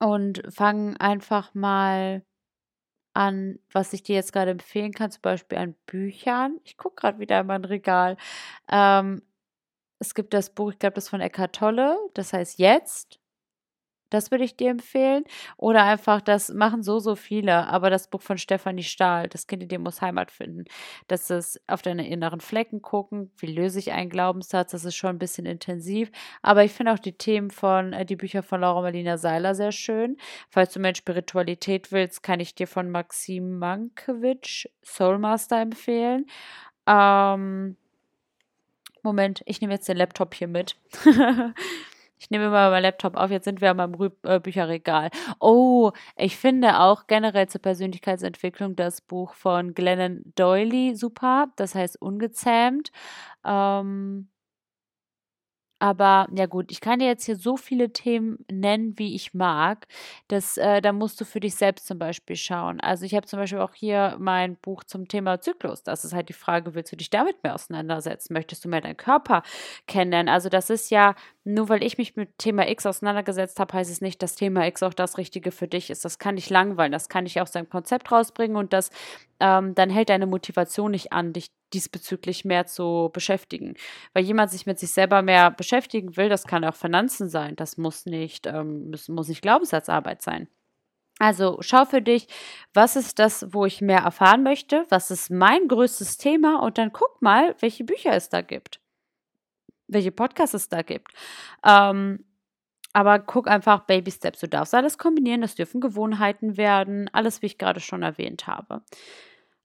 und 0.00 0.42
fang 0.48 0.96
einfach 0.96 1.54
mal 1.54 2.24
an, 3.14 3.58
was 3.70 3.92
ich 3.92 4.02
dir 4.02 4.16
jetzt 4.16 4.32
gerade 4.32 4.52
empfehlen 4.52 4.92
kann, 4.92 5.10
zum 5.10 5.22
Beispiel 5.22 5.58
an 5.58 5.76
Büchern. 5.86 6.58
Ich 6.64 6.78
gucke 6.78 6.96
gerade 6.96 7.18
wieder 7.18 7.40
in 7.40 7.46
mein 7.46 7.64
Regal. 7.64 8.16
Ähm, 8.70 9.22
es 9.98 10.14
gibt 10.14 10.34
das 10.34 10.54
Buch, 10.54 10.72
ich 10.72 10.78
glaube, 10.78 10.94
das 10.94 11.10
von 11.10 11.20
Eckhart 11.20 11.54
Tolle, 11.54 11.98
das 12.14 12.32
heißt 12.32 12.58
Jetzt. 12.58 13.21
Das 14.12 14.30
würde 14.30 14.44
ich 14.44 14.56
dir 14.56 14.70
empfehlen. 14.70 15.24
Oder 15.56 15.84
einfach, 15.84 16.20
das 16.20 16.50
machen 16.50 16.82
so, 16.82 16.98
so 16.98 17.16
viele. 17.16 17.66
Aber 17.66 17.88
das 17.88 18.08
Buch 18.08 18.20
von 18.20 18.36
Stefanie 18.36 18.82
Stahl, 18.82 19.28
das 19.28 19.46
Kind 19.46 19.62
in 19.62 19.68
dir 19.68 19.78
muss 19.78 20.02
Heimat 20.02 20.30
finden. 20.30 20.64
Das 21.08 21.30
ist 21.30 21.60
auf 21.66 21.80
deine 21.80 22.06
inneren 22.08 22.40
Flecken 22.40 22.82
gucken. 22.82 23.30
Wie 23.38 23.46
löse 23.46 23.78
ich 23.78 23.92
einen 23.92 24.10
Glaubenssatz? 24.10 24.72
Das 24.72 24.84
ist 24.84 24.96
schon 24.96 25.10
ein 25.10 25.18
bisschen 25.18 25.46
intensiv. 25.46 26.10
Aber 26.42 26.62
ich 26.62 26.72
finde 26.72 26.92
auch 26.92 26.98
die 26.98 27.16
Themen 27.16 27.50
von, 27.50 27.94
äh, 27.94 28.04
die 28.04 28.16
Bücher 28.16 28.42
von 28.42 28.60
Laura 28.60 28.82
Marlina 28.82 29.16
Seiler 29.16 29.54
sehr 29.54 29.72
schön. 29.72 30.18
Falls 30.50 30.74
du 30.74 30.80
mehr 30.80 30.94
Spiritualität 30.94 31.90
willst, 31.90 32.22
kann 32.22 32.40
ich 32.40 32.54
dir 32.54 32.66
von 32.66 32.90
Maxim 32.90 33.58
Mankiewicz 33.58 34.68
Soulmaster 34.82 35.60
empfehlen. 35.60 36.26
Ähm, 36.86 37.76
Moment, 39.02 39.42
ich 39.46 39.60
nehme 39.60 39.72
jetzt 39.74 39.88
den 39.88 39.96
Laptop 39.96 40.34
hier 40.34 40.48
mit. 40.48 40.76
Ich 42.22 42.30
nehme 42.30 42.50
mal 42.50 42.70
meinen 42.70 42.84
Laptop 42.84 43.16
auf, 43.16 43.32
jetzt 43.32 43.46
sind 43.46 43.60
wir 43.60 43.70
am 43.70 43.94
Rü 43.96 44.10
äh, 44.22 44.38
Bücherregal. 44.38 45.10
Oh, 45.40 45.90
ich 46.16 46.36
finde 46.36 46.78
auch 46.78 47.08
generell 47.08 47.48
zur 47.48 47.60
Persönlichkeitsentwicklung 47.60 48.76
das 48.76 49.00
Buch 49.00 49.34
von 49.34 49.74
Glennon 49.74 50.22
Doyley 50.36 50.94
super. 50.94 51.48
Das 51.56 51.74
heißt 51.74 52.00
Ungezähmt. 52.00 52.92
Ähm, 53.44 54.28
aber 55.82 56.28
ja 56.32 56.46
gut, 56.46 56.70
ich 56.70 56.80
kann 56.80 57.00
dir 57.00 57.06
jetzt 57.06 57.24
hier 57.26 57.34
so 57.34 57.56
viele 57.56 57.92
Themen 57.92 58.38
nennen, 58.48 58.96
wie 59.00 59.16
ich 59.16 59.34
mag. 59.34 59.88
Das, 60.28 60.56
äh, 60.56 60.80
da 60.80 60.92
musst 60.92 61.20
du 61.20 61.24
für 61.24 61.40
dich 61.40 61.56
selbst 61.56 61.88
zum 61.88 61.98
Beispiel 61.98 62.36
schauen. 62.36 62.78
Also 62.78 63.04
ich 63.04 63.16
habe 63.16 63.26
zum 63.26 63.40
Beispiel 63.40 63.58
auch 63.58 63.74
hier 63.74 64.16
mein 64.20 64.54
Buch 64.54 64.84
zum 64.84 65.08
Thema 65.08 65.40
Zyklus. 65.40 65.82
Das 65.82 66.04
ist 66.04 66.12
halt 66.12 66.28
die 66.28 66.34
Frage, 66.34 66.76
willst 66.76 66.92
du 66.92 66.96
dich 66.96 67.10
damit 67.10 67.42
mehr 67.42 67.56
auseinandersetzen? 67.56 68.32
Möchtest 68.32 68.64
du 68.64 68.68
mehr 68.68 68.80
deinen 68.80 68.96
Körper 68.96 69.42
kennenlernen? 69.88 70.32
Also 70.32 70.48
das 70.48 70.70
ist 70.70 70.92
ja, 70.92 71.16
nur 71.42 71.68
weil 71.68 71.82
ich 71.82 71.98
mich 71.98 72.14
mit 72.14 72.38
Thema 72.38 72.68
X 72.68 72.86
auseinandergesetzt 72.86 73.58
habe, 73.58 73.74
heißt 73.74 73.90
es 73.90 74.00
nicht, 74.00 74.22
dass 74.22 74.36
Thema 74.36 74.64
X 74.68 74.84
auch 74.84 74.94
das 74.94 75.18
Richtige 75.18 75.50
für 75.50 75.66
dich 75.66 75.90
ist. 75.90 76.04
Das 76.04 76.20
kann 76.20 76.36
dich 76.36 76.48
langweilen. 76.48 76.92
Das 76.92 77.08
kann 77.08 77.24
dich 77.24 77.40
aus 77.40 77.50
deinem 77.50 77.68
Konzept 77.68 78.12
rausbringen 78.12 78.56
und 78.56 78.72
das 78.72 78.90
ähm, 79.40 79.74
dann 79.74 79.90
hält 79.90 80.10
deine 80.10 80.26
Motivation 80.26 80.92
nicht 80.92 81.12
an, 81.12 81.32
dich 81.32 81.48
diesbezüglich 81.74 82.44
mehr 82.44 82.66
zu 82.66 83.10
beschäftigen. 83.12 83.74
Weil 84.12 84.24
jemand 84.24 84.50
sich 84.50 84.66
mit 84.66 84.78
sich 84.78 84.92
selber 84.92 85.22
mehr 85.22 85.50
beschäftigen 85.50 86.16
will, 86.16 86.28
das 86.28 86.46
kann 86.46 86.64
auch 86.64 86.74
Finanzen 86.74 87.28
sein, 87.28 87.56
das 87.56 87.76
muss 87.76 88.06
nicht, 88.06 88.46
ähm, 88.46 88.90
muss, 88.90 89.08
muss 89.08 89.28
nicht 89.28 89.42
Glaubenssatzarbeit 89.42 90.22
sein. 90.22 90.48
Also 91.18 91.58
schau 91.60 91.84
für 91.84 92.02
dich, 92.02 92.26
was 92.74 92.96
ist 92.96 93.18
das, 93.18 93.46
wo 93.52 93.64
ich 93.64 93.80
mehr 93.80 94.00
erfahren 94.00 94.42
möchte, 94.42 94.86
was 94.88 95.10
ist 95.10 95.30
mein 95.30 95.68
größtes 95.68 96.18
Thema 96.18 96.60
und 96.62 96.78
dann 96.78 96.92
guck 96.92 97.22
mal, 97.22 97.54
welche 97.60 97.84
Bücher 97.84 98.12
es 98.12 98.28
da 98.28 98.40
gibt, 98.40 98.80
welche 99.86 100.10
Podcasts 100.10 100.54
es 100.54 100.68
da 100.68 100.82
gibt. 100.82 101.12
Ähm, 101.64 102.24
aber 102.92 103.18
guck 103.20 103.48
einfach 103.48 103.86
Baby 103.86 104.10
Steps. 104.10 104.40
Du 104.40 104.48
darfst 104.48 104.74
alles 104.74 104.98
kombinieren, 104.98 105.40
das 105.40 105.54
dürfen 105.54 105.80
Gewohnheiten 105.80 106.56
werden, 106.56 107.08
alles, 107.12 107.40
wie 107.40 107.46
ich 107.46 107.58
gerade 107.58 107.80
schon 107.80 108.02
erwähnt 108.02 108.46
habe. 108.46 108.82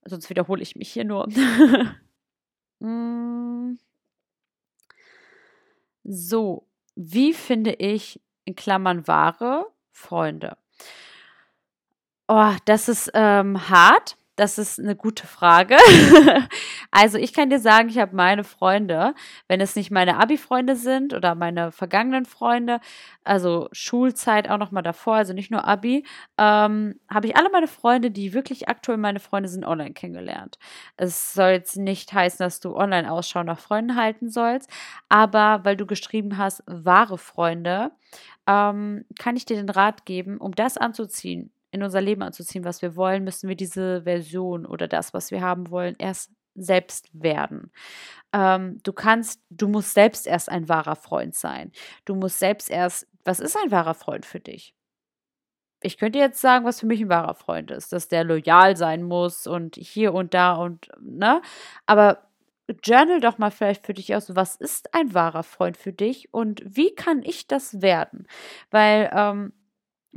Sonst 0.08 0.30
wiederhole 0.30 0.62
ich 0.62 0.76
mich 0.76 0.92
hier 0.92 1.06
nur. 1.06 1.28
Mm. 2.80 3.80
so, 6.04 6.68
wie 6.96 7.34
finde 7.34 7.74
ich 7.74 8.22
in 8.46 8.54
Klammern 8.54 9.08
wahre 9.08 9.66
Freunde? 9.92 10.58
Oh, 12.28 12.54
das 12.66 12.88
ist 12.88 13.10
ähm, 13.16 13.68
hart. 13.68 14.16
Das 14.38 14.60
ist 14.60 14.80
eine 14.80 14.96
gute 14.96 15.26
Frage. 15.26 15.78
also 16.92 17.18
ich 17.18 17.34
kann 17.34 17.50
dir 17.50 17.58
sagen, 17.58 17.90
ich 17.90 17.98
habe 17.98 18.16
meine 18.16 18.44
Freunde, 18.44 19.16
wenn 19.48 19.60
es 19.60 19.76
nicht 19.76 19.90
meine 19.90 20.18
Abi-Freunde 20.18 20.76
sind 20.76 21.16
oder 21.16 21.34
meine 21.34 21.72
vergangenen 21.72 22.26
Freunde, 22.26 22.80
also 23.24 23.68
Schulzeit 23.72 24.48
auch 24.48 24.60
noch 24.60 24.70
mal 24.70 24.84
davor, 24.84 25.16
also 25.16 25.34
nicht 25.34 25.50
nur 25.50 25.68
Abi, 25.68 26.06
ähm, 26.38 27.00
habe 27.10 27.26
ich 27.26 27.36
alle 27.36 27.50
meine 27.50 27.68
Freunde, 27.68 28.12
die 28.12 28.34
wirklich 28.34 28.70
aktuell 28.70 29.00
meine 29.00 29.20
Freunde 29.20 29.50
sind, 29.50 29.66
online 29.66 29.94
kennengelernt. 29.94 30.60
Es 30.98 31.34
soll 31.34 31.50
jetzt 31.50 31.76
nicht 31.76 32.14
heißen, 32.14 32.38
dass 32.38 32.60
du 32.60 32.76
online 32.76 33.12
Ausschau 33.12 33.42
nach 33.42 33.60
Freunden 33.60 33.96
halten 33.96 34.30
sollst, 34.30 34.70
aber 35.10 35.62
weil 35.64 35.76
du 35.76 35.88
geschrieben 35.88 36.38
hast, 36.38 36.62
wahre 36.68 37.18
Freunde, 37.18 37.90
ähm, 38.46 39.04
kann 39.18 39.36
ich 39.36 39.46
dir 39.46 39.58
den 39.58 39.70
Rat 39.70 40.06
geben, 40.06 40.38
um 40.38 40.54
das 40.54 40.78
anzuziehen, 40.78 41.52
in 41.72 41.84
unser 41.84 42.02
Leben 42.02 42.22
anzuziehen, 42.24 42.64
was 42.66 42.82
wir 42.82 42.96
wollen, 42.96 43.24
müssen 43.24 43.50
wir 43.50 43.56
diese 43.56 44.04
Version 44.04 44.66
oder 44.66 44.88
das, 44.88 45.14
was 45.14 45.32
wir 45.32 45.42
haben 45.42 45.70
wollen, 45.70 45.96
erst 46.00 46.32
selbst 46.56 47.10
werden. 47.14 47.72
Ähm, 48.34 48.80
du 48.84 48.94
kannst, 48.94 49.42
du 49.50 49.68
musst 49.68 49.94
selbst 49.94 50.28
erst 50.28 50.50
ein 50.50 50.70
wahrer 50.70 50.96
Freund 50.96 51.36
sein. 51.36 51.72
Du 52.06 52.16
musst 52.16 52.40
selbst 52.40 52.70
erst, 52.70 53.08
was 53.26 53.40
ist 53.40 53.58
ein 53.58 53.72
wahrer 53.72 53.94
Freund 53.94 54.26
für 54.26 54.40
dich? 54.40 54.74
Ich 55.84 55.98
könnte 55.98 56.18
jetzt 56.20 56.42
sagen, 56.42 56.66
was 56.66 56.80
für 56.80 56.88
mich 56.88 57.02
ein 57.02 57.10
wahrer 57.10 57.36
Freund 57.36 57.70
ist, 57.72 57.94
dass 57.94 58.08
der 58.08 58.24
loyal 58.24 58.76
sein 58.76 59.04
muss 59.04 59.46
und 59.46 59.76
hier 59.76 60.14
und 60.14 60.34
da 60.34 60.56
und, 60.56 60.90
ne? 61.00 61.42
Aber 61.86 62.24
journal 62.84 63.20
doch 63.22 63.38
mal 63.38 63.52
vielleicht 63.52 63.86
für 63.86 63.94
dich 63.94 64.16
aus, 64.16 64.36
was 64.36 64.56
ist 64.56 64.94
ein 64.94 65.14
wahrer 65.14 65.44
Freund 65.44 65.78
für 65.78 65.94
dich 65.94 66.34
und 66.34 66.62
wie 66.66 66.94
kann 66.96 67.22
ich 67.24 67.48
das 67.48 67.82
werden? 67.82 68.28
Weil, 68.72 69.10
ähm, 69.14 69.54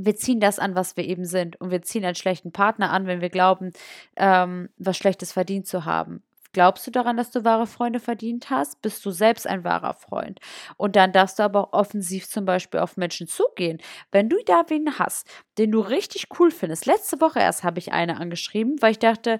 wir 0.05 0.17
ziehen 0.17 0.41
das 0.41 0.59
an, 0.59 0.75
was 0.75 0.97
wir 0.97 1.05
eben 1.05 1.25
sind. 1.25 1.61
Und 1.61 1.71
wir 1.71 1.83
ziehen 1.83 2.05
einen 2.05 2.15
schlechten 2.15 2.53
Partner 2.53 2.91
an, 2.91 3.07
wenn 3.07 3.21
wir 3.21 3.31
glauben, 3.31 3.73
ähm, 4.17 4.69
was 4.79 4.97
Schlechtes 4.97 5.33
verdient 5.33 5.67
zu 5.67 5.85
haben. 5.85 6.23
Glaubst 6.53 6.85
du 6.85 6.91
daran, 6.91 7.17
dass 7.17 7.31
du 7.31 7.45
wahre 7.45 7.69
Freunde 7.69 8.01
verdient 8.01 8.51
hast? 8.51 8.83
Bist 8.83 9.07
du 9.07 9.13
selbst 9.13 9.47
ein 9.47 9.63
wahrer 9.63 9.95
Freund? 9.95 10.41
Und 10.77 10.97
dann 10.97 11.13
darfst 11.13 11.39
du 11.39 11.45
aber 11.45 11.69
auch 11.69 11.73
offensiv 11.73 12.29
zum 12.29 12.45
Beispiel 12.45 12.81
auf 12.81 12.97
Menschen 12.97 13.29
zugehen. 13.29 13.79
Wenn 14.11 14.29
du 14.29 14.37
da 14.47 14.65
wen 14.67 14.99
hast, 14.99 15.29
den 15.59 15.71
du 15.71 15.79
richtig 15.81 16.27
cool 16.39 16.51
findest. 16.51 16.87
Letzte 16.87 17.21
Woche 17.21 17.39
erst 17.39 17.63
habe 17.63 17.79
ich 17.79 17.93
eine 17.93 18.19
angeschrieben, 18.19 18.83
weil 18.83 18.93
ich 18.93 18.99
dachte, 18.99 19.39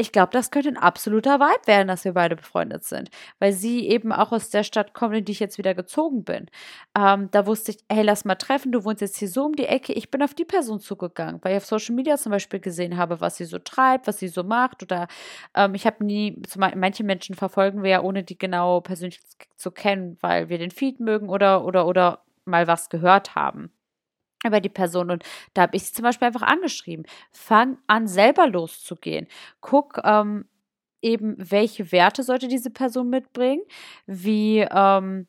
ich 0.00 0.12
glaube, 0.12 0.32
das 0.32 0.50
könnte 0.50 0.70
ein 0.70 0.76
absoluter 0.78 1.38
Vibe 1.40 1.66
werden, 1.66 1.88
dass 1.88 2.04
wir 2.04 2.14
beide 2.14 2.36
befreundet 2.36 2.84
sind, 2.84 3.10
weil 3.38 3.52
sie 3.52 3.86
eben 3.88 4.12
auch 4.12 4.32
aus 4.32 4.50
der 4.50 4.64
Stadt 4.64 4.94
kommt, 4.94 5.14
in 5.14 5.24
die 5.24 5.32
ich 5.32 5.40
jetzt 5.40 5.58
wieder 5.58 5.74
gezogen 5.74 6.24
bin. 6.24 6.46
Ähm, 6.98 7.28
da 7.30 7.46
wusste 7.46 7.72
ich, 7.72 7.78
hey, 7.90 8.02
lass 8.02 8.24
mal 8.24 8.36
treffen, 8.36 8.72
du 8.72 8.84
wohnst 8.84 9.02
jetzt 9.02 9.18
hier 9.18 9.28
so 9.28 9.44
um 9.44 9.54
die 9.54 9.66
Ecke. 9.66 9.92
Ich 9.92 10.10
bin 10.10 10.22
auf 10.22 10.34
die 10.34 10.44
Person 10.46 10.80
zugegangen, 10.80 11.40
weil 11.42 11.52
ich 11.52 11.58
auf 11.58 11.66
Social 11.66 11.94
Media 11.94 12.16
zum 12.16 12.32
Beispiel 12.32 12.60
gesehen 12.60 12.96
habe, 12.96 13.20
was 13.20 13.36
sie 13.36 13.44
so 13.44 13.58
treibt, 13.58 14.06
was 14.06 14.18
sie 14.18 14.28
so 14.28 14.42
macht. 14.42 14.82
Oder 14.82 15.06
ähm, 15.54 15.74
ich 15.74 15.86
habe 15.86 16.04
nie, 16.04 16.40
manche 16.56 17.04
Menschen 17.04 17.34
verfolgen 17.34 17.82
wir 17.82 17.90
ja, 17.90 18.02
ohne 18.02 18.22
die 18.22 18.38
genau 18.38 18.80
persönlich 18.80 19.20
zu 19.56 19.70
kennen, 19.70 20.16
weil 20.20 20.48
wir 20.48 20.58
den 20.58 20.70
Feed 20.70 21.00
mögen 21.00 21.28
oder, 21.28 21.64
oder, 21.64 21.86
oder 21.86 22.22
mal 22.46 22.66
was 22.66 22.88
gehört 22.88 23.34
haben 23.34 23.70
über 24.44 24.60
die 24.60 24.68
Person. 24.68 25.10
Und 25.10 25.24
da 25.54 25.62
habe 25.62 25.76
ich 25.76 25.84
sie 25.84 25.92
zum 25.92 26.04
Beispiel 26.04 26.26
einfach 26.26 26.42
angeschrieben. 26.42 27.06
Fang 27.32 27.78
an, 27.86 28.06
selber 28.08 28.46
loszugehen. 28.46 29.26
Guck 29.60 30.00
ähm, 30.04 30.46
eben, 31.02 31.36
welche 31.38 31.92
Werte 31.92 32.22
sollte 32.22 32.48
diese 32.48 32.70
Person 32.70 33.10
mitbringen, 33.10 33.62
wie 34.06 34.60
ähm, 34.70 35.26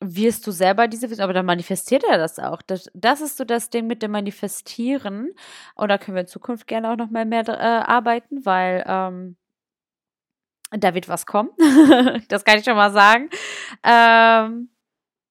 wirst 0.00 0.46
du 0.46 0.50
selber 0.50 0.88
diese 0.88 1.08
Vision, 1.10 1.24
aber 1.24 1.32
dann 1.32 1.46
manifestiert 1.46 2.04
er 2.04 2.18
das 2.18 2.38
auch. 2.38 2.60
Das, 2.62 2.90
das 2.94 3.20
ist 3.20 3.36
so 3.38 3.44
das 3.44 3.70
Ding 3.70 3.86
mit 3.86 4.02
dem 4.02 4.10
Manifestieren. 4.10 5.32
Und 5.74 5.88
da 5.88 5.98
können 5.98 6.16
wir 6.16 6.22
in 6.22 6.26
Zukunft 6.26 6.66
gerne 6.66 6.90
auch 6.90 6.96
noch 6.96 7.10
mal 7.10 7.24
mehr 7.24 7.48
äh, 7.48 7.52
arbeiten, 7.52 8.44
weil 8.44 8.84
ähm, 8.86 9.36
da 10.70 10.94
wird 10.94 11.08
was 11.08 11.26
kommen. 11.26 11.50
das 12.28 12.44
kann 12.44 12.58
ich 12.58 12.64
schon 12.64 12.76
mal 12.76 12.92
sagen. 12.92 13.30
Ähm, 13.82 14.68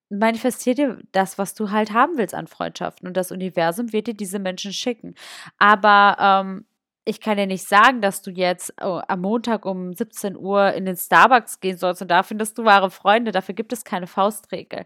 manifestier 0.09 0.75
dir 0.75 0.99
das, 1.11 1.37
was 1.37 1.53
du 1.53 1.71
halt 1.71 1.93
haben 1.93 2.17
willst 2.17 2.35
an 2.35 2.47
Freundschaften. 2.47 3.07
Und 3.07 3.17
das 3.17 3.31
Universum 3.31 3.91
wird 3.93 4.07
dir 4.07 4.13
diese 4.13 4.39
Menschen 4.39 4.73
schicken. 4.73 5.15
Aber 5.57 6.17
ähm, 6.19 6.65
ich 7.07 7.21
kann 7.21 7.37
dir 7.37 7.45
nicht 7.45 7.67
sagen, 7.67 8.01
dass 8.01 8.23
du 8.23 8.31
jetzt 8.31 8.73
oh, 8.81 8.99
am 9.07 9.21
Montag 9.21 9.65
um 9.65 9.93
17 9.93 10.35
Uhr 10.35 10.73
in 10.73 10.85
den 10.85 10.97
Starbucks 10.97 11.59
gehen 11.59 11.77
sollst 11.77 12.01
und 12.01 12.09
da 12.09 12.23
findest 12.23 12.57
du 12.57 12.65
wahre 12.65 12.89
Freunde. 12.89 13.31
Dafür 13.31 13.53
gibt 13.53 13.71
es 13.73 13.83
keine 13.83 14.07
Faustregel. 14.07 14.85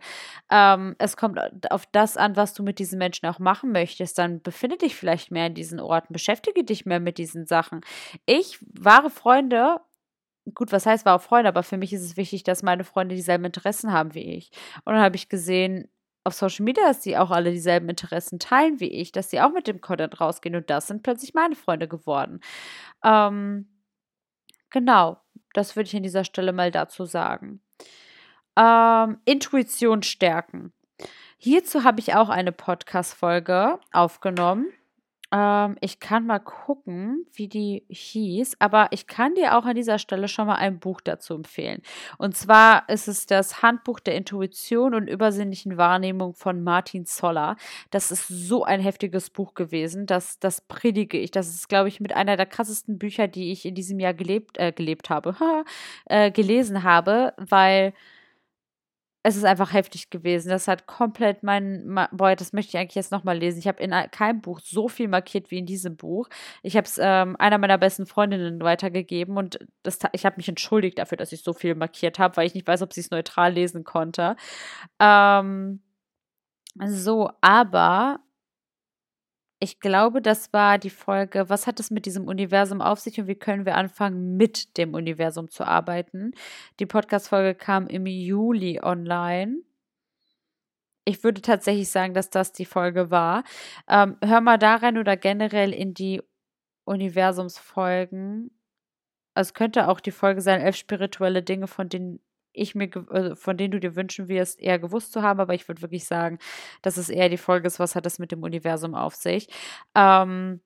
Ähm, 0.52 0.96
es 1.00 1.16
kommt 1.16 1.40
auf 1.72 1.86
das 1.94 2.18
an, 2.18 2.36
was 2.36 2.54
du 2.54 2.62
mit 2.62 2.78
diesen 2.78 3.00
Menschen 3.00 3.26
auch 3.28 3.40
machen 3.40 3.72
möchtest. 3.72 4.18
Dann 4.18 4.42
befinde 4.42 4.78
dich 4.78 4.96
vielleicht 4.98 5.32
mehr 5.32 5.48
in 5.48 5.54
diesen 5.54 5.80
Orten, 5.80 6.12
beschäftige 6.12 6.66
dich 6.66 6.86
mehr 6.86 7.00
mit 7.00 7.18
diesen 7.18 7.46
Sachen. 7.46 7.82
Ich, 8.26 8.60
wahre 8.62 9.10
Freunde, 9.10 9.80
gut, 10.54 10.72
was 10.72 10.86
heißt 10.86 11.06
wahre 11.06 11.20
Freunde, 11.20 11.50
aber 11.50 11.64
für 11.64 11.78
mich 11.78 11.94
ist 11.94 12.04
es 12.04 12.18
wichtig, 12.18 12.44
dass 12.44 12.64
meine 12.64 12.84
Freunde 12.84 13.16
dieselben 13.16 13.46
Interessen 13.46 13.92
haben 13.92 14.14
wie 14.14 14.36
ich. 14.36 14.52
Und 14.86 14.94
dann 14.94 15.04
habe 15.04 15.16
ich 15.16 15.30
gesehen 15.30 15.90
auf 16.24 16.34
Social 16.34 16.64
Media, 16.66 16.86
dass 16.86 17.04
sie 17.04 17.18
auch 17.18 17.32
alle 17.32 17.52
dieselben 17.52 17.90
Interessen 17.90 18.40
teilen 18.40 18.80
wie 18.80 18.90
ich, 18.90 19.12
dass 19.12 19.30
sie 19.30 19.42
auch 19.42 19.52
mit 19.52 19.68
dem 19.68 19.82
Content 19.82 20.20
rausgehen 20.20 20.56
und 20.56 20.70
das 20.70 20.88
sind 20.88 21.04
plötzlich 21.04 21.34
meine 21.34 21.56
Freunde 21.56 21.88
geworden. 21.88 22.42
Ähm, 23.04 23.68
genau, 24.70 25.18
das 25.54 25.76
würde 25.76 25.88
ich 25.88 25.96
an 25.96 26.04
dieser 26.04 26.24
Stelle 26.24 26.54
mal 26.54 26.72
dazu 26.72 27.06
sagen. 27.06 27.62
Ähm, 28.56 29.20
Intuition 29.26 30.04
stärken. 30.04 30.74
Hierzu 31.38 31.84
habe 31.84 32.02
ich 32.02 32.16
auch 32.16 32.30
eine 32.30 32.52
Podcast-Folge 32.52 33.80
aufgenommen. 33.94 34.68
Ähm, 35.32 35.78
ich 35.82 36.00
kann 36.00 36.26
mal 36.26 36.40
gucken, 36.40 37.26
wie 37.34 37.48
die 37.48 37.84
hieß, 37.90 38.56
aber 38.60 38.88
ich 38.92 39.08
kann 39.08 39.36
dir 39.36 39.58
auch 39.58 39.66
an 39.66 39.76
dieser 39.76 40.00
Stelle 40.00 40.28
schon 40.28 40.48
mal 40.48 40.56
ein 40.56 40.80
Buch 40.80 41.02
dazu 41.02 41.36
empfehlen. 41.36 41.82
Und 42.18 42.36
zwar 42.36 42.88
ist 42.90 43.08
es 43.08 43.26
das 43.26 43.62
Handbuch 43.62 44.00
der 44.00 44.16
Intuition 44.16 44.96
und 44.96 45.08
übersinnlichen 45.08 45.78
Wahrnehmung 45.78 46.34
von 46.34 46.64
Martin 46.64 47.06
Zoller. 47.06 47.58
Das 47.92 48.12
ist 48.12 48.28
so 48.28 48.64
ein 48.64 48.82
heftiges 48.82 49.30
Buch 49.30 49.54
gewesen, 49.54 50.06
das, 50.06 50.40
das 50.40 50.62
predige 50.62 51.18
ich. 51.18 51.32
Das 51.32 51.48
ist, 51.50 51.70
glaube 51.70 51.90
ich, 51.90 52.00
mit 52.00 52.14
einer 52.16 52.38
der 52.38 52.46
krassesten 52.46 52.98
Bücher, 52.98 53.28
die 53.28 53.52
ich 53.52 53.66
in 53.66 53.76
diesem 53.76 54.00
Jahr 54.00 54.14
gelebt, 54.14 54.58
äh, 54.58 54.72
gelebt 54.72 55.10
habe, 55.10 55.36
äh, 56.06 56.32
gelesen 56.32 56.84
habe, 56.84 57.34
weil 57.38 57.94
es 59.22 59.36
ist 59.36 59.44
einfach 59.44 59.74
heftig 59.74 60.10
gewesen. 60.10 60.50
Das 60.50 60.68
hat 60.68 60.88
komplett 60.88 61.44
mein, 61.44 62.08
boah, 62.12 62.36
das 62.36 62.54
möchte 62.54 62.70
ich 62.70 62.78
eigentlich 62.78 62.96
jetzt 62.96 63.12
nochmal 63.12 63.38
lesen. 63.38 63.60
Ich 63.60 63.68
habe 63.68 63.84
in 63.84 63.92
keinem 64.12 64.42
Buch 64.42 64.60
so 64.64 64.88
viel 64.88 65.08
markiert 65.10 65.52
wie 65.52 65.58
in 65.60 65.66
diesem 65.66 65.98
Buch. 65.98 66.30
Ich 66.64 66.78
habe 66.78 66.86
es 66.86 66.98
ähm, 67.02 67.36
einer 67.38 67.58
meiner 67.58 67.78
besten 67.78 68.06
Freundinnen 68.06 68.62
weitergegeben 68.62 69.38
und 69.38 69.60
das, 69.84 70.00
ich 70.14 70.26
habe 70.26 70.38
mich 70.38 70.48
entschuldigt 70.48 71.00
dafür, 71.00 71.18
dass 71.18 71.34
ich 71.34 71.44
so 71.44 71.54
viel 71.54 71.76
markiert 71.76 72.18
habe, 72.18 72.38
weil 72.38 72.48
ich 72.48 72.54
nicht 72.54 72.68
weiß, 72.68 72.82
ob 72.82 72.94
sie 72.94 73.02
es 73.02 73.12
neutral 73.12 73.54
lesen 73.54 73.84
konnte. 73.84 74.36
Ähm, 75.00 75.82
so, 76.88 77.30
aber 77.42 78.20
ich 79.60 79.80
glaube, 79.80 80.22
das 80.22 80.54
war 80.54 80.78
die 80.78 80.90
Folge, 80.90 81.50
was 81.50 81.68
hat 81.68 81.80
es 81.80 81.92
mit 81.92 82.06
diesem 82.06 82.28
Universum 82.28 82.82
auf 82.82 83.00
sich 83.00 83.20
und 83.20 83.28
wie 83.28 83.36
können 83.36 83.66
wir 83.66 83.76
anfangen, 83.76 84.38
mit 84.38 84.78
dem 84.78 84.94
Universum 84.94 85.50
zu 85.50 85.66
arbeiten? 85.66 86.32
Die 86.80 86.86
Podcast-Folge 86.86 87.56
kam 87.56 87.88
im 87.88 88.06
Juli 88.06 88.80
online. 88.82 89.58
Ich 91.06 91.24
würde 91.24 91.42
tatsächlich 91.42 91.90
sagen, 91.90 92.14
dass 92.14 92.30
das 92.30 92.54
die 92.54 92.66
Folge 92.66 93.12
war. 93.12 93.44
Ähm, 93.90 94.18
hör 94.24 94.42
mal 94.42 94.58
da 94.58 94.76
rein 94.76 94.98
oder 94.98 95.18
generell 95.18 95.74
in 95.74 95.94
die 95.94 96.22
Universumsfolgen. 96.86 98.52
Es 99.36 99.54
könnte 99.54 99.88
auch 99.90 100.00
die 100.00 100.12
Folge 100.12 100.42
sein, 100.42 100.62
elf 100.62 100.76
spirituelle 100.78 101.44
Dinge, 101.44 101.68
von 101.68 101.90
denen 101.90 102.20
ich 102.54 102.76
mir, 102.76 102.90
also 103.10 103.36
von 103.36 103.58
denen 103.58 103.72
du 103.72 103.80
dir 103.80 103.96
wünschen 103.96 104.28
wirst, 104.28 104.60
eher 104.60 104.80
gewusst 104.80 105.12
zu 105.14 105.22
haben, 105.22 105.40
aber 105.40 105.54
ich 105.54 105.68
würde 105.68 105.82
wirklich 105.82 106.06
sagen, 106.06 106.40
dass 106.82 106.98
es 106.98 107.10
eher 107.10 107.30
die 107.30 107.38
Folge 107.38 107.68
ist, 107.68 107.80
was 107.80 107.96
hat 107.96 108.06
es 108.06 108.20
mit 108.20 108.32
dem 108.32 108.44
Universum 108.44 108.96
auf 108.96 109.16
sich. 109.16 109.48
Ähm, 109.96 110.62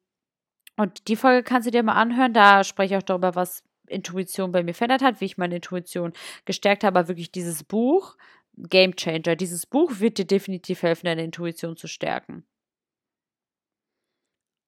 und 0.77 1.07
die 1.07 1.15
Folge 1.15 1.43
kannst 1.43 1.67
du 1.67 1.71
dir 1.71 1.83
mal 1.83 1.93
anhören, 1.93 2.33
da 2.33 2.63
spreche 2.63 2.95
ich 2.95 2.97
auch 2.97 3.05
darüber, 3.05 3.35
was 3.35 3.63
Intuition 3.87 4.51
bei 4.51 4.63
mir 4.63 4.73
verändert 4.73 5.03
hat, 5.03 5.21
wie 5.21 5.25
ich 5.25 5.37
meine 5.37 5.55
Intuition 5.55 6.13
gestärkt 6.45 6.83
habe, 6.83 6.99
aber 6.99 7.07
wirklich 7.09 7.31
dieses 7.31 7.63
Buch, 7.63 8.15
Game 8.57 8.95
Changer, 8.95 9.35
dieses 9.35 9.65
Buch 9.65 9.99
wird 9.99 10.17
dir 10.17 10.25
definitiv 10.25 10.83
helfen, 10.83 11.05
deine 11.05 11.23
Intuition 11.23 11.75
zu 11.75 11.87
stärken. 11.87 12.45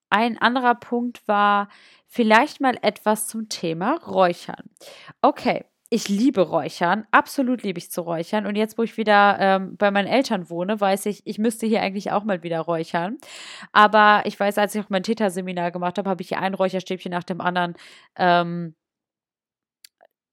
Ein 0.09 0.37
anderer 0.37 0.75
Punkt 0.75 1.27
war 1.27 1.67
vielleicht 2.07 2.61
mal 2.61 2.77
etwas 2.81 3.27
zum 3.27 3.49
Thema 3.49 3.97
Räuchern. 4.05 4.69
Okay, 5.21 5.65
ich 5.89 6.09
liebe 6.09 6.41
Räuchern, 6.41 7.05
absolut 7.11 7.61
liebe 7.63 7.77
ich 7.77 7.91
zu 7.91 8.01
räuchern. 8.01 8.45
Und 8.47 8.55
jetzt, 8.55 8.77
wo 8.77 8.83
ich 8.83 8.97
wieder 8.97 9.37
ähm, 9.39 9.77
bei 9.77 9.91
meinen 9.91 10.07
Eltern 10.07 10.49
wohne, 10.49 10.81
weiß 10.81 11.05
ich, 11.05 11.21
ich 11.25 11.37
müsste 11.37 11.67
hier 11.67 11.81
eigentlich 11.81 12.11
auch 12.11 12.23
mal 12.23 12.41
wieder 12.43 12.61
räuchern. 12.61 13.17
Aber 13.71 14.23
ich 14.25 14.39
weiß, 14.39 14.57
als 14.57 14.73
ich 14.73 14.83
auch 14.83 14.89
mein 14.89 15.03
Täterseminar 15.03 15.71
gemacht 15.71 15.97
habe, 15.97 16.09
habe 16.09 16.21
ich 16.23 16.29
hier 16.29 16.39
ein 16.39 16.55
Räucherstäbchen 16.55 17.11
nach 17.11 17.23
dem 17.23 17.39
anderen 17.39 17.75
ähm, 18.15 18.75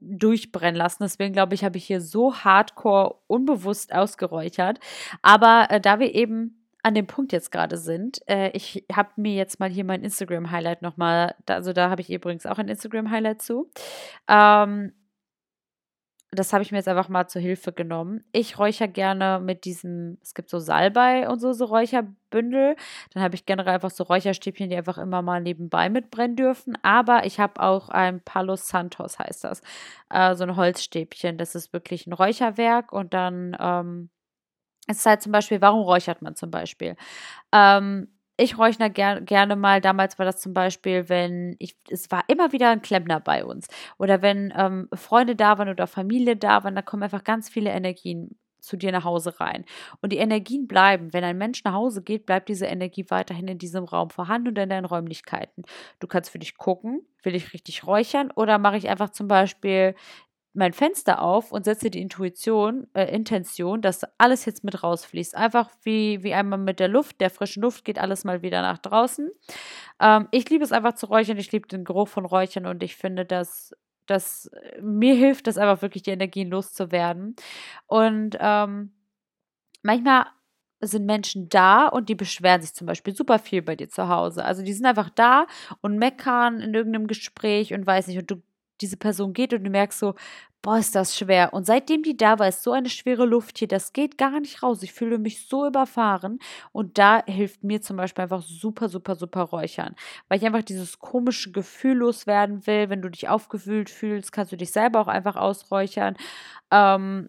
durchbrennen 0.01 0.77
lassen. 0.77 1.03
Deswegen 1.03 1.33
glaube 1.33 1.55
ich, 1.55 1.65
habe 1.65 1.77
ich 1.77 1.85
hier 1.85 2.01
so 2.01 2.35
hardcore 2.35 3.17
unbewusst 3.27 3.95
ausgeräuchert. 3.95 4.81
Aber 5.21 5.67
äh, 5.71 5.81
da 5.81 6.01
wir 6.01 6.15
eben 6.15 6.67
an 6.83 6.95
dem 6.95 7.07
Punkt 7.07 7.33
jetzt 7.33 7.53
gerade 7.53 7.77
sind, 7.77 8.21
äh, 8.27 8.51
ich 8.51 8.85
habe 8.93 9.11
mir 9.17 9.35
jetzt 9.35 9.61
mal 9.61 9.71
hier 9.71 9.85
mein 9.85 10.03
Instagram-Highlight 10.03 10.83
nochmal, 10.83 11.35
also 11.47 11.73
da 11.73 11.91
habe 11.91 12.01
ich 12.01 12.11
übrigens 12.11 12.47
auch 12.47 12.59
ein 12.59 12.69
Instagram-Highlight 12.69 13.41
zu. 13.43 13.71
Ähm, 14.29 14.93
das 16.35 16.55
habe 16.55 16.63
ich 16.63 16.73
mir 16.73 16.79
jetzt 16.79 16.89
einfach 16.89 17.11
mal 17.11 17.29
zur 17.29 17.43
Hilfe 17.43 17.73
genommen. 17.73 18.25
Ich 18.33 18.59
räuchere 18.59 18.89
gerne 18.89 19.39
mit 19.39 19.67
diesem, 19.67 20.17
es 20.23 20.33
gibt 20.33 20.49
so 20.49 20.59
Salbei 20.59 21.29
und 21.29 21.41
so, 21.41 21.53
so 21.53 21.67
Räucherbündel. 21.67 22.75
Dann 23.13 23.23
habe 23.23 23.35
ich 23.35 23.45
generell 23.45 23.75
einfach 23.75 23.91
so 23.91 24.05
Räucherstäbchen, 24.05 24.71
die 24.71 24.77
einfach 24.77 24.97
immer 24.97 25.21
mal 25.21 25.43
nebenbei 25.43 25.91
mitbrennen 25.91 26.35
dürfen. 26.35 26.79
Aber 26.83 27.27
ich 27.27 27.39
habe 27.39 27.61
auch 27.61 27.91
ein 27.91 28.23
Palo 28.23 28.57
Santos, 28.57 29.19
heißt 29.19 29.45
das. 29.45 29.61
Äh, 30.09 30.35
so 30.35 30.45
ein 30.45 30.57
Holzstäbchen. 30.57 31.37
Das 31.37 31.55
ist 31.55 31.75
wirklich 31.75 32.07
ein 32.07 32.15
Räucherwerk. 32.15 32.93
Und 32.93 33.13
dann 33.13 33.55
ähm, 33.61 34.09
ist 34.89 35.05
halt 35.05 35.21
zum 35.23 35.33
Beispiel, 35.33 35.61
warum 35.61 35.83
räuchert 35.83 36.23
man 36.23 36.35
zum 36.35 36.51
Beispiel? 36.51 36.97
Ähm, 37.53 38.09
ich 38.37 38.59
räuchne 38.59 38.91
ger 38.91 39.21
gerne 39.21 39.57
mal, 39.57 39.81
damals 39.81 40.19
war 40.19 40.27
das 40.27 40.41
zum 40.41 40.55
Beispiel, 40.55 41.09
wenn 41.09 41.57
ich, 41.59 41.77
es 41.91 42.11
war 42.11 42.25
immer 42.29 42.53
wieder 42.53 42.71
ein 42.71 42.83
Klempner 42.83 43.21
bei 43.21 43.45
uns. 43.45 43.67
Oder 43.99 44.23
wenn 44.23 44.53
ähm, 44.57 44.89
Freunde 44.95 45.37
da 45.37 45.59
waren 45.59 45.69
oder 45.69 45.87
Familie 45.87 46.37
da 46.37 46.65
waren, 46.65 46.75
da 46.75 46.83
kommen 46.83 47.03
einfach 47.03 47.25
ganz 47.25 47.49
viele 47.49 47.71
Energien 47.71 48.37
zu 48.63 48.77
dir 48.77 48.93
nach 48.93 49.05
Hause 49.05 49.39
rein. 49.41 49.65
Und 50.01 50.13
die 50.13 50.19
Energien 50.19 50.69
bleiben. 50.69 51.13
Wenn 51.13 51.25
ein 51.25 51.37
Mensch 51.37 51.65
nach 51.65 51.75
Hause 51.75 52.03
geht, 52.03 52.27
bleibt 52.27 52.49
diese 52.49 52.67
Energie 52.67 53.05
weiterhin 53.09 53.49
in 53.49 53.59
diesem 53.59 53.85
Raum 53.85 54.11
vorhanden 54.11 54.49
und 54.49 54.59
in 54.59 54.71
deinen 54.71 54.85
Räumlichkeiten. 54.85 55.65
Du 55.99 56.07
kannst 56.07 56.31
für 56.31 56.39
dich 56.39 56.57
gucken, 56.57 57.03
will 57.23 57.35
ich 57.35 57.53
richtig 57.53 57.85
räuchern 57.87 58.31
oder 58.35 58.59
mache 58.59 58.77
ich 58.77 58.89
einfach 58.89 59.11
zum 59.11 59.29
Beispiel 59.29 59.95
mein 60.55 60.73
Fenster 60.73 61.23
auf 61.23 61.51
und 61.53 61.65
setze 61.65 61.91
die 61.91 62.01
Intuition, 62.01 62.87
äh, 62.95 63.15
Intention, 63.15 63.81
dass 63.81 64.03
alles 64.19 64.45
jetzt 64.45 64.65
mit 64.65 64.83
rausfließt. 64.83 65.35
Einfach 65.35 65.71
wie, 65.83 66.23
wie 66.23 66.35
einmal 66.35 66.59
mit 66.59 66.79
der 66.79 66.89
Luft, 66.89 67.21
der 67.21 67.31
frischen 67.31 67.63
Luft 67.63 67.85
geht 67.85 67.99
alles 67.99 68.25
mal 68.25 68.43
wieder 68.43 68.61
nach 68.61 68.79
draußen. 68.79 69.31
Ähm, 70.01 70.29
ich 70.31 70.49
liebe 70.51 70.65
es 70.65 70.73
einfach 70.73 70.95
zu 70.95 71.07
räuchern, 71.07 71.39
ich 71.39 71.53
liebe 71.53 71.69
den 71.69 71.85
Geruch 71.85 72.09
von 72.09 72.27
Räuchern 72.27 72.67
und 72.67 72.83
ich 72.83 72.97
finde, 72.97 73.25
dass 73.25 73.75
das 74.07 74.51
mir 74.81 75.15
hilft, 75.15 75.47
das 75.47 75.59
einfach 75.59 75.81
wirklich 75.81 76.03
die 76.03 76.11
Energien 76.11 76.51
loszuwerden. 76.51 77.37
Und 77.87 78.37
ähm, 78.41 78.93
manchmal 79.83 80.27
sind 80.81 81.07
Menschen 81.07 81.49
da 81.49 81.87
und 81.87 82.09
die 82.09 82.15
beschweren 82.15 82.61
sich 82.61 82.75
zum 82.75 82.87
Beispiel 82.87 83.15
super 83.15 83.39
viel 83.39 83.63
bei 83.63 83.77
dir 83.77 83.89
zu 83.89 84.09
Hause. 84.09 84.45
Also 84.45 84.63
die 84.63 84.73
sind 84.73 84.85
einfach 84.85 85.11
da 85.11 85.47
und 85.81 85.97
meckern 85.97 86.61
in 86.61 86.75
irgendeinem 86.75 87.07
Gespräch 87.07 87.73
und 87.73 87.87
weiß 87.87 88.09
nicht, 88.09 88.19
und 88.19 88.31
du, 88.31 88.43
diese 88.81 88.97
Person 88.97 89.33
geht 89.33 89.53
und 89.53 89.65
du 89.65 89.71
merkst 89.71 89.99
so, 89.99 90.15
boah, 90.63 90.79
ist 90.79 90.95
das 90.95 91.17
schwer. 91.17 91.53
Und 91.53 91.67
seitdem 91.67 92.03
die 92.03 92.17
da 92.17 92.39
war, 92.39 92.49
ist 92.49 92.63
so 92.63 92.73
eine 92.73 92.89
schwere 92.89 93.27
Luft 93.27 93.59
hier, 93.59 93.69
das 93.69 93.93
geht 93.93 94.17
gar 94.17 94.41
nicht 94.41 94.63
raus. 94.63 94.83
Ich 94.83 94.93
fühle 94.93 95.19
mich 95.19 95.47
so 95.49 95.67
überfahren. 95.67 96.39
Und 96.71 96.99
da 96.99 97.25
hilft 97.27 97.65
mir 97.65 97.83
zum 97.83 97.97
Beispiel 97.97 98.23
einfach 98.23 98.43
super, 98.43 98.89
super, 98.89 99.17
super 99.17 99.43
Räuchern. 99.43 99.97
Weil 100.29 100.39
ich 100.39 100.47
einfach 100.47 100.63
dieses 100.63 101.01
komische 101.01 101.51
Gefühl 101.53 101.99
loswerden 101.99 102.67
will. 102.67 102.89
Wenn 102.91 103.03
du 103.03 103.11
dich 103.11 103.29
aufgewühlt 103.29 103.91
fühlst, 103.91 104.33
kannst 104.33 104.53
du 104.53 104.57
dich 104.57 104.71
selber 104.73 105.01
auch 105.01 105.09
einfach 105.09 105.37
ausräuchern. 105.37 106.17
Ähm, 106.71 107.29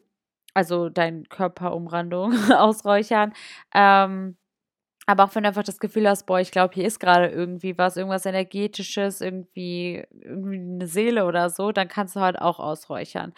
also 0.54 0.90
dein 0.90 1.28
Körperumrandung 1.30 2.34
ausräuchern. 2.52 3.34
Ähm, 3.74 4.38
aber 5.06 5.24
auch 5.24 5.36
wenn 5.36 5.44
du 5.44 5.50
einfach 5.50 5.64
das 5.64 5.80
Gefühl 5.80 6.08
hast, 6.08 6.26
boah, 6.26 6.40
ich 6.40 6.52
glaube, 6.52 6.74
hier 6.74 6.86
ist 6.86 7.00
gerade 7.00 7.28
irgendwie 7.28 7.78
was, 7.78 7.98
irgendwas 7.98 8.26
Energetisches, 8.26 9.22
irgendwie, 9.22 10.04
irgendwie 10.22 10.58
eine 10.58 10.88
Seele 10.88 11.26
oder 11.26 11.50
so, 11.50 11.72
dann 11.72 11.88
kannst 11.88 12.16
du 12.16 12.22
halt 12.22 12.40
auch 12.40 12.60
ausräuchern. 12.60 13.34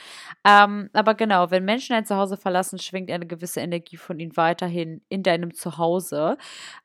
Ähm, 0.45 0.89
aber 0.93 1.16
genau, 1.16 1.51
wenn 1.51 1.66
Menschen 1.66 1.93
dein 1.93 2.05
Zuhause 2.05 2.38
verlassen, 2.38 2.80
schwingt 2.80 3.09
eine 3.11 3.28
gewisse 3.28 3.61
Energie 3.61 3.97
von 3.97 4.20
ihnen 4.20 4.38
weiterhin 4.38 5.01
in 5.09 5.24
deinem 5.24 5.53
Zuhause. 5.53 6.38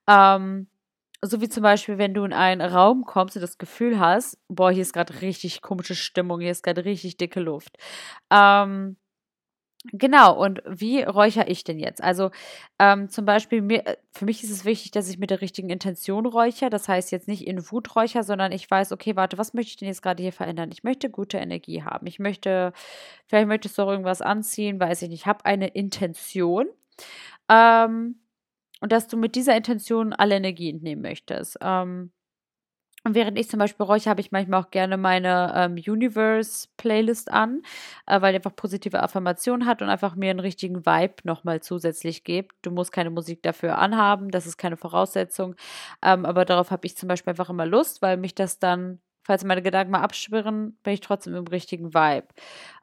Ähm, 0.09 0.69
so 1.23 1.41
wie 1.41 1.49
zum 1.49 1.63
Beispiel, 1.63 1.99
wenn 1.99 2.15
du 2.15 2.25
in 2.25 2.33
einen 2.33 2.63
Raum 2.63 3.05
kommst 3.05 3.37
und 3.37 3.43
das 3.43 3.59
Gefühl 3.59 4.01
hast, 4.01 4.39
boah, 4.49 4.71
hier 4.71 4.83
ist 4.83 4.95
gerade 4.95 5.21
richtig 5.21 5.61
komische 5.61 5.95
Stimmung, 5.95 6.41
hier 6.41 6.51
ist 6.51 6.63
gerade 6.63 6.85
richtig 6.85 7.19
dicke 7.19 7.41
Luft. 7.41 7.77
Ähm, 8.31 8.97
Genau, 9.93 10.39
und 10.39 10.61
wie 10.67 11.03
räuchere 11.03 11.49
ich 11.49 11.65
denn 11.65 11.79
jetzt? 11.79 12.03
Also 12.03 12.31
ähm, 12.79 13.09
zum 13.09 13.25
Beispiel, 13.25 13.63
mir, 13.63 13.87
äh, 13.87 13.97
für 14.13 14.27
mich 14.27 14.45
ist 14.45 14.51
es 14.51 14.67
wichtig, 14.67 14.91
dass 14.91 15.09
ich 15.09 15.19
mit 15.19 15.31
der 15.31 15.41
richtigen 15.41 15.71
Intention 15.71 16.27
räuchere. 16.27 16.69
Das 16.69 16.87
heißt 16.87 17.11
jetzt 17.13 17.29
nicht 17.29 17.47
in 17.47 17.71
Wut 17.71 17.97
räuchere, 17.97 18.23
sondern 18.23 18.53
ich 18.53 18.71
weiß, 18.71 18.93
okay, 18.93 19.17
warte, 19.17 19.39
was 19.39 19.55
möchte 19.55 19.71
ich 19.71 19.77
denn 19.79 19.89
jetzt 19.89 20.03
gerade 20.03 20.23
hier 20.23 20.35
verändern? 20.35 20.71
Ich 20.71 20.85
möchte 20.85 21.09
gute 21.09 21.39
Energie 21.39 21.83
haben. 21.83 22.07
Ich 22.07 22.19
möchte, 22.19 22.75
vielleicht 23.27 23.49
möchtest 23.49 23.79
du 23.79 23.83
auch 23.83 23.89
irgendwas 23.91 24.21
anziehen, 24.21 24.79
weiß 24.79 25.01
ich 25.01 25.09
nicht. 25.09 25.21
Ich 25.23 25.27
habe 25.27 25.47
eine 25.47 25.69
Intention. 25.69 26.67
Ähm, 27.49 28.17
und 28.81 28.93
dass 28.93 29.09
du 29.09 29.17
mit 29.17 29.35
dieser 29.35 29.57
Intention 29.57 30.13
alle 30.13 30.37
Energie 30.37 30.71
entnehmen 30.71 31.03
möchtest. 31.03 31.59
Ähm, 31.63 32.13
und 33.05 33.15
während 33.15 33.39
ich 33.39 33.49
zum 33.49 33.59
Beispiel 33.59 33.87
räuche, 33.87 34.11
habe 34.11 34.21
ich 34.21 34.31
manchmal 34.31 34.61
auch 34.63 34.71
gerne 34.71 34.99
meine 34.99 35.53
ähm, 35.57 35.75
Universe-Playlist 35.75 37.31
an, 37.33 37.63
äh, 38.07 38.21
weil 38.21 38.33
die 38.33 38.37
einfach 38.37 38.55
positive 38.55 39.03
Affirmationen 39.03 39.67
hat 39.67 39.81
und 39.81 39.89
einfach 39.89 40.17
mir 40.17 40.31
einen 40.31 40.41
richtigen 40.41 40.85
Vibe 40.85 41.15
nochmal 41.25 41.61
zusätzlich 41.61 42.25
gibt. 42.25 42.55
Du 42.63 42.71
musst 42.71 42.93
keine 42.93 43.11
Musik 43.11 43.43
dafür 43.43 43.79
anhaben, 43.79 44.31
das 44.31 44.47
ist 44.47 44.59
keine 44.59 44.77
Voraussetzung. 44.77 45.55
Ähm, 46.03 46.27
aber 46.27 46.45
darauf 46.45 46.71
habe 46.71 46.87
ich 46.87 46.97
zum 46.97 47.09
Beispiel 47.09 47.31
einfach 47.31 47.49
immer 47.49 47.65
Lust, 47.67 48.03
weil 48.03 48.19
mich 48.19 48.35
das 48.35 48.59
dann, 48.59 49.01
falls 49.25 49.45
meine 49.45 49.63
Gedanken 49.63 49.93
mal 49.93 50.03
abschwirren, 50.03 50.77
bin 50.83 50.93
ich 50.93 51.01
trotzdem 51.01 51.35
im 51.35 51.47
richtigen 51.47 51.95
Vibe. 51.95 52.29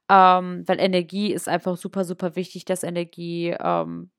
Ähm, 0.09 0.63
weil 0.68 0.80
Energie 0.80 1.32
ist 1.34 1.47
einfach 1.49 1.78
super, 1.78 2.03
super 2.05 2.36
wichtig, 2.36 2.65
dass 2.65 2.84
Energie 2.84 3.55
ähm, 3.59 4.09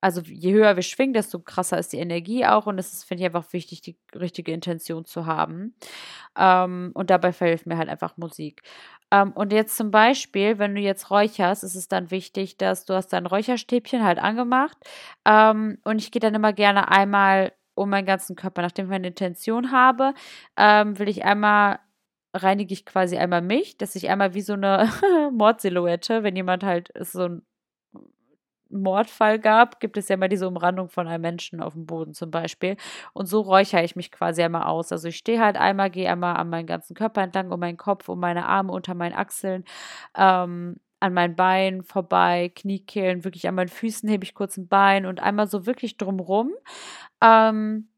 also 0.00 0.20
je 0.20 0.52
höher 0.52 0.76
wir 0.76 0.82
schwingen, 0.82 1.14
desto 1.14 1.40
krasser 1.40 1.78
ist 1.78 1.92
die 1.92 1.98
Energie 1.98 2.46
auch. 2.46 2.66
Und 2.66 2.78
es 2.78 2.92
ist, 2.92 3.04
finde 3.04 3.22
ich, 3.22 3.26
einfach 3.26 3.52
wichtig, 3.52 3.80
die 3.80 3.96
richtige 4.14 4.52
Intention 4.52 5.04
zu 5.04 5.26
haben. 5.26 5.74
Ähm, 6.38 6.90
und 6.94 7.10
dabei 7.10 7.32
verhilft 7.32 7.66
mir 7.66 7.78
halt 7.78 7.88
einfach 7.88 8.16
Musik. 8.16 8.62
Ähm, 9.10 9.32
und 9.32 9.52
jetzt 9.52 9.76
zum 9.76 9.90
Beispiel, 9.90 10.58
wenn 10.58 10.74
du 10.74 10.80
jetzt 10.80 11.10
räucherst, 11.10 11.64
ist 11.64 11.74
es 11.74 11.88
dann 11.88 12.10
wichtig, 12.10 12.56
dass 12.58 12.84
du 12.84 12.94
hast 12.94 13.12
dein 13.12 13.26
Räucherstäbchen 13.26 14.04
halt 14.04 14.18
angemacht. 14.18 14.76
Ähm, 15.24 15.78
und 15.84 16.00
ich 16.00 16.10
gehe 16.10 16.20
dann 16.20 16.34
immer 16.34 16.52
gerne 16.52 16.88
einmal 16.90 17.52
um 17.74 17.90
meinen 17.90 18.06
ganzen 18.06 18.36
Körper. 18.36 18.62
Nachdem 18.62 18.86
ich 18.86 18.90
meine 18.90 19.08
Intention 19.08 19.72
habe, 19.72 20.14
ähm, 20.56 20.98
will 20.98 21.08
ich 21.08 21.24
einmal 21.24 21.80
reinige 22.34 22.74
ich 22.74 22.84
quasi 22.84 23.16
einmal 23.16 23.42
mich, 23.42 23.78
dass 23.78 23.96
ich 23.96 24.08
einmal 24.10 24.34
wie 24.34 24.42
so 24.42 24.52
eine 24.54 24.90
Mordsilhouette, 25.32 26.22
wenn 26.22 26.36
jemand 26.36 26.64
halt 26.64 26.92
so 27.00 27.24
ein 27.24 27.42
Mordfall 28.70 29.38
gab, 29.38 29.80
gibt 29.80 29.96
es 29.96 30.08
ja 30.08 30.14
immer 30.14 30.28
diese 30.28 30.48
Umrandung 30.48 30.88
von 30.88 31.06
einem 31.08 31.22
Menschen 31.22 31.60
auf 31.62 31.74
dem 31.74 31.86
Boden 31.86 32.14
zum 32.14 32.30
Beispiel. 32.30 32.76
Und 33.12 33.26
so 33.26 33.40
räuchere 33.40 33.84
ich 33.84 33.96
mich 33.96 34.10
quasi 34.12 34.42
einmal 34.42 34.64
aus. 34.64 34.92
Also 34.92 35.08
ich 35.08 35.16
stehe 35.16 35.40
halt 35.40 35.56
einmal, 35.56 35.90
gehe 35.90 36.10
einmal 36.10 36.36
an 36.36 36.48
meinen 36.50 36.66
ganzen 36.66 36.94
Körper 36.94 37.22
entlang, 37.22 37.50
um 37.50 37.60
meinen 37.60 37.76
Kopf, 37.76 38.08
um 38.08 38.20
meine 38.20 38.46
Arme 38.46 38.72
unter 38.72 38.94
meinen 38.94 39.14
Achseln, 39.14 39.64
ähm, 40.16 40.76
an 41.00 41.12
meinen 41.14 41.36
Beinen 41.36 41.82
vorbei, 41.84 42.50
Kniekehlen, 42.54 43.24
wirklich 43.24 43.48
an 43.48 43.54
meinen 43.54 43.68
Füßen 43.68 44.08
hebe 44.08 44.24
ich 44.24 44.34
kurz 44.34 44.56
ein 44.56 44.68
Bein 44.68 45.06
und 45.06 45.20
einmal 45.20 45.46
so 45.48 45.66
wirklich 45.66 45.96
drumrum. 45.98 46.52
Ähm, 47.22 47.88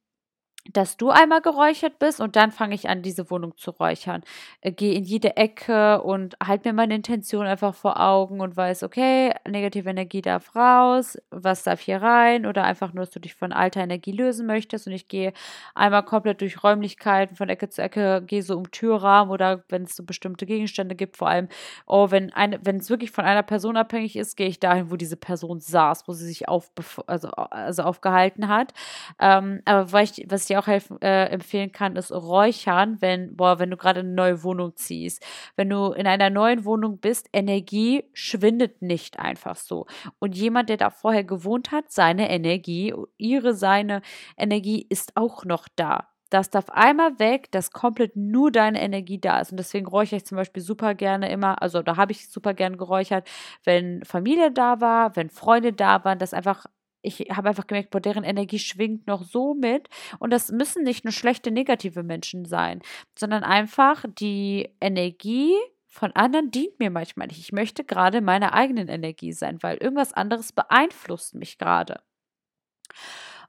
dass 0.72 0.96
du 0.96 1.10
einmal 1.10 1.40
geräuchert 1.40 1.98
bist 1.98 2.20
und 2.20 2.36
dann 2.36 2.52
fange 2.52 2.74
ich 2.74 2.88
an, 2.88 3.02
diese 3.02 3.30
Wohnung 3.30 3.56
zu 3.56 3.70
räuchern. 3.70 4.22
Äh, 4.60 4.72
Gehe 4.72 4.94
in 4.94 5.04
jede 5.04 5.36
Ecke 5.36 6.02
und 6.02 6.36
halte 6.44 6.68
mir 6.68 6.74
meine 6.74 6.94
Intention 6.94 7.46
einfach 7.46 7.74
vor 7.74 8.00
Augen 8.00 8.40
und 8.40 8.56
weiß, 8.56 8.82
okay, 8.82 9.32
negative 9.48 9.88
Energie 9.88 10.22
darf 10.22 10.54
raus, 10.54 11.18
was 11.30 11.62
darf 11.64 11.80
hier 11.80 12.02
rein 12.02 12.46
oder 12.46 12.64
einfach 12.64 12.92
nur, 12.92 13.04
dass 13.04 13.14
du 13.14 13.20
dich 13.20 13.34
von 13.34 13.52
alter 13.52 13.80
Energie 13.80 14.12
lösen 14.12 14.46
möchtest 14.46 14.86
und 14.86 14.92
ich 14.92 15.08
gehe 15.08 15.32
einmal 15.74 16.02
komplett 16.04 16.40
durch 16.40 16.62
Räumlichkeiten 16.62 17.36
von 17.36 17.48
Ecke 17.48 17.68
zu 17.70 17.82
Ecke, 17.82 18.22
gehe 18.26 18.42
so 18.42 18.56
um 18.56 18.70
Türrahmen 18.70 19.32
oder 19.32 19.64
wenn 19.68 19.84
es 19.84 19.96
so 19.96 20.04
bestimmte 20.04 20.46
Gegenstände 20.46 20.94
gibt, 20.94 21.16
vor 21.16 21.28
allem, 21.28 21.48
oh, 21.86 22.10
wenn 22.10 22.32
eine, 22.32 22.58
wenn 22.62 22.76
es 22.76 22.90
wirklich 22.90 23.10
von 23.10 23.24
einer 23.24 23.42
Person 23.42 23.76
abhängig 23.76 24.16
ist, 24.16 24.36
gehe 24.36 24.48
ich 24.48 24.60
dahin, 24.60 24.90
wo 24.90 24.96
diese 24.96 25.16
Person 25.16 25.60
saß, 25.60 26.06
wo 26.06 26.12
sie 26.12 26.26
sich 26.26 26.48
auf, 26.48 26.70
also, 27.06 27.28
also 27.30 27.82
aufgehalten 27.82 28.48
hat. 28.48 28.74
Ähm, 29.18 29.62
aber 29.64 29.92
was 29.92 30.18
ich, 30.18 30.26
was 30.28 30.48
ich 30.50 30.57
auch 30.58 30.66
helfen, 30.66 31.00
äh, 31.00 31.26
empfehlen 31.26 31.72
kann, 31.72 31.96
ist 31.96 32.12
Räuchern, 32.12 32.98
wenn, 33.00 33.36
boah, 33.36 33.58
wenn 33.58 33.70
du 33.70 33.76
gerade 33.76 34.00
eine 34.00 34.10
neue 34.10 34.42
Wohnung 34.42 34.76
ziehst. 34.76 35.24
Wenn 35.56 35.70
du 35.70 35.92
in 35.92 36.06
einer 36.06 36.30
neuen 36.30 36.64
Wohnung 36.64 36.98
bist, 36.98 37.28
Energie 37.32 38.04
schwindet 38.12 38.82
nicht 38.82 39.18
einfach 39.18 39.56
so. 39.56 39.86
Und 40.18 40.36
jemand, 40.36 40.68
der 40.68 40.76
da 40.76 40.90
vorher 40.90 41.24
gewohnt 41.24 41.72
hat, 41.72 41.90
seine 41.90 42.30
Energie, 42.30 42.94
ihre, 43.16 43.54
seine 43.54 44.02
Energie 44.36 44.86
ist 44.88 45.16
auch 45.16 45.44
noch 45.44 45.68
da. 45.76 46.08
Das 46.30 46.50
darf 46.50 46.68
einmal 46.68 47.18
weg, 47.18 47.50
dass 47.52 47.70
komplett 47.70 48.14
nur 48.16 48.52
deine 48.52 48.80
Energie 48.82 49.18
da 49.18 49.40
ist. 49.40 49.50
Und 49.50 49.56
deswegen 49.56 49.86
räuchere 49.86 50.16
ich 50.18 50.26
zum 50.26 50.36
Beispiel 50.36 50.62
super 50.62 50.94
gerne 50.94 51.30
immer, 51.30 51.62
also 51.62 51.82
da 51.82 51.96
habe 51.96 52.12
ich 52.12 52.28
super 52.28 52.52
gerne 52.52 52.76
geräuchert, 52.76 53.26
wenn 53.64 54.04
Familie 54.04 54.50
da 54.50 54.80
war, 54.80 55.16
wenn 55.16 55.30
Freunde 55.30 55.72
da 55.72 56.04
waren, 56.04 56.18
dass 56.18 56.34
einfach 56.34 56.66
ich 57.02 57.20
habe 57.30 57.50
einfach 57.50 57.66
gemerkt, 57.66 57.90
boah, 57.90 58.00
deren 58.00 58.24
Energie 58.24 58.58
schwingt 58.58 59.06
noch 59.06 59.22
so 59.22 59.54
mit. 59.54 59.88
Und 60.18 60.30
das 60.30 60.50
müssen 60.50 60.82
nicht 60.84 61.04
nur 61.04 61.12
schlechte, 61.12 61.50
negative 61.50 62.02
Menschen 62.02 62.44
sein, 62.44 62.80
sondern 63.16 63.44
einfach 63.44 64.04
die 64.18 64.70
Energie 64.80 65.54
von 65.86 66.12
anderen 66.12 66.50
dient 66.50 66.78
mir 66.78 66.90
manchmal 66.90 67.28
nicht. 67.28 67.40
Ich 67.40 67.52
möchte 67.52 67.82
gerade 67.84 68.20
meine 68.20 68.52
eigenen 68.52 68.88
Energie 68.88 69.32
sein, 69.32 69.58
weil 69.62 69.78
irgendwas 69.78 70.12
anderes 70.12 70.52
beeinflusst 70.52 71.34
mich 71.34 71.58
gerade. 71.58 72.00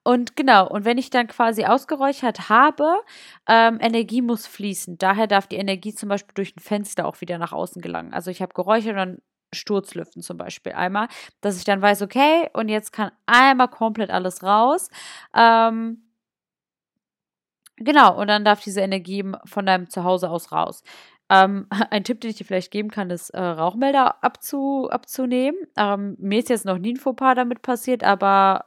Und 0.04 0.36
genau, 0.36 0.68
und 0.68 0.86
wenn 0.86 0.97
ich 0.97 1.10
dann 1.10 1.28
quasi 1.28 1.66
ausgeräuchert 1.66 2.50
habe, 2.50 3.02
ähm, 3.47 3.80
Energie 3.82 4.22
muss 4.22 4.47
fließen. 4.47 4.97
Daher 4.97 5.28
darf 5.28 5.47
die 5.47 5.58
Energie 5.58 5.93
zum 5.93 6.10
Beispiel 6.10 6.34
durch 6.34 6.56
ein 6.56 6.62
Fenster 6.62 7.06
auch 7.06 7.20
wieder 7.22 7.38
nach 7.38 7.52
außen 7.52 7.82
gelangen. 7.82 8.14
Also 8.14 8.32
ich 8.32 8.41
habe 8.41 8.54
geräuchert 8.54 8.91
und 8.91 8.97
dann 8.97 9.18
Sturzlüften 9.54 10.22
zum 10.22 10.38
Beispiel 10.38 10.74
einmal, 10.74 11.08
dass 11.41 11.58
ich 11.58 11.64
dann 11.64 11.82
weiß, 11.82 12.02
okay, 12.02 12.50
und 12.54 12.70
jetzt 12.70 12.91
kann 12.91 13.12
einmal 13.26 13.70
komplett 13.70 14.10
alles 14.12 14.43
raus. 14.43 14.89
Ähm, 15.36 16.04
genau, 17.78 18.20
und 18.20 18.28
dann 18.28 18.45
darf 18.45 18.62
diese 18.62 18.82
Energie 18.82 19.24
von 19.45 19.66
deinem 19.66 19.89
Zuhause 19.89 20.30
aus 20.30 20.52
raus. 20.52 20.84
Ähm, 21.30 21.68
ein 21.91 22.04
Tipp, 22.04 22.22
den 22.22 22.32
ich 22.32 22.38
dir 22.38 22.45
vielleicht 22.45 22.72
geben 22.72 22.89
kann, 22.89 23.10
ist 23.10 23.30
äh, 23.32 23.39
Rauchmelder 23.39 24.24
abzu, 24.24 24.89
abzunehmen. 24.89 25.60
Ähm, 25.78 26.16
mir 26.20 26.39
ist 26.39 26.50
jetzt 26.50 26.66
noch 26.66 26.78
nie 26.78 26.93
ein 26.93 26.97
Fauxpas 26.97 27.36
damit 27.36 27.62
passiert, 27.62 28.04
aber 28.04 28.66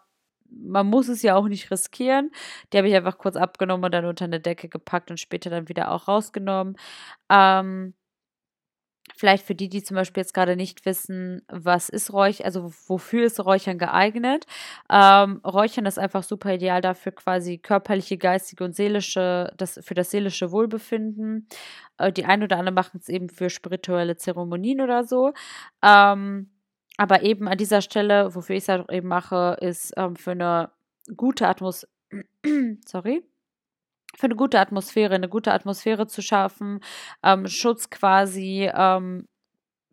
man 0.51 0.87
muss 0.87 1.09
es 1.09 1.23
ja 1.23 1.35
auch 1.37 1.49
nicht 1.49 1.71
riskieren. 1.71 2.31
Die 2.73 2.79
habe 2.79 2.89
ich 2.89 2.95
einfach 2.95 3.19
kurz 3.19 3.37
abgenommen 3.37 3.85
und 3.85 3.93
dann 3.95 4.05
unter 4.05 4.25
eine 4.27 4.41
Decke 4.41 4.69
gepackt 4.69 5.11
und 5.11 5.19
später 5.19 5.51
dann 5.51 5.69
wieder 5.69 5.91
auch 5.91 6.09
rausgenommen. 6.09 6.77
Ähm, 7.31 7.95
Vielleicht 9.15 9.45
für 9.45 9.55
die, 9.55 9.69
die 9.69 9.83
zum 9.83 9.97
Beispiel 9.97 10.23
jetzt 10.23 10.35
gerade 10.35 10.57
nicht 10.57 10.87
wissen, 10.87 11.43
was 11.49 11.89
ist 11.89 12.13
Räuchern, 12.13 12.47
also 12.47 12.73
wofür 12.87 13.25
ist 13.25 13.45
Räuchern 13.45 13.79
geeignet. 13.79 14.47
Ähm, 14.91 15.41
Räuchern 15.45 15.87
ist 15.87 15.99
einfach 15.99 16.23
super 16.23 16.55
ideal 16.55 16.81
dafür, 16.81 17.13
quasi 17.13 17.59
körperliche, 17.59 18.17
geistige 18.17 18.65
und 18.65 18.75
seelische, 18.75 19.53
das, 19.57 19.81
für 19.83 19.95
das 19.95 20.11
seelische 20.11 20.53
Wohlbefinden. 20.53 21.49
Äh, 21.99 22.13
die 22.13 22.25
einen 22.25 22.45
oder 22.45 22.59
anderen 22.59 22.75
machen 22.75 23.01
es 23.01 23.09
eben 23.09 23.29
für 23.29 23.51
spirituelle 23.51 24.17
Zeremonien 24.17 24.81
oder 24.81 25.05
so. 25.05 25.33
Ähm, 25.83 26.51
aber 26.97 27.23
eben 27.23 27.49
an 27.49 27.59
dieser 27.59 27.83
Stelle, 27.83 28.35
wofür 28.35 28.57
ich 28.57 28.63
es 28.63 28.69
halt 28.69 28.91
eben 28.91 29.09
mache, 29.09 29.57
ist 29.61 29.93
ähm, 29.97 30.17
für 30.17 30.33
eine 30.33 30.71
gute 31.17 31.49
Atmosphäre. 31.49 31.91
Sorry 32.87 33.25
für 34.17 34.27
eine 34.27 34.37
gute 34.37 34.61
Atmosphäre, 34.61 35.15
eine 35.15 35.29
gute 35.29 35.53
Atmosphäre 35.53 36.07
zu 36.07 36.23
schaffen, 36.23 36.81
ähm, 37.23 37.47
Schutz 37.47 37.91
quasi 37.91 38.71
ähm, 38.75 39.29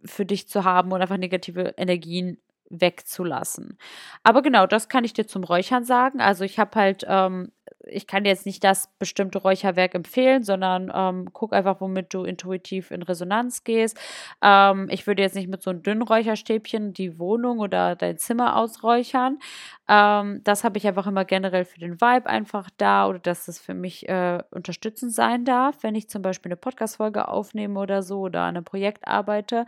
für 0.05 0.26
dich 0.26 0.47
zu 0.47 0.63
haben 0.63 0.91
und 0.91 1.01
einfach 1.01 1.17
negative 1.17 1.74
Energien 1.78 2.38
wegzulassen. 2.70 3.78
Aber 4.24 4.41
genau, 4.41 4.67
das 4.67 4.89
kann 4.89 5.03
ich 5.03 5.13
dir 5.13 5.28
zum 5.28 5.43
Räuchern 5.43 5.86
sagen. 5.86 6.22
Also 6.22 6.43
ich 6.43 6.59
habe 6.59 6.80
halt 6.80 7.03
ähm, 7.07 7.51
ich 7.86 8.07
kann 8.07 8.23
dir 8.23 8.30
jetzt 8.30 8.45
nicht 8.45 8.63
das 8.63 8.89
bestimmte 8.99 9.39
Räucherwerk 9.39 9.95
empfehlen, 9.95 10.43
sondern 10.43 10.91
ähm, 10.93 11.30
guck 11.34 11.53
einfach, 11.53 11.80
womit 11.82 12.13
du 12.13 12.23
intuitiv 12.23 12.91
in 12.91 13.01
Resonanz 13.03 13.63
gehst. 13.63 13.97
Ähm, 14.41 14.88
ich 14.89 15.07
würde 15.07 15.21
jetzt 15.21 15.36
nicht 15.36 15.47
mit 15.47 15.61
so 15.61 15.69
einem 15.69 15.84
dünnen 15.84 16.01
Räucherstäbchen 16.01 16.93
die 16.93 17.19
Wohnung 17.19 17.59
oder 17.59 17.95
dein 17.95 18.17
Zimmer 18.17 18.57
ausräuchern. 18.57 19.39
Ähm, 19.88 20.41
das 20.43 20.63
habe 20.63 20.77
ich 20.77 20.88
einfach 20.88 21.07
immer 21.07 21.25
generell 21.25 21.65
für 21.65 21.80
den 21.80 21.99
Vibe 22.01 22.27
einfach 22.30 22.69
da 22.77 23.07
oder 23.07 23.19
dass 23.19 23.47
es 23.47 23.59
für 23.59 23.73
mich 23.73 24.07
äh, 24.09 24.43
unterstützend 24.51 25.13
sein 25.13 25.45
darf, 25.45 25.77
wenn 25.82 25.95
ich 25.95 26.09
zum 26.09 26.21
Beispiel 26.21 26.49
eine 26.51 26.57
Podcast-Folge 26.57 27.27
aufnehme 27.27 27.80
oder 27.80 28.03
so 28.03 28.19
oder 28.21 28.41
an 28.41 28.57
einem 28.57 28.65
Projekt 28.65 29.07
arbeite. 29.07 29.65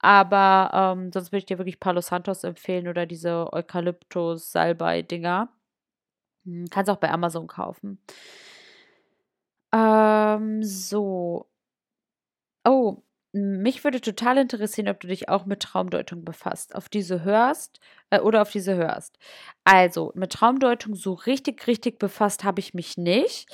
Aber 0.00 0.94
ähm, 0.96 1.10
sonst 1.12 1.32
würde 1.32 1.38
ich 1.38 1.46
dir 1.46 1.58
wirklich 1.58 1.80
Palo 1.80 2.00
Santos 2.00 2.44
empfehlen 2.44 2.86
oder 2.88 3.06
diese 3.06 3.52
Eukalyptus-Salbei-Dinger. 3.52 5.48
Hm, 6.46 6.66
kannst 6.70 6.90
auch 6.90 6.96
bei 6.98 7.10
Amazon 7.10 7.46
kaufen. 7.46 7.98
Ähm, 9.72 10.62
so. 10.64 11.46
Oh, 12.64 13.02
mich 13.32 13.84
würde 13.84 14.00
total 14.00 14.38
interessieren, 14.38 14.88
ob 14.88 14.98
du 15.00 15.08
dich 15.08 15.28
auch 15.28 15.46
mit 15.46 15.60
Traumdeutung 15.62 16.24
befasst. 16.24 16.74
Auf 16.74 16.88
diese 16.88 17.22
hörst 17.22 17.80
äh, 18.10 18.20
oder 18.20 18.42
auf 18.42 18.50
diese 18.50 18.74
hörst. 18.76 19.18
Also, 19.64 20.12
mit 20.14 20.32
Traumdeutung 20.32 20.94
so 20.94 21.12
richtig, 21.12 21.66
richtig 21.66 21.98
befasst 21.98 22.44
habe 22.44 22.60
ich 22.60 22.74
mich 22.74 22.96
nicht. 22.96 23.48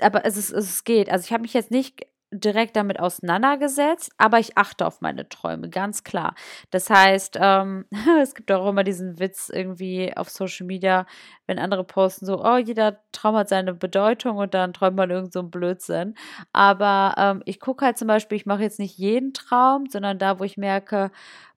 Aber 0.00 0.24
es, 0.26 0.36
ist, 0.36 0.50
es 0.50 0.84
geht. 0.84 1.08
Also, 1.10 1.24
ich 1.26 1.32
habe 1.32 1.42
mich 1.42 1.54
jetzt 1.54 1.70
nicht 1.70 2.06
direkt 2.32 2.76
damit 2.76 3.00
auseinandergesetzt, 3.00 4.12
aber 4.16 4.38
ich 4.38 4.56
achte 4.56 4.86
auf 4.86 5.00
meine 5.00 5.28
Träume, 5.28 5.68
ganz 5.68 6.04
klar. 6.04 6.34
Das 6.70 6.88
heißt, 6.88 7.38
ähm, 7.40 7.86
es 8.22 8.34
gibt 8.34 8.52
auch 8.52 8.68
immer 8.68 8.84
diesen 8.84 9.18
Witz 9.18 9.50
irgendwie 9.52 10.16
auf 10.16 10.30
Social 10.30 10.66
Media, 10.66 11.06
wenn 11.46 11.58
andere 11.58 11.84
posten 11.84 12.26
so, 12.26 12.44
oh, 12.44 12.56
jeder 12.56 13.00
Traum 13.12 13.34
hat 13.36 13.48
seine 13.48 13.74
Bedeutung 13.74 14.36
und 14.36 14.54
dann 14.54 14.72
träumt 14.72 14.96
man 14.96 15.10
irgend 15.10 15.32
so 15.32 15.40
einen 15.40 15.50
Blödsinn. 15.50 16.14
Aber 16.52 17.14
ähm, 17.18 17.42
ich 17.46 17.58
gucke 17.58 17.84
halt 17.84 17.98
zum 17.98 18.08
Beispiel, 18.08 18.36
ich 18.36 18.46
mache 18.46 18.62
jetzt 18.62 18.78
nicht 18.78 18.96
jeden 18.96 19.34
Traum, 19.34 19.86
sondern 19.86 20.18
da, 20.18 20.38
wo 20.38 20.44
ich 20.44 20.56
merke, 20.56 21.10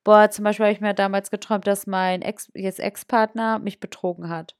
boah, 0.03 0.29
zum 0.29 0.43
Beispiel 0.43 0.65
habe 0.65 0.73
ich 0.73 0.81
mir 0.81 0.93
damals 0.93 1.31
geträumt, 1.31 1.67
dass 1.67 1.87
mein 1.87 2.21
Ex, 2.21 2.51
jetzt 2.55 2.79
Ex-Partner 2.79 3.59
mich 3.59 3.79
betrogen 3.79 4.29
hat. 4.29 4.55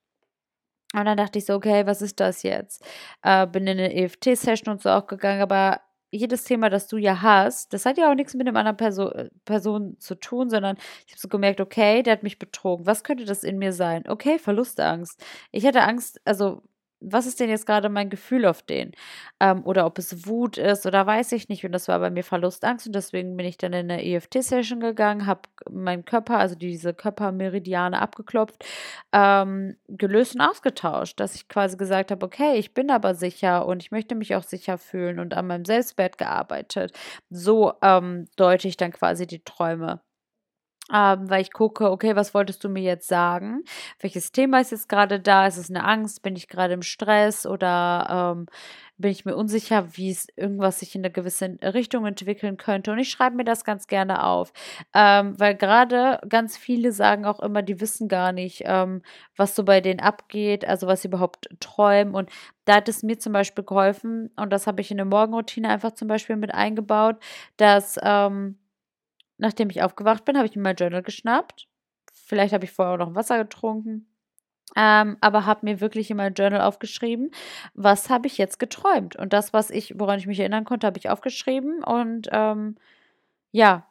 Und 0.96 1.06
dann 1.06 1.18
dachte 1.18 1.40
ich 1.40 1.46
so, 1.46 1.56
okay, 1.56 1.88
was 1.88 2.04
ist 2.04 2.20
das 2.20 2.44
jetzt? 2.44 2.86
Äh, 3.24 3.48
bin 3.48 3.66
in 3.66 3.80
eine 3.80 3.94
EFT-Session 3.96 4.72
und 4.74 4.82
so 4.82 4.90
auch 4.90 5.08
gegangen, 5.08 5.42
aber 5.42 5.82
jedes 6.14 6.44
Thema, 6.44 6.70
das 6.70 6.88
du 6.88 6.98
ja 6.98 7.22
hast, 7.22 7.74
das 7.74 7.86
hat 7.86 7.98
ja 7.98 8.10
auch 8.12 8.16
nichts 8.16 8.34
mit 8.34 8.48
einem 8.48 8.58
anderen 8.58 8.78
Perso 8.78 9.10
äh, 9.10 9.30
Person 9.46 9.98
zu 10.00 10.16
tun, 10.16 10.50
sondern 10.50 10.78
ich 11.06 11.14
habe 11.14 11.20
so 11.20 11.28
gemerkt, 11.28 11.60
okay, 11.62 12.04
der 12.04 12.14
hat 12.14 12.24
mich 12.24 12.40
betrogen. 12.40 12.86
Was 12.86 13.04
könnte 13.04 13.26
das 13.26 13.44
in 13.44 13.58
mir 13.58 13.74
sein? 13.74 14.04
Okay, 14.08 14.40
Verlustangst. 14.40 15.24
Ich 15.52 15.66
hatte 15.66 15.84
Angst, 15.84 16.22
also 16.26 16.62
was 17.04 17.26
ist 17.26 17.40
denn 17.40 17.50
jetzt 17.50 17.66
gerade 17.66 17.90
mein 17.90 18.10
Gefühl 18.10 18.46
auf 18.46 18.62
den? 18.62 18.92
Ähm, 19.40 19.64
oder 19.66 19.86
ob 19.86 19.98
es 19.98 20.26
Wut 20.28 20.58
ist 20.58 20.86
oder 20.86 21.06
weiß 21.06 21.32
ich 21.34 21.50
nicht. 21.50 21.66
Und 21.66 21.72
das 21.72 21.88
war 21.88 22.00
bei 22.00 22.10
mir 22.10 22.24
Verlustangst 22.24 22.88
und 22.88 22.94
deswegen 22.94 23.36
bin 23.38 23.46
ich 23.46 23.58
dann 23.58 23.74
in 23.74 23.92
eine 23.92 24.04
EFT-Session 24.04 24.80
gegangen, 24.80 25.26
habe 25.26 25.42
meinen 25.70 26.06
Körper, 26.06 26.38
also 26.40 26.56
diese 26.56 26.94
Körpermeridiane 26.94 28.02
abgeklopft, 28.02 28.64
ähm, 29.12 29.76
gelöst 29.88 30.36
und 30.36 30.42
ausgetauscht, 30.42 31.20
dass 31.20 31.36
ich 31.36 31.48
quasi 31.48 31.78
gesagt 31.78 32.12
habe, 32.12 32.26
okay, 32.26 32.56
ich 32.58 32.74
bin 32.74 32.90
aber 32.90 33.16
sicher 33.16 33.66
und 33.66 33.84
ich 33.84 33.92
möchte 33.92 34.16
mich 34.16 34.36
auch 34.36 34.44
sicher 34.44 34.78
fühlen 34.78 35.20
und 35.20 35.34
an 35.34 35.48
meinem 35.48 35.66
Selbstwert 35.66 36.18
gearbeitet. 36.18 36.94
So 37.30 37.74
ähm, 37.82 38.26
deute 38.38 38.68
ich 38.68 38.78
dann 38.78 38.92
quasi 38.92 39.28
die 39.28 39.44
Träume 39.44 40.02
ähm, 40.92 41.30
weil 41.30 41.42
ich 41.42 41.54
gucke, 41.54 41.90
okay, 41.92 42.16
was 42.16 42.34
wolltest 42.34 42.64
du 42.64 42.70
mir 42.70 42.84
jetzt 42.84 43.08
sagen? 43.08 43.64
Welches 44.00 44.32
Thema 44.32 44.60
ist 44.60 44.72
jetzt 44.72 44.90
gerade 44.90 45.20
da? 45.20 45.48
Ist 45.48 45.58
es 45.58 45.70
eine 45.70 45.86
Angst? 45.86 46.22
Bin 46.24 46.36
ich 46.36 46.50
gerade 46.50 46.74
im 46.74 46.82
Stress 46.82 47.46
oder 47.46 48.36
ähm, 48.36 48.48
bin 48.98 49.12
ich 49.12 49.26
mir 49.26 49.36
unsicher, 49.36 49.96
wie 49.96 50.12
es 50.12 50.28
irgendwas 50.36 50.80
sich 50.80 50.94
in 50.96 51.02
eine 51.02 51.12
gewisse 51.12 51.58
Richtung 51.64 52.06
entwickeln 52.06 52.58
könnte? 52.58 52.92
Und 52.92 53.00
ich 53.00 53.10
schreibe 53.10 53.38
mir 53.38 53.46
das 53.46 53.64
ganz 53.64 53.88
gerne 53.88 54.24
auf, 54.24 54.52
ähm, 54.94 55.40
weil 55.40 55.56
gerade 55.56 56.20
ganz 56.28 56.58
viele 56.58 56.92
sagen 56.92 57.26
auch 57.26 57.40
immer, 57.40 57.62
die 57.62 57.80
wissen 57.80 58.08
gar 58.08 58.34
nicht, 58.34 58.64
ähm, 58.66 59.02
was 59.36 59.56
so 59.56 59.64
bei 59.64 59.82
denen 59.82 60.00
abgeht, 60.02 60.66
also 60.68 60.88
was 60.88 61.02
sie 61.02 61.08
überhaupt 61.08 61.50
träumen. 61.60 62.14
Und 62.14 62.30
da 62.66 62.76
hat 62.76 62.90
es 62.90 63.04
mir 63.04 63.18
zum 63.20 63.34
Beispiel 63.34 63.64
geholfen, 63.64 64.32
und 64.36 64.52
das 64.52 64.68
habe 64.68 64.82
ich 64.82 64.92
in 64.92 64.98
der 64.98 65.06
Morgenroutine 65.06 65.70
einfach 65.70 65.94
zum 65.94 66.08
Beispiel 66.08 66.36
mit 66.36 66.54
eingebaut, 66.54 67.18
dass 67.58 68.00
ähm, 68.04 68.58
Nachdem 69.44 69.70
ich 69.70 69.84
aufgewacht 69.84 70.24
bin, 70.24 70.38
habe 70.38 70.48
ich 70.48 70.56
mir 70.56 70.62
mein 70.62 70.78
Journal 70.78 71.04
geschnappt. 71.04 71.68
Vielleicht 72.14 72.54
habe 72.54 72.64
ich 72.64 72.72
vorher 72.72 72.94
auch 72.94 72.98
noch 72.98 73.14
Wasser 73.14 73.38
getrunken. 73.40 74.08
Ähm, 74.78 75.18
aber 75.20 75.46
habe 75.46 75.66
mir 75.66 75.82
wirklich 75.82 76.10
in 76.10 76.16
mein 76.16 76.34
Journal 76.34 76.62
aufgeschrieben, 76.62 77.30
was 77.74 78.10
habe 78.10 78.28
ich 78.28 78.38
jetzt 78.38 78.58
geträumt. 78.58 79.18
Und 79.18 79.34
das, 79.34 79.52
was 79.52 79.70
ich, 79.70 80.00
woran 80.00 80.18
ich 80.18 80.28
mich 80.28 80.40
erinnern 80.40 80.64
konnte, 80.64 80.88
habe 80.88 80.98
ich 80.98 81.10
aufgeschrieben. 81.10 81.84
Und 81.84 82.30
ähm, 82.32 82.78
ja, 83.52 83.86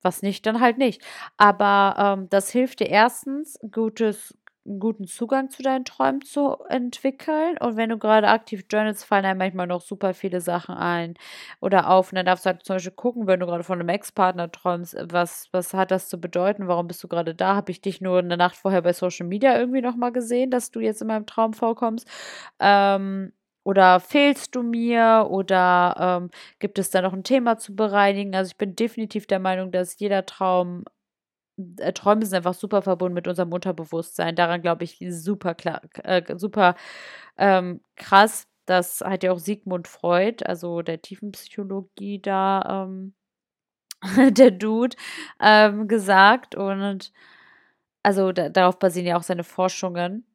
was 0.00 0.22
nicht, 0.22 0.46
dann 0.46 0.62
halt 0.62 0.78
nicht. 0.78 1.02
Aber 1.36 2.16
ähm, 2.16 2.30
das 2.30 2.48
hilft 2.50 2.80
dir 2.80 2.88
erstens, 2.88 3.58
gutes 3.70 4.38
einen 4.66 4.78
guten 4.78 5.06
Zugang 5.06 5.50
zu 5.50 5.62
deinen 5.62 5.84
Träumen 5.84 6.22
zu 6.22 6.56
entwickeln. 6.68 7.56
Und 7.58 7.76
wenn 7.76 7.90
du 7.90 7.98
gerade 7.98 8.28
aktiv 8.28 8.64
journalst, 8.70 9.04
fallen 9.04 9.24
einem 9.24 9.38
manchmal 9.38 9.66
noch 9.66 9.80
super 9.80 10.14
viele 10.14 10.40
Sachen 10.40 10.74
ein 10.76 11.14
oder 11.60 11.90
auf. 11.90 12.12
Und 12.12 12.16
dann 12.16 12.26
darfst 12.26 12.46
du 12.46 12.50
halt 12.50 12.64
zum 12.64 12.76
Beispiel 12.76 12.92
gucken, 12.92 13.26
wenn 13.26 13.40
du 13.40 13.46
gerade 13.46 13.64
von 13.64 13.80
einem 13.80 13.88
Ex-Partner 13.88 14.50
träumst, 14.52 14.96
was, 15.10 15.48
was 15.52 15.74
hat 15.74 15.90
das 15.90 16.08
zu 16.08 16.20
bedeuten? 16.20 16.68
Warum 16.68 16.86
bist 16.86 17.02
du 17.02 17.08
gerade 17.08 17.34
da? 17.34 17.56
Habe 17.56 17.70
ich 17.72 17.80
dich 17.80 18.00
nur 18.00 18.18
eine 18.18 18.36
Nacht 18.36 18.56
vorher 18.56 18.82
bei 18.82 18.92
Social 18.92 19.26
Media 19.26 19.58
irgendwie 19.58 19.82
nochmal 19.82 20.12
gesehen, 20.12 20.50
dass 20.50 20.70
du 20.70 20.80
jetzt 20.80 21.02
in 21.02 21.08
meinem 21.08 21.26
Traum 21.26 21.54
vorkommst? 21.54 22.08
Ähm, 22.60 23.32
oder 23.64 24.00
fehlst 24.00 24.54
du 24.54 24.62
mir? 24.62 25.26
Oder 25.30 26.20
ähm, 26.22 26.30
gibt 26.58 26.78
es 26.78 26.90
da 26.90 27.00
noch 27.02 27.12
ein 27.12 27.24
Thema 27.24 27.58
zu 27.58 27.76
bereinigen? 27.76 28.34
Also 28.34 28.50
ich 28.50 28.56
bin 28.58 28.74
definitiv 28.76 29.26
der 29.26 29.38
Meinung, 29.38 29.70
dass 29.72 29.98
jeder 29.98 30.26
Traum 30.26 30.84
äh, 31.78 31.92
Träume 31.92 32.24
sind 32.26 32.36
einfach 32.36 32.54
super 32.54 32.82
verbunden 32.82 33.14
mit 33.14 33.28
unserem 33.28 33.52
Unterbewusstsein. 33.52 34.36
Daran 34.36 34.62
glaube 34.62 34.84
ich 34.84 34.98
super 35.10 35.54
klar, 35.54 35.82
äh, 36.04 36.22
super 36.38 36.76
ähm, 37.38 37.80
krass. 37.96 38.48
Das 38.66 39.00
hat 39.00 39.24
ja 39.24 39.32
auch 39.32 39.38
Sigmund 39.40 39.88
Freud, 39.88 40.44
also 40.46 40.82
der 40.82 41.02
Tiefenpsychologie 41.02 42.20
da, 42.22 42.84
ähm, 42.88 43.14
der 44.36 44.50
Dude, 44.52 44.96
ähm, 45.40 45.88
gesagt. 45.88 46.54
Und 46.56 47.12
also 48.04 48.32
da, 48.32 48.48
darauf 48.50 48.78
basieren 48.78 49.06
ja 49.08 49.18
auch 49.18 49.22
seine 49.24 49.44
Forschungen. 49.44 50.26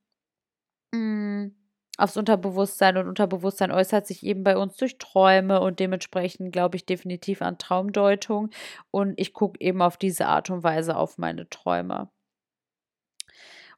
Mm 0.93 1.56
aufs 1.97 2.17
Unterbewusstsein 2.17 2.97
und 2.97 3.07
Unterbewusstsein 3.07 3.71
äußert 3.71 4.07
sich 4.07 4.23
eben 4.23 4.43
bei 4.43 4.57
uns 4.57 4.77
durch 4.77 4.97
Träume 4.97 5.59
und 5.61 5.79
dementsprechend 5.79 6.51
glaube 6.51 6.77
ich 6.77 6.85
definitiv 6.85 7.41
an 7.41 7.57
Traumdeutung 7.57 8.51
und 8.91 9.19
ich 9.19 9.33
gucke 9.33 9.59
eben 9.59 9.81
auf 9.81 9.97
diese 9.97 10.27
Art 10.27 10.49
und 10.49 10.63
Weise 10.63 10.95
auf 10.95 11.17
meine 11.17 11.49
Träume. 11.49 12.09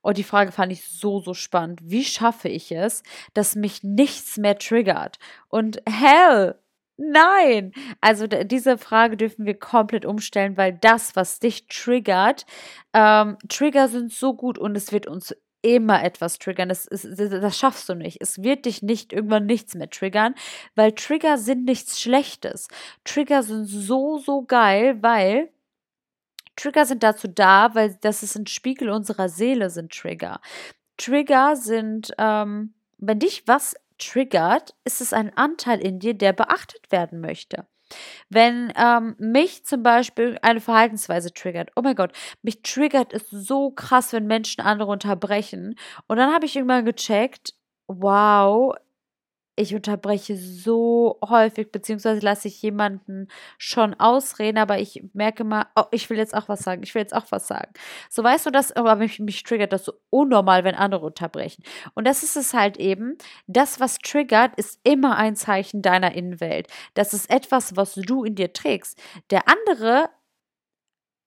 Und 0.01 0.17
die 0.17 0.24
Frage 0.24 0.51
fand 0.51 0.72
ich 0.72 0.88
so, 0.88 1.20
so 1.20 1.34
spannend. 1.34 1.82
Wie 1.84 2.05
schaffe 2.05 2.47
ich 2.47 2.72
es, 2.72 3.03
dass 3.34 3.55
mich 3.55 3.84
nichts 3.84 4.38
mehr 4.38 4.57
triggert? 4.57 5.20
Und 5.49 5.82
hell, 5.88 6.55
Nein! 7.01 7.72
Also 8.01 8.28
diese 8.28 8.78
Frage 8.78 9.15
dürfen 9.15 9.45
wir 9.45 9.57
komplett 9.57 10.05
umstellen, 10.05 10.57
weil 10.57 10.74
das, 10.74 11.15
was 11.15 11.39
dich 11.39 11.67
triggert, 11.67 12.45
ähm, 12.93 13.38
Trigger 13.47 13.88
sind 13.88 14.11
so 14.11 14.34
gut 14.34 14.57
und 14.57 14.76
es 14.76 14.91
wird 14.91 15.07
uns 15.07 15.34
immer 15.62 16.03
etwas 16.03 16.39
triggern. 16.39 16.70
Das, 16.70 16.86
ist, 16.86 17.05
das 17.20 17.57
schaffst 17.57 17.89
du 17.89 17.95
nicht. 17.95 18.22
Es 18.22 18.41
wird 18.43 18.66
dich 18.66 18.82
nicht 18.82 19.14
irgendwann 19.14 19.45
nichts 19.45 19.76
mehr 19.76 19.89
triggern, 19.89 20.36
weil 20.76 20.93
Trigger 20.93 21.38
sind 21.38 21.66
nichts 21.66 21.99
Schlechtes. 21.99 22.68
Trigger 23.03 23.43
sind 23.43 23.66
so, 23.66 24.18
so 24.18 24.43
geil, 24.43 25.01
weil 25.01 25.49
Trigger 26.55 26.86
sind 26.86 27.03
dazu 27.03 27.28
da, 27.28 27.74
weil 27.74 27.97
das 28.01 28.24
ist 28.24 28.36
ein 28.36 28.47
Spiegel 28.47 28.89
unserer 28.89 29.30
Seele, 29.30 29.70
sind 29.70 29.91
Trigger. 29.93 30.41
Trigger 30.97 31.55
sind, 31.55 32.12
ähm, 32.18 32.74
wenn 32.97 33.20
dich 33.20 33.47
was 33.47 33.76
triggert, 33.97 34.76
ist 34.84 35.01
es 35.01 35.14
ein 35.14 35.36
Anteil 35.38 35.80
in 35.80 35.99
dir, 35.99 36.14
der 36.14 36.34
beachtet 36.34 36.91
werden 36.91 37.22
möchte. 37.22 37.66
Wenn 38.30 38.72
ähm, 38.76 39.16
mich 39.18 39.66
zum 39.66 39.84
Beispiel 39.84 40.38
eine 40.42 40.62
Verhaltensweise 40.62 41.34
triggert, 41.34 41.72
oh 41.76 41.82
mein 41.82 41.96
Gott, 41.96 42.12
mich 42.42 42.62
triggert 42.62 43.14
es 43.14 43.30
so 43.30 43.72
krass, 43.72 44.14
wenn 44.14 44.28
Menschen 44.28 44.62
andere 44.62 44.92
unterbrechen. 44.92 45.76
Und 46.08 46.18
dann 46.18 46.34
habe 46.34 46.46
ich 46.46 46.56
irgendwann 46.56 46.86
gecheckt, 46.86 47.54
wow, 47.88 48.76
ich 49.60 49.76
unterbreche 49.76 50.38
so 50.38 51.20
häufig, 51.28 51.72
beziehungsweise 51.72 52.22
lasse 52.22 52.47
ich 52.47 52.62
jemanden 52.62 53.28
schon 53.57 53.93
ausreden, 53.99 54.57
aber 54.57 54.80
ich 54.80 55.03
merke 55.14 55.43
mal, 55.43 55.66
oh, 55.76 55.84
ich 55.91 56.10
will 56.10 56.18
jetzt 56.18 56.34
auch 56.34 56.47
was 56.47 56.62
sagen, 56.62 56.82
ich 56.84 56.95
will 56.95 57.01
jetzt 57.01 57.14
auch 57.14 57.26
was 57.30 57.47
sagen. 57.47 57.72
So 58.10 58.24
weißt 58.24 58.45
du 58.45 58.51
das, 58.51 58.72
aber 58.72 58.95
mich, 58.95 59.20
mich 59.20 59.43
triggert 59.43 59.74
das 59.74 59.86
so 59.86 59.93
unnormal, 60.10 60.64
wenn 60.64 60.76
andere 60.76 61.05
unterbrechen. 61.05 61.64
Und 61.93 62.07
das 62.07 62.24
ist 62.24 62.38
es 62.38 62.53
halt 62.53 62.78
eben, 62.78 63.18
das, 63.47 63.80
was 63.80 63.97
triggert, 63.97 64.55
ist 64.55 64.80
immer 64.84 65.18
ein 65.18 65.36
Zeichen 65.36 65.82
deiner 65.82 66.14
Innenwelt. 66.14 66.68
Das 66.93 67.14
ist 67.14 67.30
etwas, 67.30 67.76
was 67.76 67.95
du 67.95 68.24
in 68.24 68.36
dir 68.36 68.53
trägst. 68.53 68.97
Der 69.30 69.43
andere 69.49 70.10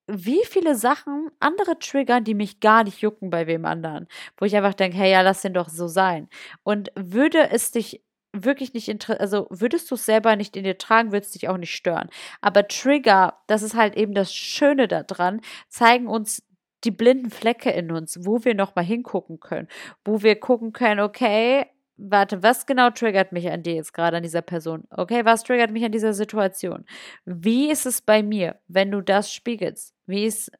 wie 0.08 0.44
viele 0.44 0.74
Sachen 0.74 1.30
andere 1.38 1.78
triggern, 1.78 2.24
die 2.24 2.34
mich 2.34 2.60
gar 2.60 2.84
nicht 2.84 3.00
jucken 3.00 3.30
bei 3.30 3.46
wem 3.46 3.64
anderen. 3.64 4.08
Wo 4.36 4.44
ich 4.44 4.56
einfach 4.56 4.74
denke, 4.74 4.96
hey, 4.98 5.12
ja, 5.12 5.22
lass 5.22 5.42
den 5.42 5.54
doch 5.54 5.68
so 5.68 5.86
sein. 5.86 6.28
Und 6.64 6.90
würde 6.96 7.50
es 7.50 7.70
dich 7.70 8.02
wirklich 8.32 8.74
nicht 8.74 8.88
interessieren, 8.88 9.20
also 9.20 9.46
würdest 9.50 9.90
du 9.90 9.94
es 9.94 10.06
selber 10.06 10.36
nicht 10.36 10.56
in 10.56 10.64
dir 10.64 10.78
tragen, 10.78 11.12
würde 11.12 11.24
es 11.24 11.32
dich 11.32 11.48
auch 11.48 11.56
nicht 11.58 11.74
stören. 11.74 12.08
Aber 12.40 12.66
Trigger, 12.68 13.38
das 13.46 13.62
ist 13.62 13.74
halt 13.74 13.96
eben 13.96 14.14
das 14.14 14.34
Schöne 14.34 14.88
daran, 14.88 15.40
zeigen 15.68 16.06
uns 16.06 16.42
die 16.84 16.90
blinden 16.90 17.30
Flecke 17.30 17.70
in 17.70 17.92
uns, 17.92 18.18
wo 18.24 18.44
wir 18.44 18.54
nochmal 18.54 18.84
hingucken 18.84 19.38
können, 19.40 19.68
wo 20.04 20.22
wir 20.22 20.36
gucken 20.40 20.72
können, 20.72 21.00
okay, 21.00 21.66
warte, 21.96 22.42
was 22.42 22.66
genau 22.66 22.90
triggert 22.90 23.32
mich 23.32 23.50
an 23.50 23.62
dir 23.62 23.74
jetzt 23.74 23.92
gerade, 23.92 24.16
an 24.16 24.22
dieser 24.22 24.42
Person? 24.42 24.84
Okay, 24.90 25.24
was 25.24 25.44
triggert 25.44 25.70
mich 25.70 25.84
an 25.84 25.92
dieser 25.92 26.14
Situation? 26.14 26.84
Wie 27.24 27.70
ist 27.70 27.86
es 27.86 28.00
bei 28.00 28.22
mir, 28.22 28.58
wenn 28.68 28.90
du 28.90 29.00
das 29.00 29.32
spiegelst? 29.32 29.94
Wie 30.06 30.24
ist, 30.24 30.50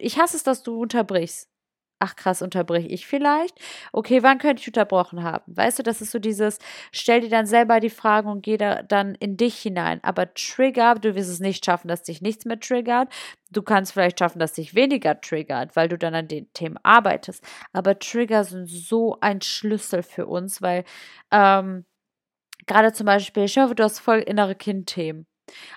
ich 0.00 0.18
hasse 0.18 0.36
es, 0.36 0.44
dass 0.44 0.62
du 0.62 0.80
unterbrichst. 0.80 1.50
Ach 1.98 2.14
krass, 2.14 2.42
unterbreche 2.42 2.88
ich 2.88 3.06
vielleicht? 3.06 3.58
Okay, 3.90 4.22
wann 4.22 4.36
könnte 4.36 4.60
ich 4.60 4.66
unterbrochen 4.68 5.22
haben? 5.22 5.56
Weißt 5.56 5.78
du, 5.78 5.82
das 5.82 6.02
ist 6.02 6.10
so 6.10 6.18
dieses, 6.18 6.58
stell 6.92 7.22
dir 7.22 7.30
dann 7.30 7.46
selber 7.46 7.80
die 7.80 7.88
Fragen 7.88 8.28
und 8.28 8.42
geh 8.42 8.58
da 8.58 8.82
dann 8.82 9.14
in 9.14 9.38
dich 9.38 9.56
hinein. 9.58 10.00
Aber 10.04 10.32
Trigger, 10.34 10.96
du 10.96 11.14
wirst 11.14 11.30
es 11.30 11.40
nicht 11.40 11.64
schaffen, 11.64 11.88
dass 11.88 12.02
dich 12.02 12.20
nichts 12.20 12.44
mehr 12.44 12.60
triggert. 12.60 13.08
Du 13.50 13.62
kannst 13.62 13.92
vielleicht 13.94 14.18
schaffen, 14.18 14.38
dass 14.40 14.52
dich 14.52 14.74
weniger 14.74 15.18
triggert, 15.18 15.74
weil 15.74 15.88
du 15.88 15.96
dann 15.96 16.14
an 16.14 16.28
den 16.28 16.52
Themen 16.52 16.76
arbeitest. 16.82 17.42
Aber 17.72 17.98
Trigger 17.98 18.44
sind 18.44 18.66
so 18.68 19.16
ein 19.22 19.40
Schlüssel 19.40 20.02
für 20.02 20.26
uns, 20.26 20.60
weil 20.60 20.84
ähm, 21.30 21.86
gerade 22.66 22.92
zum 22.92 23.06
Beispiel, 23.06 23.44
ich 23.44 23.58
hoffe, 23.58 23.74
du 23.74 23.84
hast 23.84 24.00
voll 24.00 24.18
innere 24.20 24.54
Kindthemen. 24.56 25.26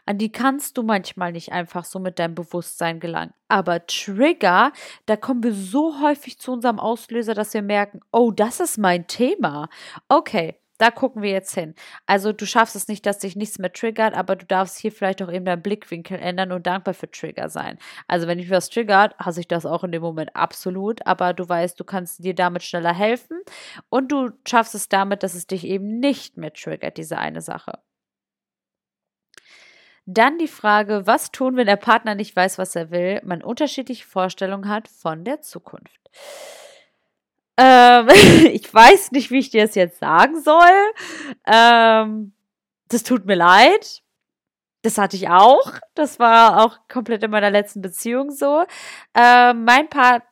An 0.06 0.18
die 0.18 0.32
kannst 0.32 0.78
du 0.78 0.84
manchmal 0.84 1.32
nicht 1.32 1.52
einfach 1.52 1.86
so 1.86 2.00
mit 2.00 2.20
deinem 2.20 2.36
Bewusstsein 2.36 3.00
gelangen. 3.00 3.34
Aber 3.48 3.86
Trigger, 3.86 4.72
da 5.06 5.16
kommen 5.16 5.44
wir 5.44 5.54
so 5.54 6.02
häufig 6.02 6.40
zu 6.40 6.52
unserem 6.52 6.80
Auslöser, 6.80 7.34
dass 7.34 7.54
wir 7.54 7.62
merken, 7.62 8.02
oh, 8.12 8.32
das 8.32 8.60
ist 8.60 8.78
mein 8.78 9.08
Thema. 9.08 9.70
Okay, 10.08 10.56
da 10.80 10.92
gucken 10.92 11.22
wir 11.22 11.32
jetzt 11.32 11.54
hin. 11.54 11.76
Also 12.08 12.32
du 12.32 12.46
schaffst 12.46 12.76
es 12.76 12.88
nicht, 12.88 13.06
dass 13.06 13.20
dich 13.20 13.36
nichts 13.36 13.60
mehr 13.60 13.72
triggert, 13.72 14.16
aber 14.16 14.36
du 14.38 14.46
darfst 14.46 14.78
hier 14.80 14.92
vielleicht 14.92 15.22
auch 15.22 15.32
eben 15.32 15.46
deinen 15.46 15.62
Blickwinkel 15.62 16.18
ändern 16.18 16.54
und 16.54 16.66
dankbar 16.66 16.94
für 16.94 17.12
Trigger 17.12 17.50
sein. 17.50 17.78
Also 18.08 18.28
wenn 18.28 18.38
dich 18.38 18.50
was 18.50 18.70
triggert, 18.70 19.14
hasse 19.20 19.42
ich 19.42 19.48
das 19.48 19.66
auch 19.66 19.84
in 19.84 19.92
dem 19.92 20.02
Moment 20.02 20.36
absolut, 20.36 21.06
aber 21.06 21.34
du 21.34 21.48
weißt, 21.48 21.78
du 21.80 21.84
kannst 21.84 22.24
dir 22.24 22.34
damit 22.34 22.64
schneller 22.64 22.94
helfen 22.94 23.42
und 23.90 24.12
du 24.12 24.32
schaffst 24.48 24.74
es 24.74 24.88
damit, 24.88 25.22
dass 25.22 25.36
es 25.36 25.48
dich 25.48 25.66
eben 25.66 26.00
nicht 26.00 26.38
mehr 26.38 26.54
triggert, 26.54 26.98
diese 26.98 27.18
eine 27.18 27.42
Sache. 27.42 27.80
Dann 30.12 30.40
die 30.40 30.48
Frage, 30.48 31.06
was 31.06 31.32
tun, 31.32 31.56
wenn 31.56 31.68
der 31.68 31.76
Partner 31.76 32.16
nicht 32.16 32.36
weiß, 32.36 32.58
was 32.58 32.76
er 32.76 32.90
will, 32.90 33.22
man 33.24 33.44
unterschiedliche 33.44 34.08
Vorstellungen 34.08 34.68
hat 34.68 34.88
von 34.88 35.24
der 35.24 35.42
Zukunft. 35.42 36.10
Ähm, 37.58 38.08
ich 38.52 38.74
weiß 38.74 39.12
nicht, 39.12 39.30
wie 39.30 39.38
ich 39.38 39.52
dir 39.52 39.68
das 39.68 39.76
jetzt 39.76 40.00
sagen 40.00 40.42
soll. 40.42 40.94
Ähm, 41.46 42.34
das 42.88 43.04
tut 43.04 43.26
mir 43.26 43.36
leid. 43.36 44.02
Das 44.82 44.98
hatte 44.98 45.16
ich 45.16 45.30
auch. 45.30 45.74
Das 45.94 46.18
war 46.18 46.66
auch 46.66 46.80
komplett 46.88 47.22
in 47.22 47.30
meiner 47.30 47.52
letzten 47.52 47.82
Beziehung 47.82 48.32
so. 48.32 48.64
Ähm, 49.14 49.64
mein 49.64 49.90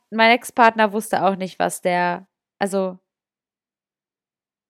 mein 0.09 0.31
Ex-Partner 0.31 0.91
wusste 0.91 1.23
auch 1.23 1.35
nicht, 1.35 1.59
was 1.59 1.81
der, 1.81 2.27
also 2.57 2.97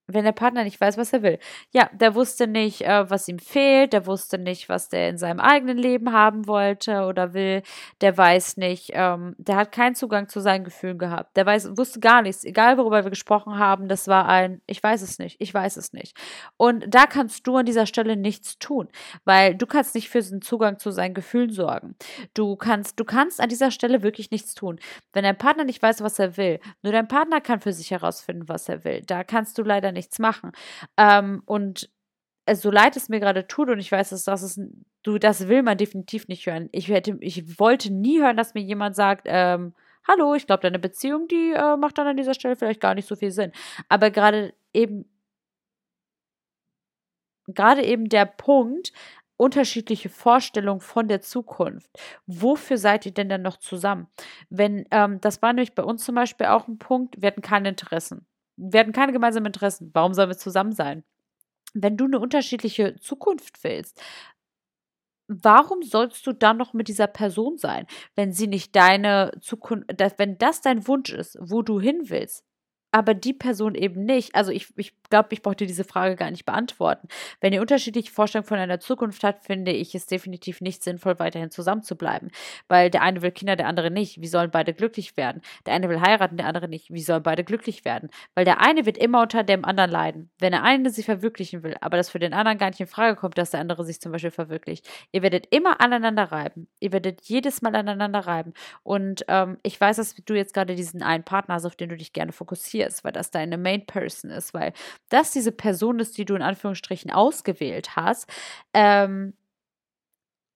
wenn 0.08 0.24
der 0.24 0.32
Partner 0.32 0.64
nicht 0.64 0.80
weiß, 0.80 0.97
was 0.97 1.12
er 1.12 1.22
will. 1.22 1.38
Ja, 1.72 1.89
der 1.93 2.16
wusste 2.16 2.47
nicht, 2.47 2.82
äh, 2.82 3.10
was 3.10 3.28
ihm 3.28 3.39
fehlt, 3.39 3.91
der 3.91 4.05
wusste 4.05 4.38
nicht, 4.38 4.70
was 4.70 4.88
der 4.88 5.10
in 5.10 5.18
seinem 5.18 5.41
eigenen 5.41 5.78
Leben 5.78 6.14
haben 6.14 6.47
wollte 6.47 7.05
oder 7.05 7.34
will, 7.34 7.62
der 7.99 8.18
weiß 8.18 8.55
nicht, 8.58 8.91
ähm, 8.93 9.36
der 9.38 9.58
hat 9.58 9.74
keinen 9.74 9.95
Zugang 9.95 10.30
zu 10.30 10.39
seinen 10.39 10.64
Gefühlen 10.64 10.97
gehabt, 10.97 11.36
der 11.36 11.45
weiß, 11.45 11.78
wusste 11.78 11.99
gar 11.99 12.22
nichts, 12.22 12.45
egal 12.45 12.78
worüber 12.78 13.03
wir 13.03 13.10
gesprochen 13.10 13.60
haben, 13.60 13.89
das 13.89 14.08
war 14.08 14.28
ein, 14.30 14.62
ich 14.66 14.82
weiß 14.82 15.01
es 15.01 15.20
nicht, 15.20 15.36
ich 15.39 15.53
weiß 15.53 15.76
es 15.76 15.91
nicht. 15.91 16.16
Und 16.55 16.86
da 16.88 17.05
kannst 17.05 17.45
du 17.45 17.58
an 17.58 17.66
dieser 17.66 17.86
Stelle 17.86 18.16
nichts 18.16 18.60
tun, 18.60 18.88
weil 19.26 19.55
du 19.55 19.68
kannst 19.68 19.93
nicht 19.93 20.10
für 20.10 20.22
den 20.22 20.41
Zugang 20.41 20.80
zu 20.80 20.91
seinen 20.91 21.16
Gefühlen 21.16 21.51
sorgen. 21.51 21.95
Du 22.34 22.55
kannst, 22.55 22.97
du 22.99 23.03
kannst 23.03 23.41
an 23.41 23.49
dieser 23.49 23.72
Stelle 23.72 24.03
wirklich 24.03 24.32
nichts 24.32 24.55
tun. 24.55 24.80
Wenn 25.12 25.24
dein 25.24 25.38
Partner 25.38 25.66
nicht 25.66 25.82
weiß, 25.82 26.01
was 26.01 26.18
er 26.18 26.38
will, 26.38 26.60
nur 26.82 26.93
dein 26.93 27.10
Partner 27.10 27.41
kann 27.41 27.60
für 27.60 27.74
sich 27.74 27.91
herausfinden, 27.91 28.47
was 28.47 28.70
er 28.70 28.86
will. 28.86 29.01
Da 29.05 29.26
kannst 29.26 29.58
du 29.58 29.64
leider 29.64 29.91
nichts 29.97 30.19
machen. 30.19 30.51
Ähm, 30.97 31.41
und 31.45 31.89
so 32.55 32.71
leid 32.71 32.95
es 32.95 33.09
mir 33.09 33.19
gerade 33.19 33.47
tut 33.47 33.69
und 33.69 33.79
ich 33.79 33.91
weiß, 33.91 34.09
dass 34.09 34.23
das 34.23 34.41
ist, 34.41 34.59
du, 35.03 35.17
das 35.17 35.47
will 35.47 35.63
man 35.63 35.77
definitiv 35.77 36.27
nicht 36.27 36.45
hören. 36.45 36.69
Ich 36.71 36.87
hätte, 36.87 37.17
ich 37.19 37.59
wollte 37.59 37.91
nie 37.93 38.21
hören, 38.21 38.37
dass 38.37 38.53
mir 38.53 38.61
jemand 38.61 38.95
sagt, 38.95 39.23
ähm, 39.25 39.73
hallo, 40.07 40.33
ich 40.35 40.47
glaube, 40.47 40.61
deine 40.61 40.79
Beziehung, 40.79 41.27
die 41.27 41.51
äh, 41.53 41.77
macht 41.77 41.97
dann 41.97 42.07
an 42.07 42.17
dieser 42.17 42.33
Stelle 42.33 42.55
vielleicht 42.55 42.79
gar 42.79 42.95
nicht 42.95 43.07
so 43.07 43.15
viel 43.15 43.31
Sinn. 43.31 43.51
Aber 43.89 44.11
gerade 44.11 44.53
eben, 44.73 45.05
gerade 47.47 47.83
eben 47.83 48.09
der 48.09 48.25
Punkt, 48.25 48.93
unterschiedliche 49.37 50.09
Vorstellungen 50.09 50.81
von 50.81 51.07
der 51.07 51.21
Zukunft. 51.21 51.89
Wofür 52.25 52.77
seid 52.77 53.05
ihr 53.05 53.13
denn 53.13 53.29
dann 53.29 53.43
noch 53.43 53.57
zusammen? 53.57 54.07
Wenn, 54.49 54.85
ähm, 54.91 55.21
das 55.21 55.41
war 55.41 55.53
nämlich 55.53 55.75
bei 55.75 55.83
uns 55.83 56.03
zum 56.03 56.15
Beispiel 56.15 56.47
auch 56.47 56.67
ein 56.67 56.79
Punkt, 56.79 57.21
wir 57.21 57.27
hatten 57.27 57.41
keine 57.41 57.69
Interessen 57.69 58.25
hatten 58.58 58.91
keine 58.91 59.14
gemeinsamen 59.14 59.47
Interessen. 59.47 59.91
Warum 59.93 60.14
sollen 60.14 60.30
wir 60.30 60.38
zusammen 60.38 60.74
sein? 60.74 61.03
Wenn 61.74 61.97
du 61.97 62.05
eine 62.05 62.20
unterschiedliche 62.20 62.95
Zukunft 62.97 63.64
willst, 63.64 64.01
warum 65.28 65.84
sollst 65.84 66.26
du 66.26 66.34
dann 66.34 66.58
noch 66.58 66.74
mit 66.74 66.88
dieser 66.88 67.08
Person 67.08 67.58
sein, 67.58 67.86
wenn 68.16 68.32
sie 68.32 68.47
nicht 68.47 68.76
deine 68.76 69.32
Zukunft, 69.41 69.88
wenn 70.18 70.38
das 70.38 70.62
dein 70.62 70.88
Wunsch 70.88 71.12
ist, 71.12 71.38
wo 71.41 71.62
du 71.62 71.80
hin 71.80 72.10
willst? 72.10 72.46
Aber 72.91 73.13
die 73.13 73.33
Person 73.33 73.75
eben 73.75 74.05
nicht. 74.05 74.35
Also 74.35 74.51
ich, 74.51 74.67
ich 74.77 74.93
glaube, 75.09 75.29
ich 75.31 75.41
brauche 75.41 75.55
dir 75.55 75.67
diese 75.67 75.83
Frage 75.83 76.15
gar 76.15 76.31
nicht 76.31 76.45
beantworten. 76.45 77.07
Wenn 77.41 77.53
ihr 77.53 77.61
unterschiedliche 77.61 78.11
Vorstellungen 78.11 78.47
von 78.47 78.59
einer 78.59 78.79
Zukunft 78.79 79.23
habt, 79.23 79.45
finde 79.45 79.71
ich 79.71 79.93
es 79.93 80.05
definitiv 80.05 80.61
nicht 80.61 80.83
sinnvoll, 80.83 81.19
weiterhin 81.19 81.51
zusammenzubleiben. 81.51 82.31
Weil 82.67 82.89
der 82.89 83.01
eine 83.01 83.21
will 83.21 83.31
Kinder, 83.31 83.55
der 83.55 83.67
andere 83.67 83.91
nicht. 83.91 84.21
Wie 84.21 84.27
sollen 84.27 84.51
beide 84.51 84.73
glücklich 84.73 85.17
werden? 85.17 85.41
Der 85.65 85.73
eine 85.73 85.89
will 85.89 85.99
heiraten, 85.99 86.38
der 86.38 86.47
andere 86.47 86.67
nicht. 86.67 86.91
Wie 86.91 87.01
sollen 87.01 87.23
beide 87.23 87.43
glücklich 87.43 87.83
werden? 87.83 88.09
Weil 88.35 88.45
der 88.45 88.61
eine 88.61 88.85
wird 88.85 88.97
immer 88.97 89.21
unter 89.21 89.43
dem 89.43 89.65
anderen 89.65 89.91
leiden. 89.91 90.29
Wenn 90.39 90.51
der 90.51 90.63
eine 90.63 90.89
sich 90.89 91.05
verwirklichen 91.05 91.63
will, 91.63 91.75
aber 91.81 91.97
das 91.97 92.09
für 92.09 92.19
den 92.19 92.33
anderen 92.33 92.57
gar 92.57 92.69
nicht 92.69 92.79
in 92.79 92.88
Frage 92.88 93.15
kommt, 93.17 93.38
dass 93.38 93.51
der 93.51 93.59
andere 93.59 93.83
sich 93.83 93.99
zum 93.99 94.11
Beispiel 94.13 94.31
verwirklicht. 94.31 94.88
Ihr 95.11 95.23
werdet 95.23 95.47
immer 95.53 95.81
aneinander 95.81 96.31
reiben. 96.31 96.67
Ihr 96.79 96.93
werdet 96.93 97.21
jedes 97.23 97.61
Mal 97.61 97.75
aneinander 97.75 98.19
reiben. 98.19 98.53
Und 98.83 99.25
ähm, 99.27 99.57
ich 99.63 99.79
weiß, 99.79 99.97
dass 99.97 100.15
du 100.15 100.33
jetzt 100.33 100.53
gerade 100.53 100.75
diesen 100.75 101.03
einen 101.03 101.23
Partner 101.23 101.55
hast, 101.55 101.65
auf 101.65 101.75
den 101.75 101.89
du 101.89 101.97
dich 101.97 102.13
gerne 102.13 102.31
fokussierst 102.31 102.76
fokussierst, 102.78 103.03
weil 103.03 103.11
das 103.11 103.32
deine 103.32 103.57
Main 103.57 103.86
Person 103.86 104.32
ist, 104.32 104.53
weil 104.53 104.73
das 105.09 105.32
diese 105.32 105.51
Person 105.51 105.99
ist, 105.99 106.17
die 106.17 106.25
du 106.25 106.36
in 106.36 106.41
Anführungsstrichen 106.41 107.11
ausgewählt 107.11 107.95
hast, 107.95 108.30
ähm, 108.73 109.34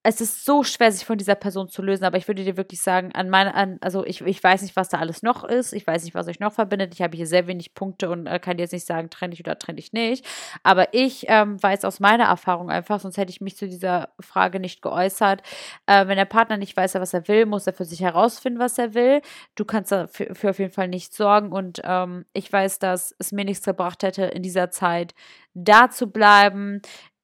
es 0.03 0.19
ist 0.19 0.45
so 0.45 0.63
schwer, 0.63 0.91
sich 0.91 1.05
von 1.05 1.19
dieser 1.19 1.35
Person 1.35 1.69
zu 1.69 1.83
lösen, 1.83 2.05
aber 2.05 2.17
ich 2.17 2.27
würde 2.27 2.43
dir 2.43 2.57
wirklich 2.57 2.81
sagen, 2.81 3.11
an 3.13 3.29
meine, 3.29 3.53
an, 3.53 3.77
also 3.81 4.03
ich, 4.03 4.21
ich 4.21 4.43
weiß 4.43 4.63
nicht, 4.63 4.75
was 4.75 4.89
da 4.89 4.97
alles 4.97 5.21
noch 5.21 5.43
ist, 5.43 5.73
ich 5.73 5.85
weiß 5.85 6.03
nicht, 6.03 6.15
was 6.15 6.27
euch 6.27 6.39
noch 6.39 6.53
verbindet, 6.53 6.93
ich 6.95 7.03
habe 7.03 7.15
hier 7.15 7.27
sehr 7.27 7.45
wenig 7.45 7.75
Punkte 7.75 8.09
und 8.09 8.25
äh, 8.25 8.39
kann 8.39 8.57
jetzt 8.57 8.71
nicht 8.73 8.87
sagen, 8.87 9.11
trenne 9.11 9.33
ich 9.33 9.41
oder 9.41 9.59
trenne 9.59 9.77
ich 9.77 9.93
nicht, 9.93 10.25
aber 10.63 10.93
ich 10.95 11.25
ähm, 11.27 11.61
weiß 11.61 11.85
aus 11.85 11.99
meiner 11.99 12.25
Erfahrung 12.25 12.71
einfach, 12.71 12.99
sonst 12.99 13.17
hätte 13.17 13.31
ich 13.31 13.41
mich 13.41 13.57
zu 13.57 13.67
dieser 13.67 14.09
Frage 14.19 14.59
nicht 14.59 14.81
geäußert, 14.81 15.43
äh, 15.85 16.07
wenn 16.07 16.17
der 16.17 16.25
Partner 16.25 16.57
nicht 16.57 16.75
weiß, 16.75 16.95
was 16.95 17.13
er 17.13 17.27
will, 17.27 17.45
muss 17.45 17.67
er 17.67 17.73
für 17.73 17.85
sich 17.85 18.01
herausfinden, 18.01 18.59
was 18.59 18.79
er 18.79 18.95
will, 18.95 19.21
du 19.55 19.65
kannst 19.65 19.91
dafür 19.91 20.49
auf 20.49 20.57
jeden 20.57 20.73
Fall 20.73 20.87
nicht 20.87 21.13
sorgen 21.13 21.51
und 21.51 21.79
ähm, 21.83 22.25
ich 22.33 22.51
weiß, 22.51 22.79
dass 22.79 23.15
es 23.19 23.31
mir 23.31 23.45
nichts 23.45 23.65
gebracht 23.65 24.01
hätte, 24.01 24.23
in 24.23 24.41
dieser 24.41 24.71
Zeit 24.71 25.13
da 25.53 25.89
zu 25.89 26.07
bleiben, 26.07 26.81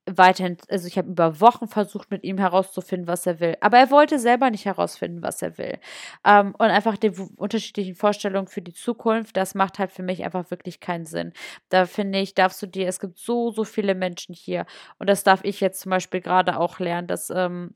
weiterhin, 0.08 0.58
also 0.70 0.88
ich 0.88 0.98
habe 0.98 1.10
über 1.10 1.40
Wochen 1.42 1.68
versucht, 1.68 2.12
mit 2.12 2.24
ihm 2.24 2.38
herauszufinden, 2.38 3.08
was 3.08 3.26
er 3.26 3.40
will. 3.40 3.56
Aber 3.62 3.78
er 3.78 3.92
wollte 3.92 4.20
selber 4.20 4.50
nicht 4.50 4.66
herausfinden, 4.66 5.22
was 5.22 5.42
er 5.42 5.58
will. 5.58 5.80
Ähm, 6.26 6.56
und 6.58 6.68
einfach 6.68 6.98
die 6.98 7.12
unterschiedlichen 7.36 7.96
Vorstellungen 7.96 8.48
für 8.48 8.62
die 8.62 8.74
Zukunft, 8.74 9.38
das 9.38 9.56
macht 9.56 9.80
halt 9.80 9.92
für 9.92 10.04
mich 10.04 10.24
einfach 10.24 10.50
wirklich 10.52 10.80
keinen 10.80 11.06
Sinn. 11.06 11.34
Da 11.70 11.86
finde 11.86 12.20
ich, 12.20 12.34
darfst 12.34 12.62
du 12.62 12.68
dir, 12.68 12.88
es 12.88 13.00
gibt 13.00 13.18
so, 13.20 13.52
so 13.52 13.64
viele 13.64 13.96
Menschen 13.96 14.34
hier. 14.34 14.66
Und 15.00 15.10
das 15.10 15.24
darf 15.24 15.42
ich 15.44 15.60
jetzt 15.62 15.82
zum 15.82 15.90
Beispiel 15.92 16.22
gerade 16.22 16.60
auch 16.60 16.80
lernen, 16.80 17.08
dass 17.08 17.30
ähm, 17.30 17.76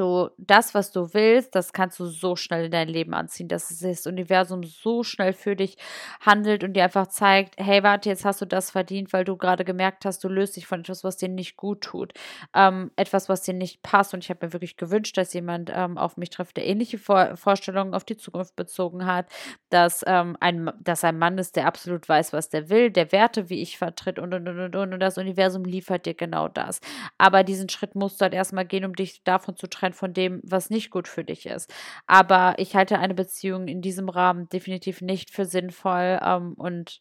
du 0.00 0.30
das, 0.38 0.74
was 0.74 0.92
du 0.92 1.12
willst, 1.12 1.54
das 1.54 1.72
kannst 1.72 1.98
du 1.98 2.06
so 2.06 2.36
schnell 2.36 2.66
in 2.66 2.70
dein 2.70 2.88
Leben 2.88 3.14
anziehen, 3.14 3.48
dass 3.48 3.68
das 3.78 4.06
Universum 4.06 4.62
so 4.64 5.02
schnell 5.02 5.32
für 5.32 5.56
dich 5.56 5.76
handelt 6.20 6.64
und 6.64 6.74
dir 6.74 6.84
einfach 6.84 7.08
zeigt, 7.08 7.54
hey, 7.58 7.82
warte, 7.82 8.08
jetzt 8.08 8.24
hast 8.24 8.40
du 8.40 8.46
das 8.46 8.70
verdient, 8.70 9.12
weil 9.12 9.24
du 9.24 9.36
gerade 9.36 9.64
gemerkt 9.64 10.04
hast, 10.04 10.22
du 10.24 10.28
löst 10.28 10.56
dich 10.56 10.66
von 10.66 10.80
etwas, 10.80 11.04
was 11.04 11.16
dir 11.16 11.28
nicht 11.28 11.56
gut 11.56 11.80
tut, 11.80 12.12
ähm, 12.54 12.90
etwas, 12.96 13.28
was 13.28 13.42
dir 13.42 13.54
nicht 13.54 13.82
passt. 13.82 14.14
Und 14.14 14.22
ich 14.24 14.30
habe 14.30 14.46
mir 14.46 14.52
wirklich 14.52 14.76
gewünscht, 14.76 15.16
dass 15.16 15.32
jemand 15.32 15.70
ähm, 15.74 15.98
auf 15.98 16.16
mich 16.16 16.30
trifft, 16.30 16.56
der 16.56 16.66
ähnliche 16.66 16.98
Vor 16.98 17.36
Vorstellungen 17.36 17.94
auf 17.94 18.04
die 18.04 18.16
Zukunft 18.16 18.56
bezogen 18.56 19.06
hat, 19.06 19.26
dass, 19.70 20.04
ähm, 20.06 20.36
ein, 20.40 20.70
dass 20.80 21.04
ein 21.04 21.18
Mann 21.18 21.38
ist, 21.38 21.56
der 21.56 21.66
absolut 21.66 22.08
weiß, 22.08 22.32
was 22.32 22.48
der 22.48 22.68
will, 22.68 22.90
der 22.90 23.12
Werte, 23.12 23.48
wie 23.50 23.62
ich 23.62 23.78
vertritt 23.78 24.18
und, 24.18 24.34
und, 24.34 24.48
und, 24.48 24.58
und, 24.58 24.76
und, 24.76 24.92
und 24.94 25.00
das 25.00 25.18
Universum 25.18 25.64
liefert 25.64 26.06
dir 26.06 26.14
genau 26.14 26.48
das. 26.48 26.80
Aber 27.18 27.44
diesen 27.44 27.68
Schritt 27.68 27.94
musst 27.94 28.20
du 28.20 28.24
halt 28.24 28.34
erstmal 28.34 28.64
gehen, 28.66 28.84
um 28.84 28.94
dich 28.94 29.22
davon 29.24 29.56
zu 29.56 29.66
trennen, 29.68 29.85
getrennt 29.86 29.96
von 29.96 30.12
dem, 30.12 30.40
was 30.44 30.70
nicht 30.70 30.90
gut 30.90 31.08
für 31.08 31.24
dich 31.24 31.46
ist. 31.46 31.72
Aber 32.06 32.54
ich 32.58 32.74
halte 32.74 32.98
eine 32.98 33.14
Beziehung 33.14 33.68
in 33.68 33.80
diesem 33.82 34.08
Rahmen 34.08 34.48
definitiv 34.48 35.00
nicht 35.00 35.30
für 35.30 35.44
sinnvoll 35.44 36.18
ähm, 36.22 36.54
und 36.54 37.00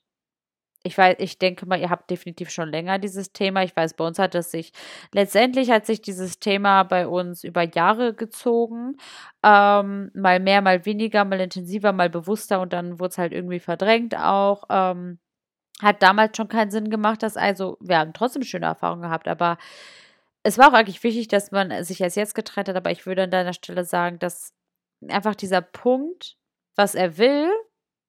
ich 0.83 0.95
weiß, 0.95 1.15
ich 1.17 1.39
denke 1.39 1.65
mal, 1.65 1.79
ihr 1.79 1.89
habt 1.89 2.11
definitiv 2.11 2.51
schon 2.51 2.69
länger 2.69 2.99
dieses 2.99 3.33
Thema. 3.33 3.63
Ich 3.63 3.75
weiß, 3.75 3.95
bei 3.95 4.05
uns 4.05 4.19
hat 4.19 4.35
es 4.35 4.51
sich, 4.51 4.71
letztendlich 5.15 5.71
hat 5.71 5.87
sich 5.87 5.99
dieses 5.99 6.39
Thema 6.39 6.83
bei 6.83 7.07
uns 7.07 7.43
über 7.43 7.63
Jahre 7.63 8.13
gezogen. 8.13 8.95
Ähm, 9.41 10.11
mal 10.13 10.39
mehr, 10.39 10.61
mal 10.61 10.85
weniger, 10.85 11.25
mal 11.25 11.41
intensiver, 11.41 11.91
mal 11.91 12.11
bewusster 12.11 12.61
und 12.61 12.71
dann 12.71 12.99
wurde 12.99 13.09
es 13.09 13.17
halt 13.17 13.33
irgendwie 13.33 13.59
verdrängt 13.59 14.15
auch. 14.15 14.65
Ähm, 14.69 15.17
hat 15.81 16.03
damals 16.03 16.37
schon 16.37 16.49
keinen 16.49 16.69
Sinn 16.69 16.91
gemacht, 16.91 17.23
dass 17.23 17.35
also, 17.35 17.77
wir 17.81 17.97
haben 17.97 18.13
trotzdem 18.13 18.43
schöne 18.43 18.67
Erfahrungen 18.67 19.01
gehabt, 19.01 19.27
aber 19.27 19.57
es 20.45 20.59
war 20.59 20.69
auch 20.69 20.73
eigentlich 20.73 21.03
wichtig, 21.03 21.27
dass 21.27 21.51
man 21.51 21.83
sich 21.83 22.01
erst 22.01 22.17
jetzt 22.17 22.35
getrennt 22.35 22.69
hat, 22.69 22.75
aber 22.75 22.91
ich 22.91 23.07
würde 23.07 23.23
an 23.23 23.31
deiner 23.31 23.53
Stelle 23.53 23.83
sagen, 23.83 24.19
dass 24.19 24.53
einfach 25.07 25.33
dieser 25.33 25.61
Punkt, 25.61 26.37
was 26.75 26.93
er 26.93 27.17
will, 27.17 27.49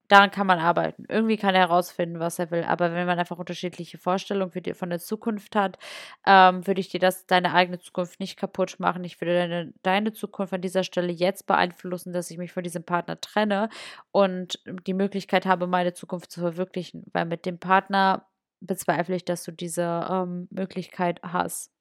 daran 0.08 0.30
kann 0.30 0.46
man 0.46 0.58
arbeiten. 0.58 1.06
Irgendwie 1.08 1.38
kann 1.38 1.54
er 1.54 1.62
herausfinden, 1.62 2.20
was 2.20 2.38
er 2.38 2.50
will. 2.50 2.62
Aber 2.64 2.92
wenn 2.92 3.06
man 3.06 3.18
einfach 3.18 3.38
unterschiedliche 3.38 3.96
Vorstellungen 3.96 4.52
für 4.52 4.60
die, 4.60 4.74
von 4.74 4.90
der 4.90 4.98
Zukunft 4.98 5.56
hat, 5.56 5.78
ähm, 6.26 6.66
würde 6.66 6.80
ich 6.80 6.90
dir 6.90 7.00
das, 7.00 7.26
deine 7.26 7.54
eigene 7.54 7.78
Zukunft 7.78 8.20
nicht 8.20 8.38
kaputt 8.38 8.76
machen. 8.80 9.02
Ich 9.04 9.18
würde 9.18 9.34
deine, 9.38 9.72
deine 9.82 10.12
Zukunft 10.12 10.52
an 10.52 10.60
dieser 10.60 10.84
Stelle 10.84 11.12
jetzt 11.12 11.46
beeinflussen, 11.46 12.12
dass 12.12 12.30
ich 12.30 12.36
mich 12.36 12.52
von 12.52 12.62
diesem 12.62 12.84
Partner 12.84 13.18
trenne 13.18 13.70
und 14.12 14.60
die 14.86 14.94
Möglichkeit 14.94 15.46
habe, 15.46 15.66
meine 15.66 15.94
Zukunft 15.94 16.30
zu 16.30 16.40
verwirklichen. 16.40 17.06
Weil 17.14 17.24
mit 17.24 17.46
dem 17.46 17.58
Partner 17.58 18.26
bezweifle 18.60 19.16
ich, 19.16 19.24
dass 19.24 19.42
du 19.42 19.52
diese 19.52 20.06
ähm, 20.10 20.48
Möglichkeit 20.50 21.20
hast. 21.22 21.75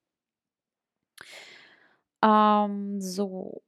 Ähm, 2.23 2.99
so. 3.01 3.61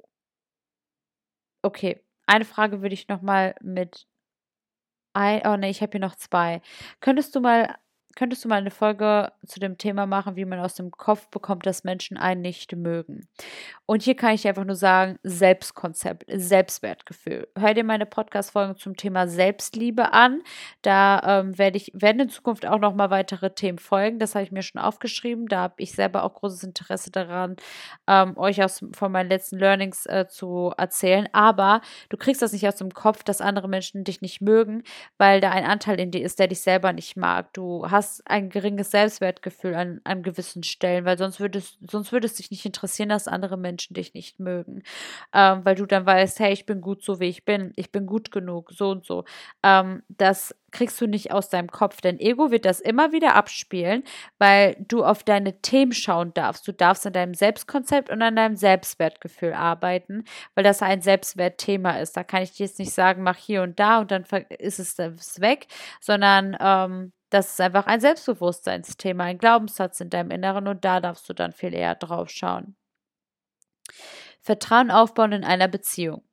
Okay. 1.63 2.01
Eine 2.25 2.45
Frage 2.45 2.81
würde 2.81 2.93
ich 2.93 3.07
nochmal 3.07 3.55
mit 3.61 4.05
Ei 5.13 5.41
oh 5.45 5.57
ne, 5.57 5.69
ich 5.69 5.81
habe 5.81 5.91
hier 5.91 5.99
noch 6.01 6.15
zwei. 6.15 6.61
Könntest 6.99 7.35
du 7.35 7.39
mal 7.39 7.75
könntest 8.17 8.43
du 8.43 8.49
mal 8.49 8.55
eine 8.55 8.71
Folge 8.71 9.31
zu 9.45 9.59
dem 9.59 9.77
Thema 9.77 10.07
machen, 10.07 10.35
wie 10.35 10.45
man 10.45 10.59
aus 10.59 10.73
dem 10.73 10.89
Kopf 10.89 11.27
bekommt, 11.29 11.67
dass 11.67 11.83
Menschen 11.83 12.17
einen 12.17 12.41
nicht 12.41 12.75
mögen. 12.75 13.27
Und 13.85 14.01
hier 14.01 14.15
kann 14.15 14.33
ich 14.33 14.47
einfach 14.47 14.65
nur 14.65 14.75
sagen, 14.75 15.19
Selbstkonzept, 15.21 16.25
Selbstwertgefühl. 16.27 17.47
Hör 17.55 17.75
dir 17.75 17.83
meine 17.83 18.07
Podcast-Folgen 18.07 18.75
zum 18.75 18.97
Thema 18.97 19.27
Selbstliebe 19.27 20.13
an. 20.13 20.41
Da 20.81 21.41
ähm, 21.41 21.59
werde 21.59 21.77
ich, 21.77 21.91
werden 21.93 22.21
in 22.21 22.29
Zukunft 22.29 22.65
auch 22.65 22.79
noch 22.79 22.95
mal 22.95 23.11
weitere 23.11 23.51
Themen 23.51 23.77
folgen. 23.77 24.17
Das 24.17 24.33
habe 24.33 24.43
ich 24.43 24.51
mir 24.51 24.63
schon 24.63 24.81
aufgeschrieben. 24.81 25.47
Da 25.47 25.59
habe 25.59 25.75
ich 25.77 25.91
selber 25.91 26.23
auch 26.23 26.33
großes 26.33 26.63
Interesse 26.63 27.11
daran, 27.11 27.55
ähm, 28.07 28.35
euch 28.35 28.63
aus, 28.63 28.83
von 28.93 29.11
meinen 29.11 29.29
letzten 29.29 29.59
Learnings 29.59 30.07
äh, 30.07 30.25
zu 30.27 30.73
erzählen. 30.75 31.29
Aber 31.33 31.81
du 32.09 32.17
kriegst 32.17 32.41
das 32.41 32.51
nicht 32.51 32.67
aus 32.67 32.77
dem 32.77 32.89
Kopf, 32.91 33.23
dass 33.23 33.41
andere 33.41 33.69
Menschen 33.69 34.03
dich 34.03 34.21
nicht 34.21 34.41
mögen, 34.41 34.81
weil 35.19 35.39
da 35.39 35.51
ein 35.51 35.65
Anteil 35.65 35.99
in 35.99 36.09
dir 36.09 36.23
ist, 36.23 36.39
der 36.39 36.47
dich 36.47 36.61
selber 36.61 36.93
nicht 36.93 37.15
mag. 37.15 37.53
Du 37.53 37.85
hast 37.91 38.06
hast 38.07 38.29
ein 38.29 38.49
geringes 38.49 38.91
Selbstwertgefühl 38.91 39.75
an, 39.75 40.01
an 40.03 40.23
gewissen 40.23 40.63
Stellen, 40.63 41.05
weil 41.05 41.17
sonst 41.17 41.39
würdest, 41.39 41.77
sonst 41.89 42.11
würde 42.11 42.25
es 42.25 42.35
dich 42.35 42.51
nicht 42.51 42.65
interessieren, 42.65 43.09
dass 43.09 43.27
andere 43.27 43.57
Menschen 43.57 43.93
dich 43.93 44.13
nicht 44.13 44.39
mögen. 44.39 44.83
Ähm, 45.33 45.65
weil 45.65 45.75
du 45.75 45.85
dann 45.85 46.05
weißt, 46.05 46.39
hey, 46.39 46.53
ich 46.53 46.65
bin 46.65 46.81
gut 46.81 47.03
so, 47.03 47.19
wie 47.19 47.27
ich 47.27 47.45
bin, 47.45 47.73
ich 47.75 47.91
bin 47.91 48.05
gut 48.05 48.31
genug, 48.31 48.71
so 48.71 48.89
und 48.91 49.05
so. 49.05 49.25
Ähm, 49.63 50.03
das 50.09 50.55
kriegst 50.71 50.99
du 51.01 51.07
nicht 51.07 51.31
aus 51.31 51.49
deinem 51.49 51.69
Kopf. 51.69 52.01
Dein 52.01 52.19
Ego 52.19 52.51
wird 52.51 52.65
das 52.65 52.79
immer 52.79 53.11
wieder 53.11 53.35
abspielen, 53.35 54.03
weil 54.37 54.75
du 54.87 55.03
auf 55.03 55.23
deine 55.23 55.61
Themen 55.61 55.93
schauen 55.93 56.33
darfst. 56.33 56.67
Du 56.67 56.71
darfst 56.71 57.05
an 57.07 57.13
deinem 57.13 57.33
Selbstkonzept 57.33 58.09
und 58.09 58.21
an 58.21 58.35
deinem 58.35 58.55
Selbstwertgefühl 58.55 59.53
arbeiten, 59.53 60.23
weil 60.55 60.63
das 60.63 60.81
ein 60.81 61.01
Selbstwertthema 61.01 61.99
ist. 61.99 62.15
Da 62.17 62.23
kann 62.23 62.43
ich 62.43 62.53
dir 62.53 62.65
jetzt 62.65 62.79
nicht 62.79 62.93
sagen, 62.93 63.23
mach 63.23 63.37
hier 63.37 63.63
und 63.63 63.79
da 63.79 63.99
und 63.99 64.11
dann 64.11 64.23
ist 64.59 64.79
es 64.79 64.97
weg, 65.41 65.67
sondern 66.01 66.57
ähm, 66.59 67.11
das 67.29 67.51
ist 67.51 67.61
einfach 67.61 67.87
ein 67.87 67.99
Selbstbewusstseinsthema, 67.99 69.25
ein 69.25 69.37
Glaubenssatz 69.37 69.99
in 69.99 70.09
deinem 70.09 70.31
Inneren 70.31 70.67
und 70.67 70.85
da 70.85 70.99
darfst 71.01 71.27
du 71.29 71.33
dann 71.33 71.51
viel 71.51 71.73
eher 71.73 71.95
drauf 71.95 72.29
schauen. 72.29 72.75
Vertrauen 74.41 74.91
aufbauen 74.91 75.33
in 75.33 75.43
einer 75.43 75.67
Beziehung. 75.67 76.23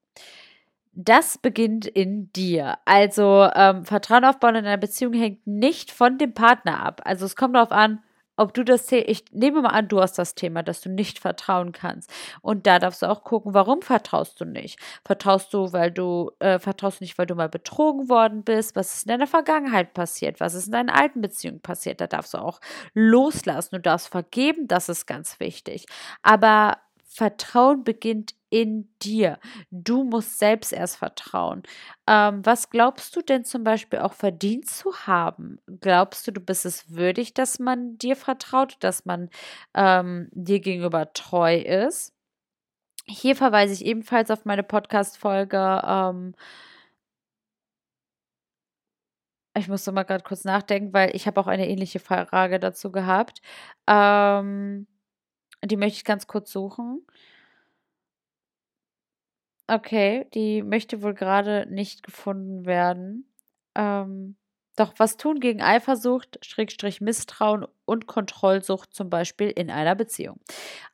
Das 0.93 1.39
beginnt 1.39 1.87
in 1.87 2.33
dir. 2.33 2.79
Also 2.85 3.51
ähm, 3.55 3.85
Vertrauen 3.85 4.25
aufbauen 4.25 4.55
in 4.55 4.67
einer 4.67 4.77
Beziehung 4.77 5.13
hängt 5.13 5.45
nicht 5.47 5.91
von 5.91 6.19
dem 6.19 6.35
Partner 6.35 6.81
ab. 6.81 7.01
Also 7.05 7.27
es 7.27 7.35
kommt 7.35 7.57
darauf 7.57 7.73
an, 7.73 8.01
ob 8.37 8.55
du 8.55 8.65
das, 8.65 8.91
ich 8.91 9.25
nehme 9.33 9.63
mal 9.63 9.71
an, 9.71 9.89
du 9.89 10.01
hast 10.01 10.19
das 10.19 10.35
Thema, 10.35 10.63
dass 10.63 10.81
du 10.81 10.89
nicht 10.91 11.19
vertrauen 11.19 11.73
kannst. 11.73 12.11
Und 12.43 12.67
da 12.67 12.79
darfst 12.79 13.03
du 13.03 13.07
auch 13.07 13.25
gucken, 13.25 13.55
warum 13.55 13.83
vertraust 13.83 14.41
du 14.41 14.45
nicht? 14.45 14.79
Vertraust 15.05 15.55
du, 15.55 15.73
weil 15.73 15.91
du, 15.91 16.31
äh, 16.41 16.59
vertraust 16.59 17.01
du 17.01 17.05
nicht, 17.05 17.19
weil 17.19 17.27
du 17.27 17.35
mal 17.35 17.49
betrogen 17.49 18.09
worden 18.09 18.43
bist? 18.43 18.77
Was 18.77 18.95
ist 18.95 19.07
in 19.07 19.11
deiner 19.11 19.27
Vergangenheit 19.27 19.95
passiert? 19.95 20.41
Was 20.41 20.55
ist 20.55 20.67
in 20.67 20.73
deinen 20.73 20.91
alten 20.91 21.21
Beziehungen 21.21 21.61
passiert? 21.61 22.01
Da 22.01 22.07
darfst 22.07 22.35
du 22.35 22.39
auch 22.39 22.61
loslassen. 22.95 23.77
Du 23.77 23.81
darfst 23.81 24.09
vergeben, 24.09 24.67
das 24.69 24.89
ist 24.89 25.07
ganz 25.07 25.39
wichtig. 25.41 25.87
Aber 26.23 26.79
Vertrauen 27.05 27.85
beginnt 27.85 28.35
in 28.55 28.89
dir. 29.03 29.41
Du 29.73 30.05
musst 30.05 30.39
selbst 30.39 30.73
erst 30.73 30.99
vertrauen. 30.99 31.65
Ähm, 32.07 32.47
was 32.47 32.71
glaubst 32.71 33.17
du 33.17 33.21
denn 33.21 33.45
zum 33.45 33.65
Beispiel 33.65 33.99
auch 33.99 34.13
verdient 34.13 34.69
zu 34.71 34.95
haben? 35.09 35.59
Glaubst 35.81 36.29
du, 36.29 36.31
du 36.31 36.41
bist 36.41 36.65
es 36.65 36.89
würdig, 36.95 37.35
dass 37.35 37.59
man 37.59 37.99
dir 37.99 38.15
vertraut, 38.15 38.77
dass 38.79 39.07
man 39.07 39.29
ähm, 39.75 40.29
dir 40.31 40.61
gegenüber 40.61 41.13
treu 41.13 41.57
ist? 41.57 42.13
Hier 43.07 43.35
verweise 43.35 43.75
ich 43.75 43.85
ebenfalls 43.85 44.31
auf 44.31 44.45
meine 44.45 44.63
Podcast-Folge. 44.63 45.83
Ähm, 45.85 46.35
ich 49.57 49.67
musste 49.67 49.91
mal 49.91 50.05
gerade 50.05 50.23
kurz 50.23 50.45
nachdenken, 50.45 50.93
weil 50.93 51.15
ich 51.17 51.27
habe 51.27 51.41
auch 51.41 51.49
eine 51.49 51.69
ähnliche 51.69 51.99
Frage 51.99 52.61
dazu 52.61 52.93
gehabt. 52.93 53.43
Ähm, 53.89 54.87
die 55.65 55.77
möchte 55.77 55.97
ich 55.97 56.05
ganz 56.05 56.29
kurz 56.29 56.53
suchen. 56.53 57.05
Okay, 59.69 60.27
die 60.35 60.63
möchte 60.63 61.03
wohl 61.03 61.15
gerade 61.15 61.67
nicht 61.71 62.03
gefunden 62.03 62.67
werden. 62.67 63.33
Ähm, 63.75 64.37
doch 64.77 64.93
was 64.99 65.17
tun 65.17 65.41
gegen 65.41 65.63
Eifersucht, 65.63 66.39
Schrägstrich 66.45 67.01
Misstrauen 67.01 67.65
und 67.87 68.07
Kontrollsucht 68.07 68.93
zum 68.93 69.09
Beispiel 69.09 69.49
in 69.49 69.71
einer 69.71 69.95
Beziehung? 69.95 70.39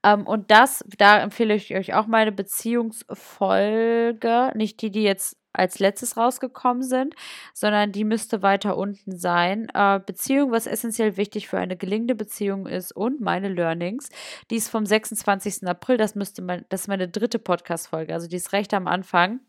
Ähm, 0.04 0.24
und 0.26 0.50
das, 0.52 0.84
da 0.98 1.18
empfehle 1.20 1.54
ich 1.54 1.74
euch 1.74 1.94
auch 1.94 2.06
meine 2.06 2.32
Beziehungsfolge, 2.32 4.52
nicht 4.54 4.82
die, 4.82 4.90
die 4.90 5.02
jetzt 5.02 5.39
als 5.52 5.78
letztes 5.78 6.16
rausgekommen 6.16 6.82
sind, 6.82 7.14
sondern 7.54 7.92
die 7.92 8.04
müsste 8.04 8.42
weiter 8.42 8.76
unten 8.76 9.16
sein. 9.16 9.68
Äh, 9.74 10.00
Beziehung, 10.04 10.52
was 10.52 10.66
essentiell 10.66 11.16
wichtig 11.16 11.48
für 11.48 11.58
eine 11.58 11.76
gelingende 11.76 12.14
Beziehung 12.14 12.66
ist 12.66 12.92
und 12.92 13.20
meine 13.20 13.48
Learnings. 13.48 14.08
Die 14.50 14.56
ist 14.56 14.68
vom 14.68 14.86
26. 14.86 15.66
April, 15.66 15.96
das 15.96 16.14
müsste 16.14 16.42
mein, 16.42 16.64
das 16.68 16.82
ist 16.82 16.88
meine 16.88 17.08
dritte 17.08 17.38
Podcast-Folge, 17.38 18.14
also 18.14 18.28
die 18.28 18.36
ist 18.36 18.52
recht 18.52 18.72
am 18.74 18.86
Anfang. 18.86 19.40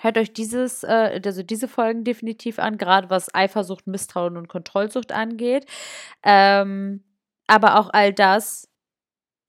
Hört 0.00 0.16
euch 0.16 0.32
dieses, 0.32 0.82
äh, 0.82 1.20
also 1.24 1.42
diese 1.42 1.68
Folgen 1.68 2.04
definitiv 2.04 2.58
an, 2.58 2.78
gerade 2.78 3.10
was 3.10 3.34
Eifersucht, 3.34 3.86
Misstrauen 3.86 4.36
und 4.36 4.48
Kontrollsucht 4.48 5.12
angeht. 5.12 5.66
Ähm, 6.22 7.04
aber 7.46 7.78
auch 7.78 7.90
all 7.92 8.12
das 8.14 8.69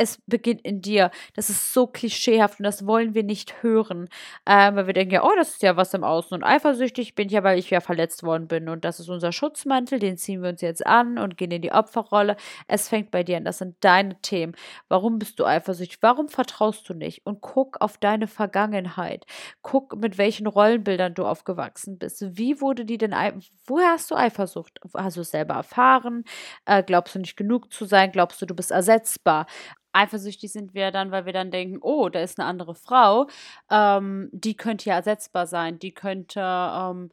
es 0.01 0.21
beginnt 0.25 0.61
in 0.61 0.81
dir. 0.81 1.11
Das 1.35 1.49
ist 1.49 1.73
so 1.73 1.87
klischeehaft 1.87 2.59
und 2.59 2.63
das 2.63 2.85
wollen 2.87 3.13
wir 3.13 3.23
nicht 3.23 3.61
hören. 3.63 4.09
Ähm, 4.45 4.75
weil 4.75 4.87
wir 4.87 4.93
denken 4.93 5.13
ja, 5.13 5.23
oh, 5.23 5.31
das 5.37 5.51
ist 5.51 5.61
ja 5.63 5.77
was 5.77 5.93
im 5.93 6.03
Außen 6.03 6.35
und 6.35 6.43
eifersüchtig 6.43 7.15
bin 7.15 7.27
ich 7.27 7.33
ja, 7.33 7.43
weil 7.43 7.59
ich 7.59 7.69
ja 7.69 7.79
verletzt 7.81 8.23
worden 8.23 8.47
bin. 8.47 8.69
Und 8.69 8.83
das 8.85 8.99
ist 8.99 9.09
unser 9.09 9.31
Schutzmantel, 9.31 9.99
den 9.99 10.17
ziehen 10.17 10.41
wir 10.41 10.49
uns 10.49 10.61
jetzt 10.61 10.85
an 10.85 11.17
und 11.17 11.37
gehen 11.37 11.51
in 11.51 11.61
die 11.61 11.71
Opferrolle. 11.71 12.35
Es 12.67 12.89
fängt 12.89 13.11
bei 13.11 13.23
dir 13.23 13.37
an. 13.37 13.45
Das 13.45 13.59
sind 13.59 13.75
deine 13.81 14.19
Themen. 14.21 14.55
Warum 14.89 15.19
bist 15.19 15.39
du 15.39 15.45
eifersüchtig? 15.45 15.99
Warum 16.01 16.29
vertraust 16.29 16.87
du 16.89 16.93
nicht? 16.93 17.25
Und 17.25 17.41
guck 17.41 17.79
auf 17.81 17.97
deine 17.97 18.27
Vergangenheit. 18.27 19.25
Guck, 19.61 19.95
mit 19.97 20.17
welchen 20.17 20.47
Rollenbildern 20.47 21.13
du 21.13 21.25
aufgewachsen 21.25 21.97
bist. 21.99 22.23
Wie 22.37 22.59
wurde 22.61 22.85
die 22.85 22.97
denn, 22.97 23.13
woher 23.65 23.91
hast 23.91 24.09
du 24.11 24.15
Eifersucht? 24.15 24.79
Hast 24.95 25.17
du 25.17 25.21
es 25.21 25.31
selber 25.31 25.55
erfahren? 25.55 26.23
Äh, 26.65 26.83
glaubst 26.83 27.15
du 27.15 27.19
nicht 27.19 27.37
genug 27.37 27.71
zu 27.71 27.85
sein? 27.85 28.11
Glaubst 28.11 28.41
du, 28.41 28.45
du 28.45 28.55
bist 28.55 28.71
ersetzbar? 28.71 29.45
Eifersüchtig 29.93 30.51
sind 30.51 30.73
wir 30.73 30.91
dann, 30.91 31.11
weil 31.11 31.25
wir 31.25 31.33
dann 31.33 31.51
denken, 31.51 31.79
oh, 31.81 32.09
da 32.09 32.19
ist 32.19 32.39
eine 32.39 32.47
andere 32.47 32.75
Frau, 32.75 33.27
ähm, 33.69 34.29
die 34.31 34.55
könnte 34.55 34.89
ja 34.89 34.95
ersetzbar 34.95 35.47
sein, 35.47 35.79
die 35.79 35.93
könnte 35.93 36.39
ähm, 36.41 37.09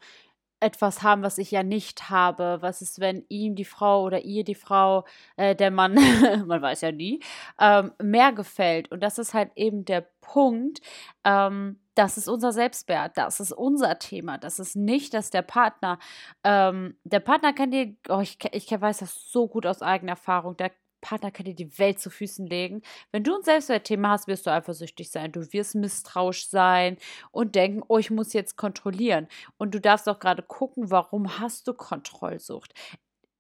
etwas 0.60 1.02
haben, 1.02 1.22
was 1.22 1.38
ich 1.38 1.50
ja 1.50 1.62
nicht 1.62 2.10
habe. 2.10 2.58
Was 2.60 2.82
ist, 2.82 3.00
wenn 3.00 3.24
ihm 3.28 3.54
die 3.54 3.64
Frau 3.64 4.02
oder 4.02 4.24
ihr 4.24 4.44
die 4.44 4.54
Frau, 4.54 5.04
äh, 5.36 5.54
der 5.54 5.70
Mann, 5.70 5.94
man 6.46 6.62
weiß 6.62 6.80
ja 6.82 6.92
nie, 6.92 7.20
ähm, 7.60 7.92
mehr 8.02 8.32
gefällt? 8.32 8.90
Und 8.90 9.00
das 9.02 9.18
ist 9.18 9.34
halt 9.34 9.50
eben 9.54 9.84
der 9.84 10.08
Punkt. 10.20 10.80
Ähm, 11.24 11.78
das 11.94 12.16
ist 12.16 12.28
unser 12.28 12.52
Selbstwert, 12.52 13.16
das 13.16 13.40
ist 13.40 13.52
unser 13.52 13.98
Thema. 13.98 14.38
Das 14.38 14.58
ist 14.60 14.76
nicht, 14.76 15.14
dass 15.14 15.30
der 15.30 15.42
Partner, 15.42 15.98
ähm, 16.44 16.96
der 17.04 17.20
Partner 17.20 17.52
kann 17.52 17.70
dir, 17.72 17.94
oh, 18.08 18.20
ich, 18.20 18.38
ich 18.52 18.70
weiß 18.70 18.98
das 18.98 19.30
so 19.32 19.48
gut 19.48 19.66
aus 19.66 19.82
eigener 19.82 20.12
Erfahrung, 20.12 20.56
der 20.56 20.70
Partner 21.00 21.30
kann 21.30 21.46
dir 21.46 21.54
die 21.54 21.78
Welt 21.78 22.00
zu 22.00 22.10
Füßen 22.10 22.46
legen. 22.46 22.82
Wenn 23.12 23.24
du 23.24 23.34
ein 23.34 23.42
Selbstwertthema 23.42 24.10
hast, 24.10 24.28
wirst 24.28 24.46
du 24.46 24.50
eifersüchtig 24.50 25.10
sein. 25.10 25.32
Du 25.32 25.52
wirst 25.52 25.74
misstrauisch 25.74 26.48
sein 26.48 26.96
und 27.30 27.54
denken, 27.54 27.82
oh, 27.88 27.98
ich 27.98 28.10
muss 28.10 28.32
jetzt 28.32 28.56
kontrollieren. 28.56 29.28
Und 29.56 29.74
du 29.74 29.80
darfst 29.80 30.08
auch 30.08 30.18
gerade 30.18 30.42
gucken, 30.42 30.90
warum 30.90 31.38
hast 31.38 31.68
du 31.68 31.74
Kontrollsucht? 31.74 32.72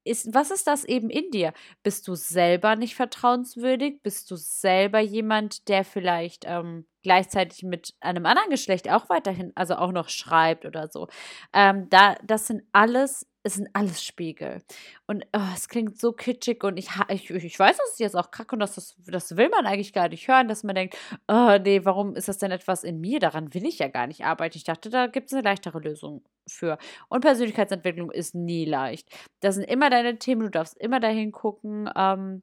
Ist, 0.04 0.32
was 0.32 0.50
ist 0.50 0.66
das 0.66 0.84
eben 0.84 1.10
in 1.10 1.30
dir? 1.30 1.52
Bist 1.82 2.08
du 2.08 2.14
selber 2.14 2.76
nicht 2.76 2.94
vertrauenswürdig? 2.94 4.02
Bist 4.02 4.30
du 4.30 4.36
selber 4.36 5.00
jemand, 5.00 5.68
der 5.68 5.84
vielleicht 5.84 6.44
ähm, 6.46 6.86
gleichzeitig 7.02 7.62
mit 7.62 7.94
einem 8.00 8.24
anderen 8.24 8.48
Geschlecht 8.48 8.88
auch 8.88 9.10
weiterhin, 9.10 9.52
also 9.54 9.74
auch 9.74 9.92
noch 9.92 10.08
schreibt 10.08 10.64
oder 10.64 10.88
so? 10.88 11.08
Ähm, 11.52 11.90
da, 11.90 12.14
das 12.24 12.46
sind 12.46 12.62
alles 12.72 13.26
es 13.48 13.54
sind 13.54 13.68
alles 13.72 14.04
Spiegel. 14.04 14.62
Und 15.06 15.24
oh, 15.34 15.40
es 15.54 15.68
klingt 15.68 15.98
so 15.98 16.12
kitschig 16.12 16.62
und 16.64 16.76
ich, 16.76 16.90
ich, 17.08 17.30
ich 17.30 17.58
weiß, 17.58 17.76
dass 17.76 17.92
es 17.92 17.98
jetzt 17.98 18.14
auch 18.14 18.30
kacke 18.30 18.54
und 18.54 18.60
dass 18.60 18.74
das, 18.74 18.94
das 19.06 19.36
will 19.36 19.48
man 19.48 19.66
eigentlich 19.66 19.92
gar 19.92 20.08
nicht 20.08 20.28
hören, 20.28 20.48
dass 20.48 20.64
man 20.64 20.74
denkt, 20.74 20.96
oh 21.28 21.56
nee, 21.58 21.84
warum 21.84 22.14
ist 22.14 22.28
das 22.28 22.38
denn 22.38 22.50
etwas 22.50 22.84
in 22.84 23.00
mir? 23.00 23.18
Daran 23.20 23.54
will 23.54 23.66
ich 23.66 23.78
ja 23.78 23.88
gar 23.88 24.06
nicht 24.06 24.24
arbeiten. 24.24 24.56
Ich 24.56 24.64
dachte, 24.64 24.90
da 24.90 25.06
gibt 25.06 25.28
es 25.28 25.32
eine 25.32 25.42
leichtere 25.42 25.80
Lösung 25.80 26.24
für. 26.46 26.78
Und 27.08 27.22
Persönlichkeitsentwicklung 27.22 28.10
ist 28.10 28.34
nie 28.34 28.66
leicht. 28.66 29.08
Das 29.40 29.54
sind 29.54 29.64
immer 29.64 29.90
deine 29.90 30.18
Themen, 30.18 30.42
du 30.42 30.50
darfst 30.50 30.76
immer 30.78 31.00
dahin 31.00 31.32
gucken. 31.32 31.90
Ähm, 31.96 32.42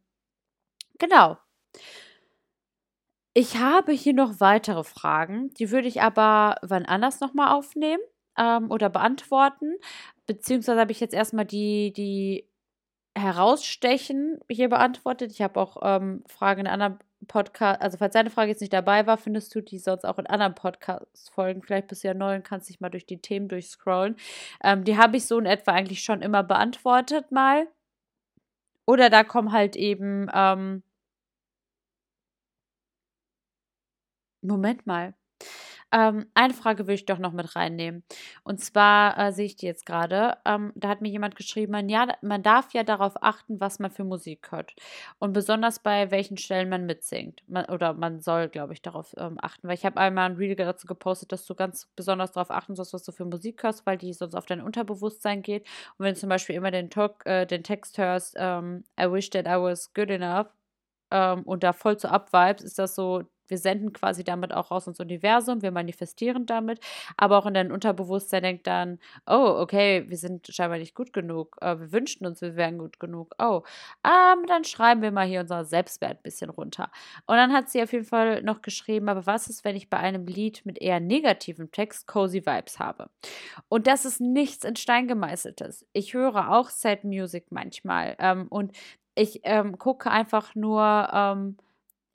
genau. 0.98 1.38
Ich 3.34 3.58
habe 3.58 3.92
hier 3.92 4.14
noch 4.14 4.40
weitere 4.40 4.84
Fragen, 4.84 5.54
die 5.56 5.70
würde 5.70 5.88
ich 5.88 6.02
aber 6.02 6.56
wann 6.62 6.86
anders 6.86 7.20
nochmal 7.20 7.54
aufnehmen 7.54 8.02
ähm, 8.38 8.72
oder 8.72 8.90
beantworten. 8.90 9.76
Beziehungsweise 10.28 10.80
habe 10.80 10.92
ich 10.92 11.00
jetzt 11.00 11.14
erstmal 11.14 11.46
die, 11.46 11.94
die 11.94 12.48
herausstechen 13.18 14.40
hier 14.50 14.70
beantwortet. 14.70 15.32
Ich 15.32 15.42
habe 15.42 15.60
auch 15.60 15.78
ähm, 15.82 16.24
Fragen 16.28 16.62
in 16.62 16.68
anderen 16.68 17.00
Podcast, 17.28 17.82
also 17.82 17.98
falls 17.98 18.14
deine 18.14 18.30
Frage 18.30 18.52
jetzt 18.52 18.62
nicht 18.62 18.74
dabei 18.74 19.08
war, 19.08 19.18
findest 19.18 19.54
du 19.56 19.62
die 19.62 19.80
sonst 19.80 20.06
auch 20.06 20.20
in 20.20 20.28
anderen 20.28 20.54
Podcast-Folgen. 20.56 21.64
Vielleicht 21.64 21.88
bist 21.88 22.04
du 22.04 22.10
ja 22.10 22.14
neu 22.14 22.36
und 22.36 22.44
kannst 22.44 22.70
dich 22.70 22.80
mal 22.82 22.90
durch 22.90 23.06
die 23.06 23.22
Themen 23.22 23.48
durchscrollen. 23.48 24.16
Ähm, 24.64 24.84
die 24.84 24.98
habe 24.98 25.18
ich 25.18 25.26
so 25.26 25.40
in 25.40 25.46
etwa 25.46 25.72
eigentlich 25.72 26.04
schon 26.04 26.22
immer 26.22 26.44
beantwortet 26.44 27.32
mal. 27.32 27.68
Oder 28.86 29.10
da 29.10 29.24
kommen 29.24 29.52
halt 29.52 29.76
eben, 29.76 30.30
ähm, 30.34 30.84
Moment 34.42 34.86
mal. 34.86 35.16
Ähm, 35.92 36.26
eine 36.34 36.54
Frage 36.54 36.88
will 36.88 36.96
ich 36.96 37.06
doch 37.06 37.20
noch 37.20 37.32
mit 37.32 37.56
reinnehmen. 37.56 38.04
Und 38.44 38.60
zwar 38.60 39.18
äh, 39.18 39.32
sehe 39.32 39.46
ich 39.46 39.56
die 39.56 39.66
jetzt 39.66 39.86
gerade. 39.86 40.38
Ähm, 40.46 40.72
da 40.76 40.90
hat 40.90 41.02
mir 41.02 41.10
jemand 41.10 41.36
geschrieben, 41.36 41.72
man, 41.72 41.90
ja, 41.90 42.08
man 42.22 42.44
darf 42.44 42.74
ja 42.74 42.84
darauf 42.84 43.22
achten, 43.22 43.60
was 43.60 43.80
man 43.80 43.92
für 43.92 44.04
Musik 44.04 44.52
hört. 44.52 44.76
Und 45.20 45.34
besonders 45.34 45.80
bei 45.80 46.12
welchen 46.12 46.38
Stellen 46.38 46.70
man 46.70 46.86
mitsingt. 46.86 47.44
Man, 47.48 47.66
oder 47.66 47.94
man 47.94 48.22
soll, 48.22 48.50
glaube 48.50 48.74
ich, 48.74 48.82
darauf 48.82 49.14
ähm, 49.18 49.38
achten. 49.42 49.68
Weil 49.68 49.76
ich 49.76 49.86
habe 49.86 50.00
einmal 50.00 50.30
ein 50.30 50.38
Reel 50.38 50.56
dazu 50.56 50.88
gepostet, 50.88 51.32
dass 51.32 51.46
du 51.46 51.56
ganz 51.56 51.88
besonders 51.96 52.32
darauf 52.34 52.52
achten 52.52 52.76
sollst, 52.76 52.94
was 52.94 53.04
du 53.04 53.12
für 53.12 53.26
Musik 53.26 53.64
hörst, 53.64 53.86
weil 53.86 53.98
die 53.98 54.14
sonst 54.14 54.36
auf 54.36 54.46
dein 54.46 54.62
Unterbewusstsein 54.62 55.42
geht. 55.42 55.64
Und 55.98 56.06
wenn 56.06 56.14
du 56.14 56.20
zum 56.20 56.30
Beispiel 56.30 56.56
immer 56.56 56.72
den, 56.72 56.90
Talk, 56.90 57.26
äh, 57.26 57.46
den 57.46 57.64
Text 57.64 57.98
hörst, 57.98 58.36
ähm, 58.38 58.84
I 59.00 59.12
wish 59.12 59.30
that 59.32 59.46
I 59.48 59.62
was 59.62 59.94
good 59.94 60.10
enough, 60.10 60.48
ähm, 61.12 61.44
und 61.44 61.64
da 61.64 61.74
voll 61.74 61.98
zu 61.98 62.10
abvibes, 62.12 62.64
ist 62.64 62.80
das 62.80 62.96
so 62.96 63.24
wir 63.48 63.58
senden 63.58 63.94
quasi 63.94 64.24
damit 64.24 64.54
auch 64.54 64.72
raus 64.72 64.88
ins 64.88 65.00
Universum, 65.00 65.62
wir 65.62 65.72
manifestieren 65.72 66.46
damit, 66.46 66.80
aber 67.18 67.38
auch 67.38 67.46
in 67.46 67.54
deinem 67.54 67.72
Unterbewusstsein 67.72 68.44
denkt 68.44 68.68
dann, 68.68 69.00
oh, 69.26 69.56
okay, 69.60 70.06
wir 70.08 70.18
sind 70.18 70.48
scheinbar 70.48 70.80
nicht 70.80 70.96
gut 70.96 71.14
genug, 71.14 71.58
äh, 71.62 71.80
wir 71.80 71.92
wünschten 71.92 72.28
uns, 72.28 72.42
wir 72.42 72.56
wären 72.56 72.78
gut 72.78 73.00
genug, 73.00 73.36
oh, 73.40 73.64
ähm, 74.04 74.46
dann 74.48 74.64
schreiben 74.64 75.02
wir 75.02 75.12
mal 75.12 75.28
hier 75.28 75.42
unser 75.42 75.66
Selbstwert 75.66 76.20
ein 76.20 76.24
bisschen 76.24 76.50
runter. 76.50 76.92
Und 77.26 77.36
dann 77.38 77.54
hat 77.54 77.70
sie 77.70 77.82
auf 77.82 77.92
jeden 77.94 78.06
Fall 78.06 78.42
noch 78.42 78.62
geschrieben, 78.62 79.10
aber 79.10 79.26
was 79.26 79.48
ist, 79.48 79.64
wenn 79.64 79.76
ich 79.76 79.90
bei 79.90 79.98
einem 79.98 80.26
Lied 80.26 80.66
mit 80.66 80.82
eher 80.82 81.00
negativem 81.00 81.72
Text 81.72 82.08
cozy 82.08 82.46
Vibes 82.46 82.80
habe? 82.80 83.10
Und 83.70 83.88
das 83.88 84.06
ist 84.06 84.22
nichts 84.22 84.64
in 84.64 84.76
Stein 84.76 85.08
gemeißeltes. 85.08 85.86
Ich 85.94 86.14
höre 86.14 86.52
auch 86.52 86.70
Sad 86.70 87.04
Music 87.04 87.46
manchmal 87.50 88.16
ähm, 88.20 88.48
und 88.50 88.72
ich 89.16 89.42
ähm, 89.44 89.78
gucke 89.80 90.12
einfach 90.12 90.56
nur, 90.56 91.10
ähm, 91.12 91.58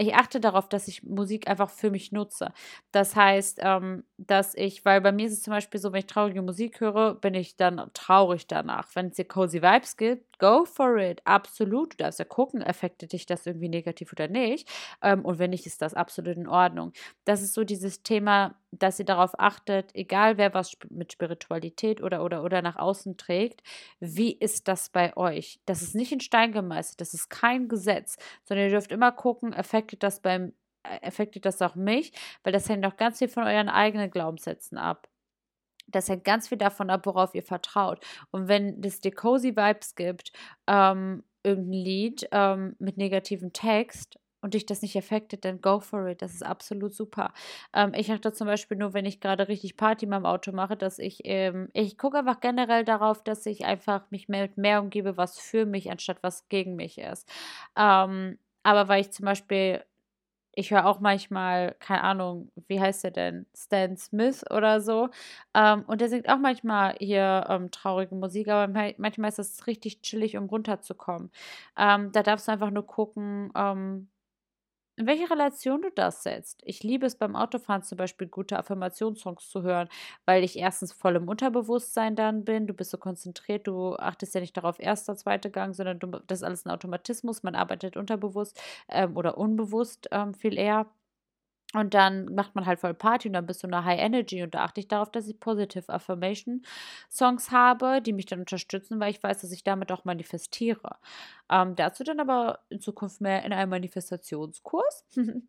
ich 0.00 0.14
achte 0.14 0.40
darauf, 0.40 0.68
dass 0.68 0.88
ich 0.88 1.02
Musik 1.02 1.46
einfach 1.48 1.68
für 1.70 1.90
mich 1.90 2.10
nutze. 2.10 2.52
Das 2.90 3.16
heißt, 3.16 3.58
ähm, 3.62 4.04
dass 4.16 4.54
ich, 4.54 4.84
weil 4.84 5.00
bei 5.00 5.12
mir 5.12 5.26
ist 5.26 5.32
es 5.34 5.42
zum 5.42 5.52
Beispiel 5.52 5.78
so, 5.80 5.92
wenn 5.92 6.00
ich 6.00 6.06
traurige 6.06 6.40
Musik 6.42 6.80
höre, 6.80 7.14
bin 7.14 7.34
ich 7.34 7.56
dann 7.56 7.90
traurig 7.92 8.46
danach. 8.46 8.88
Wenn 8.94 9.08
es 9.08 9.16
dir 9.16 9.26
cozy 9.26 9.60
Vibes 9.62 9.96
gibt, 9.96 10.38
go 10.38 10.64
for 10.64 10.96
it. 10.96 11.20
Absolut. 11.26 11.92
Du 11.92 11.96
darfst 11.98 12.18
ja 12.18 12.24
gucken, 12.24 12.62
affektet 12.62 13.12
dich 13.12 13.26
das 13.26 13.46
irgendwie 13.46 13.68
negativ 13.68 14.12
oder 14.12 14.28
nicht. 14.28 14.68
Ähm, 15.02 15.24
und 15.24 15.38
wenn 15.38 15.50
nicht, 15.50 15.66
ist 15.66 15.82
das 15.82 15.92
absolut 15.94 16.36
in 16.36 16.48
Ordnung. 16.48 16.92
Das 17.24 17.42
ist 17.42 17.52
so 17.54 17.64
dieses 17.64 18.02
Thema, 18.02 18.54
dass 18.72 18.98
ihr 18.98 19.04
darauf 19.04 19.38
achtet, 19.38 19.94
egal 19.94 20.38
wer 20.38 20.54
was 20.54 20.76
mit 20.90 21.12
Spiritualität 21.12 22.02
oder 22.02 22.24
oder 22.24 22.44
oder 22.44 22.62
nach 22.62 22.76
außen 22.76 23.16
trägt, 23.16 23.62
wie 23.98 24.32
ist 24.32 24.68
das 24.68 24.88
bei 24.90 25.16
euch? 25.16 25.60
Das 25.66 25.82
ist 25.82 25.94
nicht 25.94 26.12
in 26.12 26.20
Stein 26.20 26.52
gemeißelt, 26.52 27.00
das 27.00 27.14
ist 27.14 27.30
kein 27.30 27.68
Gesetz, 27.68 28.16
sondern 28.44 28.66
ihr 28.66 28.72
dürft 28.72 28.92
immer 28.92 29.12
gucken, 29.12 29.54
affektet 29.54 30.02
das 30.02 30.20
beim 30.20 30.52
affektet 30.82 31.44
das 31.44 31.60
auch 31.60 31.74
mich, 31.74 32.12
weil 32.42 32.52
das 32.52 32.68
hängt 32.68 32.86
auch 32.86 32.96
ganz 32.96 33.18
viel 33.18 33.28
von 33.28 33.44
euren 33.44 33.68
eigenen 33.68 34.10
Glaubenssätzen 34.10 34.78
ab. 34.78 35.08
Das 35.88 36.08
hängt 36.08 36.24
ganz 36.24 36.48
viel 36.48 36.58
davon 36.58 36.88
ab, 36.88 37.04
worauf 37.04 37.34
ihr 37.34 37.42
vertraut. 37.42 38.04
Und 38.30 38.48
wenn 38.48 38.82
es 38.82 39.00
dir 39.00 39.12
cozy 39.12 39.56
Vibes 39.56 39.94
gibt, 39.94 40.32
ähm, 40.66 41.24
irgendein 41.42 41.72
Lied 41.72 42.28
ähm, 42.32 42.76
mit 42.78 42.96
negativem 42.96 43.52
Text 43.52 44.18
und 44.42 44.54
dich 44.54 44.66
das 44.66 44.82
nicht 44.82 44.96
affectet, 44.96 45.44
dann 45.44 45.60
go 45.60 45.80
for 45.80 46.06
it. 46.08 46.22
Das 46.22 46.32
ist 46.34 46.44
absolut 46.44 46.94
super. 46.94 47.32
Ähm, 47.74 47.92
ich 47.94 48.10
achte 48.12 48.32
zum 48.32 48.46
Beispiel 48.46 48.76
nur, 48.76 48.94
wenn 48.94 49.06
ich 49.06 49.20
gerade 49.20 49.48
richtig 49.48 49.76
Party 49.76 50.04
in 50.06 50.10
meinem 50.10 50.26
Auto 50.26 50.52
mache, 50.52 50.76
dass 50.76 50.98
ich, 50.98 51.20
ähm, 51.24 51.68
ich 51.72 51.98
gucke 51.98 52.18
einfach 52.18 52.40
generell 52.40 52.84
darauf, 52.84 53.22
dass 53.22 53.44
ich 53.46 53.64
einfach 53.64 54.10
mich 54.10 54.28
mehr 54.28 54.48
mehr 54.56 54.80
umgebe, 54.82 55.16
was 55.16 55.38
für 55.38 55.66
mich, 55.66 55.90
anstatt 55.90 56.18
was 56.22 56.48
gegen 56.48 56.76
mich 56.76 56.98
ist. 56.98 57.28
Ähm, 57.76 58.38
aber 58.62 58.88
weil 58.88 59.00
ich 59.02 59.10
zum 59.12 59.24
Beispiel 59.26 59.82
ich 60.54 60.70
höre 60.72 60.86
auch 60.86 61.00
manchmal, 61.00 61.76
keine 61.80 62.02
Ahnung, 62.02 62.50
wie 62.68 62.80
heißt 62.80 63.04
der 63.04 63.10
denn? 63.12 63.46
Stan 63.56 63.96
Smith 63.96 64.44
oder 64.50 64.80
so. 64.80 65.08
Ähm, 65.54 65.84
und 65.86 66.00
der 66.00 66.08
singt 66.08 66.28
auch 66.28 66.38
manchmal 66.38 66.96
hier 66.98 67.46
ähm, 67.48 67.70
traurige 67.70 68.14
Musik, 68.14 68.48
aber 68.48 68.92
manchmal 68.98 69.28
ist 69.28 69.38
das 69.38 69.66
richtig 69.66 70.02
chillig, 70.02 70.36
um 70.36 70.46
runterzukommen. 70.46 71.30
Ähm, 71.78 72.10
da 72.12 72.22
darfst 72.22 72.48
du 72.48 72.52
einfach 72.52 72.70
nur 72.70 72.86
gucken, 72.86 73.52
ähm, 73.56 74.08
in 74.96 75.06
welche 75.06 75.30
Relation 75.30 75.80
du 75.82 75.90
das 75.90 76.22
setzt. 76.22 76.62
Ich 76.64 76.82
liebe 76.82 77.06
es 77.06 77.16
beim 77.16 77.34
Autofahren 77.36 77.82
zum 77.82 77.96
Beispiel, 77.96 78.28
gute 78.28 78.58
Affirmationssongs 78.58 79.48
zu 79.48 79.62
hören, 79.62 79.88
weil 80.26 80.44
ich 80.44 80.58
erstens 80.58 80.92
voll 80.92 81.16
im 81.16 81.28
Unterbewusstsein 81.28 82.16
dann 82.16 82.44
bin. 82.44 82.66
Du 82.66 82.74
bist 82.74 82.90
so 82.90 82.98
konzentriert, 82.98 83.66
du 83.66 83.96
achtest 83.96 84.34
ja 84.34 84.40
nicht 84.40 84.56
darauf, 84.56 84.78
erster, 84.78 85.16
zweiter 85.16 85.48
Gang, 85.50 85.74
sondern 85.74 85.98
du, 85.98 86.06
das 86.26 86.40
ist 86.40 86.44
alles 86.44 86.66
ein 86.66 86.70
Automatismus. 86.70 87.42
Man 87.42 87.54
arbeitet 87.54 87.96
unterbewusst 87.96 88.60
ähm, 88.88 89.16
oder 89.16 89.38
unbewusst 89.38 90.08
ähm, 90.12 90.34
viel 90.34 90.58
eher. 90.58 90.86
Und 91.72 91.94
dann 91.94 92.34
macht 92.34 92.56
man 92.56 92.66
halt 92.66 92.80
voll 92.80 92.94
Party 92.94 93.28
und 93.28 93.34
dann 93.34 93.46
bist 93.46 93.62
du 93.62 93.68
in 93.68 93.74
einer 93.74 93.84
High 93.84 94.00
Energy 94.00 94.42
und 94.42 94.54
da 94.54 94.64
achte 94.64 94.80
ich 94.80 94.88
darauf, 94.88 95.10
dass 95.10 95.28
ich 95.28 95.38
Positive 95.38 95.88
Affirmation 95.88 96.62
Songs 97.08 97.52
habe, 97.52 98.02
die 98.02 98.12
mich 98.12 98.26
dann 98.26 98.40
unterstützen, 98.40 98.98
weil 98.98 99.10
ich 99.12 99.22
weiß, 99.22 99.42
dass 99.42 99.52
ich 99.52 99.62
damit 99.62 99.92
auch 99.92 100.04
manifestiere. 100.04 100.96
Ähm, 101.48 101.76
dazu 101.76 102.02
dann 102.02 102.18
aber 102.18 102.60
in 102.70 102.80
Zukunft 102.80 103.20
mehr 103.20 103.44
in 103.44 103.52
einem 103.52 103.70
Manifestationskurs. 103.70 105.04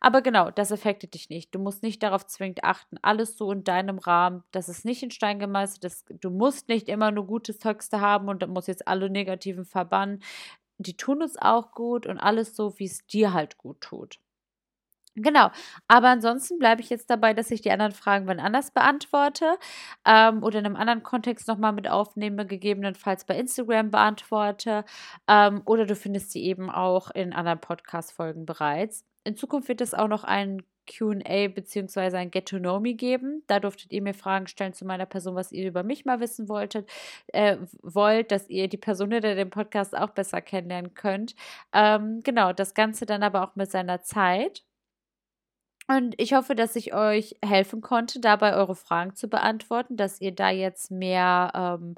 aber 0.00 0.20
genau, 0.20 0.50
das 0.50 0.70
affektet 0.70 1.14
dich 1.14 1.30
nicht. 1.30 1.54
Du 1.54 1.58
musst 1.58 1.82
nicht 1.82 2.02
darauf 2.02 2.26
zwingend 2.26 2.62
achten. 2.64 2.98
Alles 3.00 3.38
so 3.38 3.50
in 3.50 3.64
deinem 3.64 3.98
Rahmen. 3.98 4.44
Das 4.50 4.68
ist 4.68 4.84
nicht 4.84 5.02
in 5.02 5.10
Stein 5.10 5.38
gemeißelt. 5.38 5.82
Das, 5.82 6.04
du 6.20 6.30
musst 6.30 6.68
nicht 6.68 6.88
immer 6.90 7.10
nur 7.10 7.26
gute 7.26 7.56
Texte 7.56 8.02
haben 8.02 8.28
und 8.28 8.46
musst 8.48 8.68
jetzt 8.68 8.86
alle 8.86 9.08
negativen 9.08 9.64
verbannen. 9.64 10.22
Die 10.78 10.96
tun 10.96 11.22
es 11.22 11.38
auch 11.40 11.72
gut 11.72 12.06
und 12.06 12.18
alles 12.18 12.54
so, 12.54 12.78
wie 12.78 12.84
es 12.86 13.06
dir 13.06 13.32
halt 13.32 13.56
gut 13.58 13.80
tut. 13.80 14.20
Genau, 15.20 15.50
aber 15.88 16.08
ansonsten 16.08 16.58
bleibe 16.58 16.80
ich 16.80 16.90
jetzt 16.90 17.10
dabei, 17.10 17.34
dass 17.34 17.50
ich 17.50 17.60
die 17.60 17.72
anderen 17.72 17.92
Fragen 17.92 18.26
wann 18.28 18.38
anders 18.38 18.70
beantworte 18.70 19.58
ähm, 20.04 20.44
oder 20.44 20.60
in 20.60 20.66
einem 20.66 20.76
anderen 20.76 21.02
Kontext 21.02 21.48
nochmal 21.48 21.72
mit 21.72 21.88
aufnehme, 21.88 22.46
gegebenenfalls 22.46 23.24
bei 23.24 23.36
Instagram 23.36 23.90
beantworte 23.90 24.84
ähm, 25.26 25.62
oder 25.64 25.86
du 25.86 25.96
findest 25.96 26.30
sie 26.30 26.44
eben 26.44 26.70
auch 26.70 27.10
in 27.10 27.32
anderen 27.32 27.60
Podcast-Folgen 27.60 28.46
bereits. 28.46 29.04
In 29.24 29.36
Zukunft 29.36 29.68
wird 29.68 29.80
es 29.80 29.92
auch 29.92 30.08
noch 30.08 30.24
ein 30.24 30.62
QA 30.88 31.48
bzw. 31.48 32.16
ein 32.16 32.30
Get 32.30 32.48
to 32.48 32.58
Know 32.58 32.80
Me 32.80 32.94
geben. 32.94 33.42
Da 33.46 33.60
durftet 33.60 33.92
ihr 33.92 34.02
mir 34.02 34.14
Fragen 34.14 34.46
stellen 34.46 34.72
zu 34.72 34.84
meiner 34.84 35.06
Person, 35.06 35.34
was 35.34 35.52
ihr 35.52 35.68
über 35.68 35.82
mich 35.82 36.04
mal 36.04 36.20
wissen 36.20 36.48
wolltet, 36.48 36.88
äh, 37.28 37.58
wollt, 37.82 38.32
dass 38.32 38.48
ihr 38.48 38.68
die 38.68 38.76
Person 38.78 39.12
hinter 39.12 39.34
dem 39.34 39.50
Podcast 39.50 39.96
auch 39.96 40.10
besser 40.10 40.40
kennenlernen 40.40 40.94
könnt. 40.94 41.34
Ähm, 41.72 42.22
genau, 42.24 42.52
das 42.52 42.74
Ganze 42.74 43.06
dann 43.06 43.22
aber 43.22 43.44
auch 43.44 43.54
mit 43.56 43.70
seiner 43.70 44.02
Zeit. 44.02 44.64
Und 45.88 46.14
ich 46.18 46.34
hoffe, 46.34 46.54
dass 46.54 46.76
ich 46.76 46.92
euch 46.94 47.36
helfen 47.42 47.80
konnte, 47.80 48.20
dabei 48.20 48.54
eure 48.54 48.74
Fragen 48.76 49.14
zu 49.14 49.28
beantworten, 49.28 49.96
dass 49.96 50.20
ihr 50.20 50.34
da 50.34 50.50
jetzt 50.50 50.90
mehr, 50.90 51.50
ähm, 51.54 51.94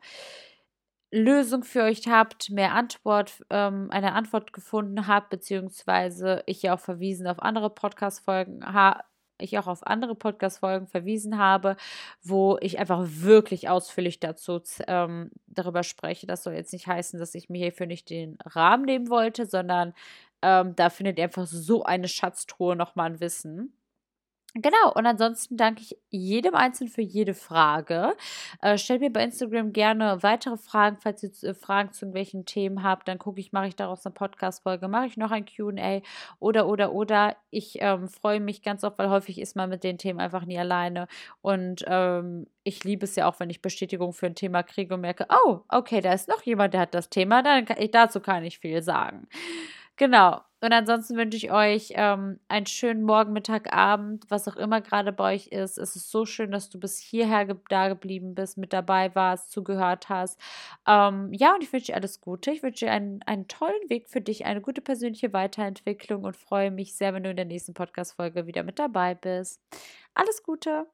Lösung 1.12 1.64
für 1.64 1.82
euch 1.82 2.06
habt, 2.06 2.50
mehr 2.50 2.74
Antwort, 2.74 3.44
ähm, 3.50 3.88
eine 3.90 4.12
Antwort 4.12 4.52
gefunden 4.52 5.08
habt, 5.08 5.30
beziehungsweise 5.30 6.42
ich 6.46 6.62
ja 6.62 6.74
auch 6.74 6.80
verwiesen 6.80 7.26
auf 7.26 7.42
andere 7.42 7.70
Podcast-Folgen 7.70 8.64
ich 9.42 9.58
auch 9.58 9.66
auf 9.66 9.86
andere 9.86 10.14
Podcast-Folgen 10.14 10.86
verwiesen 10.86 11.38
habe, 11.38 11.76
wo 12.22 12.58
ich 12.60 12.78
einfach 12.78 13.00
wirklich 13.06 13.68
ausführlich 13.70 14.20
dazu 14.20 14.60
ähm, 14.86 15.30
darüber 15.46 15.82
spreche. 15.82 16.26
Das 16.26 16.42
soll 16.42 16.54
jetzt 16.54 16.72
nicht 16.74 16.86
heißen, 16.86 17.18
dass 17.18 17.34
ich 17.34 17.48
mir 17.48 17.58
hierfür 17.58 17.86
nicht 17.86 18.10
den 18.10 18.36
Rahmen 18.44 18.84
nehmen 18.84 19.08
wollte, 19.08 19.46
sondern 19.46 19.94
ähm, 20.42 20.76
da 20.76 20.90
findet 20.90 21.18
ihr 21.18 21.24
einfach 21.24 21.46
so 21.46 21.84
eine 21.84 22.08
Schatztruhe 22.08 22.76
nochmal 22.76 23.12
an 23.12 23.20
Wissen. 23.20 23.79
Genau, 24.54 24.92
und 24.94 25.06
ansonsten 25.06 25.56
danke 25.56 25.82
ich 25.82 25.96
jedem 26.08 26.56
Einzelnen 26.56 26.90
für 26.90 27.02
jede 27.02 27.34
Frage. 27.34 28.16
Äh, 28.60 28.78
stellt 28.78 29.00
mir 29.00 29.12
bei 29.12 29.22
Instagram 29.22 29.72
gerne 29.72 30.24
weitere 30.24 30.56
Fragen, 30.56 30.96
falls 31.00 31.22
ihr 31.22 31.30
äh, 31.48 31.54
Fragen 31.54 31.92
zu 31.92 32.04
irgendwelchen 32.04 32.46
Themen 32.46 32.82
habt, 32.82 33.06
dann 33.06 33.20
gucke 33.20 33.38
ich, 33.38 33.52
mache 33.52 33.68
ich 33.68 33.76
daraus 33.76 34.04
eine 34.04 34.12
Podcast-Folge, 34.12 34.88
mache 34.88 35.06
ich 35.06 35.16
noch 35.16 35.30
ein 35.30 35.44
QA 35.44 36.00
oder, 36.40 36.66
oder, 36.66 36.92
oder. 36.92 37.36
Ich 37.50 37.78
ähm, 37.80 38.08
freue 38.08 38.40
mich 38.40 38.62
ganz 38.62 38.82
oft, 38.82 38.98
weil 38.98 39.08
häufig 39.08 39.40
ist 39.40 39.54
man 39.54 39.70
mit 39.70 39.84
den 39.84 39.98
Themen 39.98 40.18
einfach 40.18 40.44
nie 40.44 40.58
alleine. 40.58 41.06
Und 41.42 41.84
ähm, 41.86 42.48
ich 42.64 42.82
liebe 42.82 43.04
es 43.04 43.14
ja 43.14 43.28
auch, 43.28 43.38
wenn 43.38 43.50
ich 43.50 43.62
Bestätigung 43.62 44.12
für 44.12 44.26
ein 44.26 44.34
Thema 44.34 44.64
kriege 44.64 44.94
und 44.94 45.00
merke, 45.02 45.26
oh, 45.46 45.60
okay, 45.68 46.00
da 46.00 46.12
ist 46.12 46.28
noch 46.28 46.42
jemand, 46.42 46.74
der 46.74 46.80
hat 46.80 46.94
das 46.94 47.08
Thema, 47.08 47.44
dann 47.44 47.66
kann 47.66 47.78
ich, 47.78 47.92
dazu 47.92 48.18
kann 48.18 48.44
ich 48.44 48.58
viel 48.58 48.82
sagen. 48.82 49.28
Genau. 50.00 50.40
Und 50.62 50.72
ansonsten 50.72 51.14
wünsche 51.18 51.36
ich 51.36 51.52
euch 51.52 51.92
ähm, 51.94 52.40
einen 52.48 52.64
schönen 52.64 53.02
Morgen, 53.02 53.34
Mittag, 53.34 53.70
Abend, 53.74 54.24
was 54.30 54.48
auch 54.48 54.56
immer 54.56 54.80
gerade 54.80 55.12
bei 55.12 55.34
euch 55.34 55.48
ist. 55.48 55.76
Es 55.76 55.94
ist 55.94 56.10
so 56.10 56.24
schön, 56.24 56.50
dass 56.52 56.70
du 56.70 56.80
bis 56.80 56.98
hierher 56.98 57.44
ge 57.44 57.56
da 57.68 57.88
geblieben 57.88 58.34
bist, 58.34 58.56
mit 58.56 58.72
dabei 58.72 59.14
warst, 59.14 59.50
zugehört 59.52 60.08
hast. 60.08 60.40
Ähm, 60.86 61.30
ja, 61.34 61.54
und 61.54 61.62
ich 61.62 61.70
wünsche 61.70 61.88
dir 61.88 61.96
alles 61.96 62.22
Gute. 62.22 62.50
Ich 62.50 62.62
wünsche 62.62 62.86
dir 62.86 62.92
einen, 62.92 63.20
einen 63.26 63.46
tollen 63.46 63.90
Weg 63.90 64.08
für 64.08 64.22
dich, 64.22 64.46
eine 64.46 64.62
gute 64.62 64.80
persönliche 64.80 65.34
Weiterentwicklung 65.34 66.24
und 66.24 66.34
freue 66.34 66.70
mich 66.70 66.94
sehr, 66.94 67.12
wenn 67.12 67.24
du 67.24 67.30
in 67.30 67.36
der 67.36 67.44
nächsten 67.44 67.74
Podcast-Folge 67.74 68.46
wieder 68.46 68.62
mit 68.62 68.78
dabei 68.78 69.14
bist. 69.14 69.60
Alles 70.14 70.42
Gute! 70.42 70.86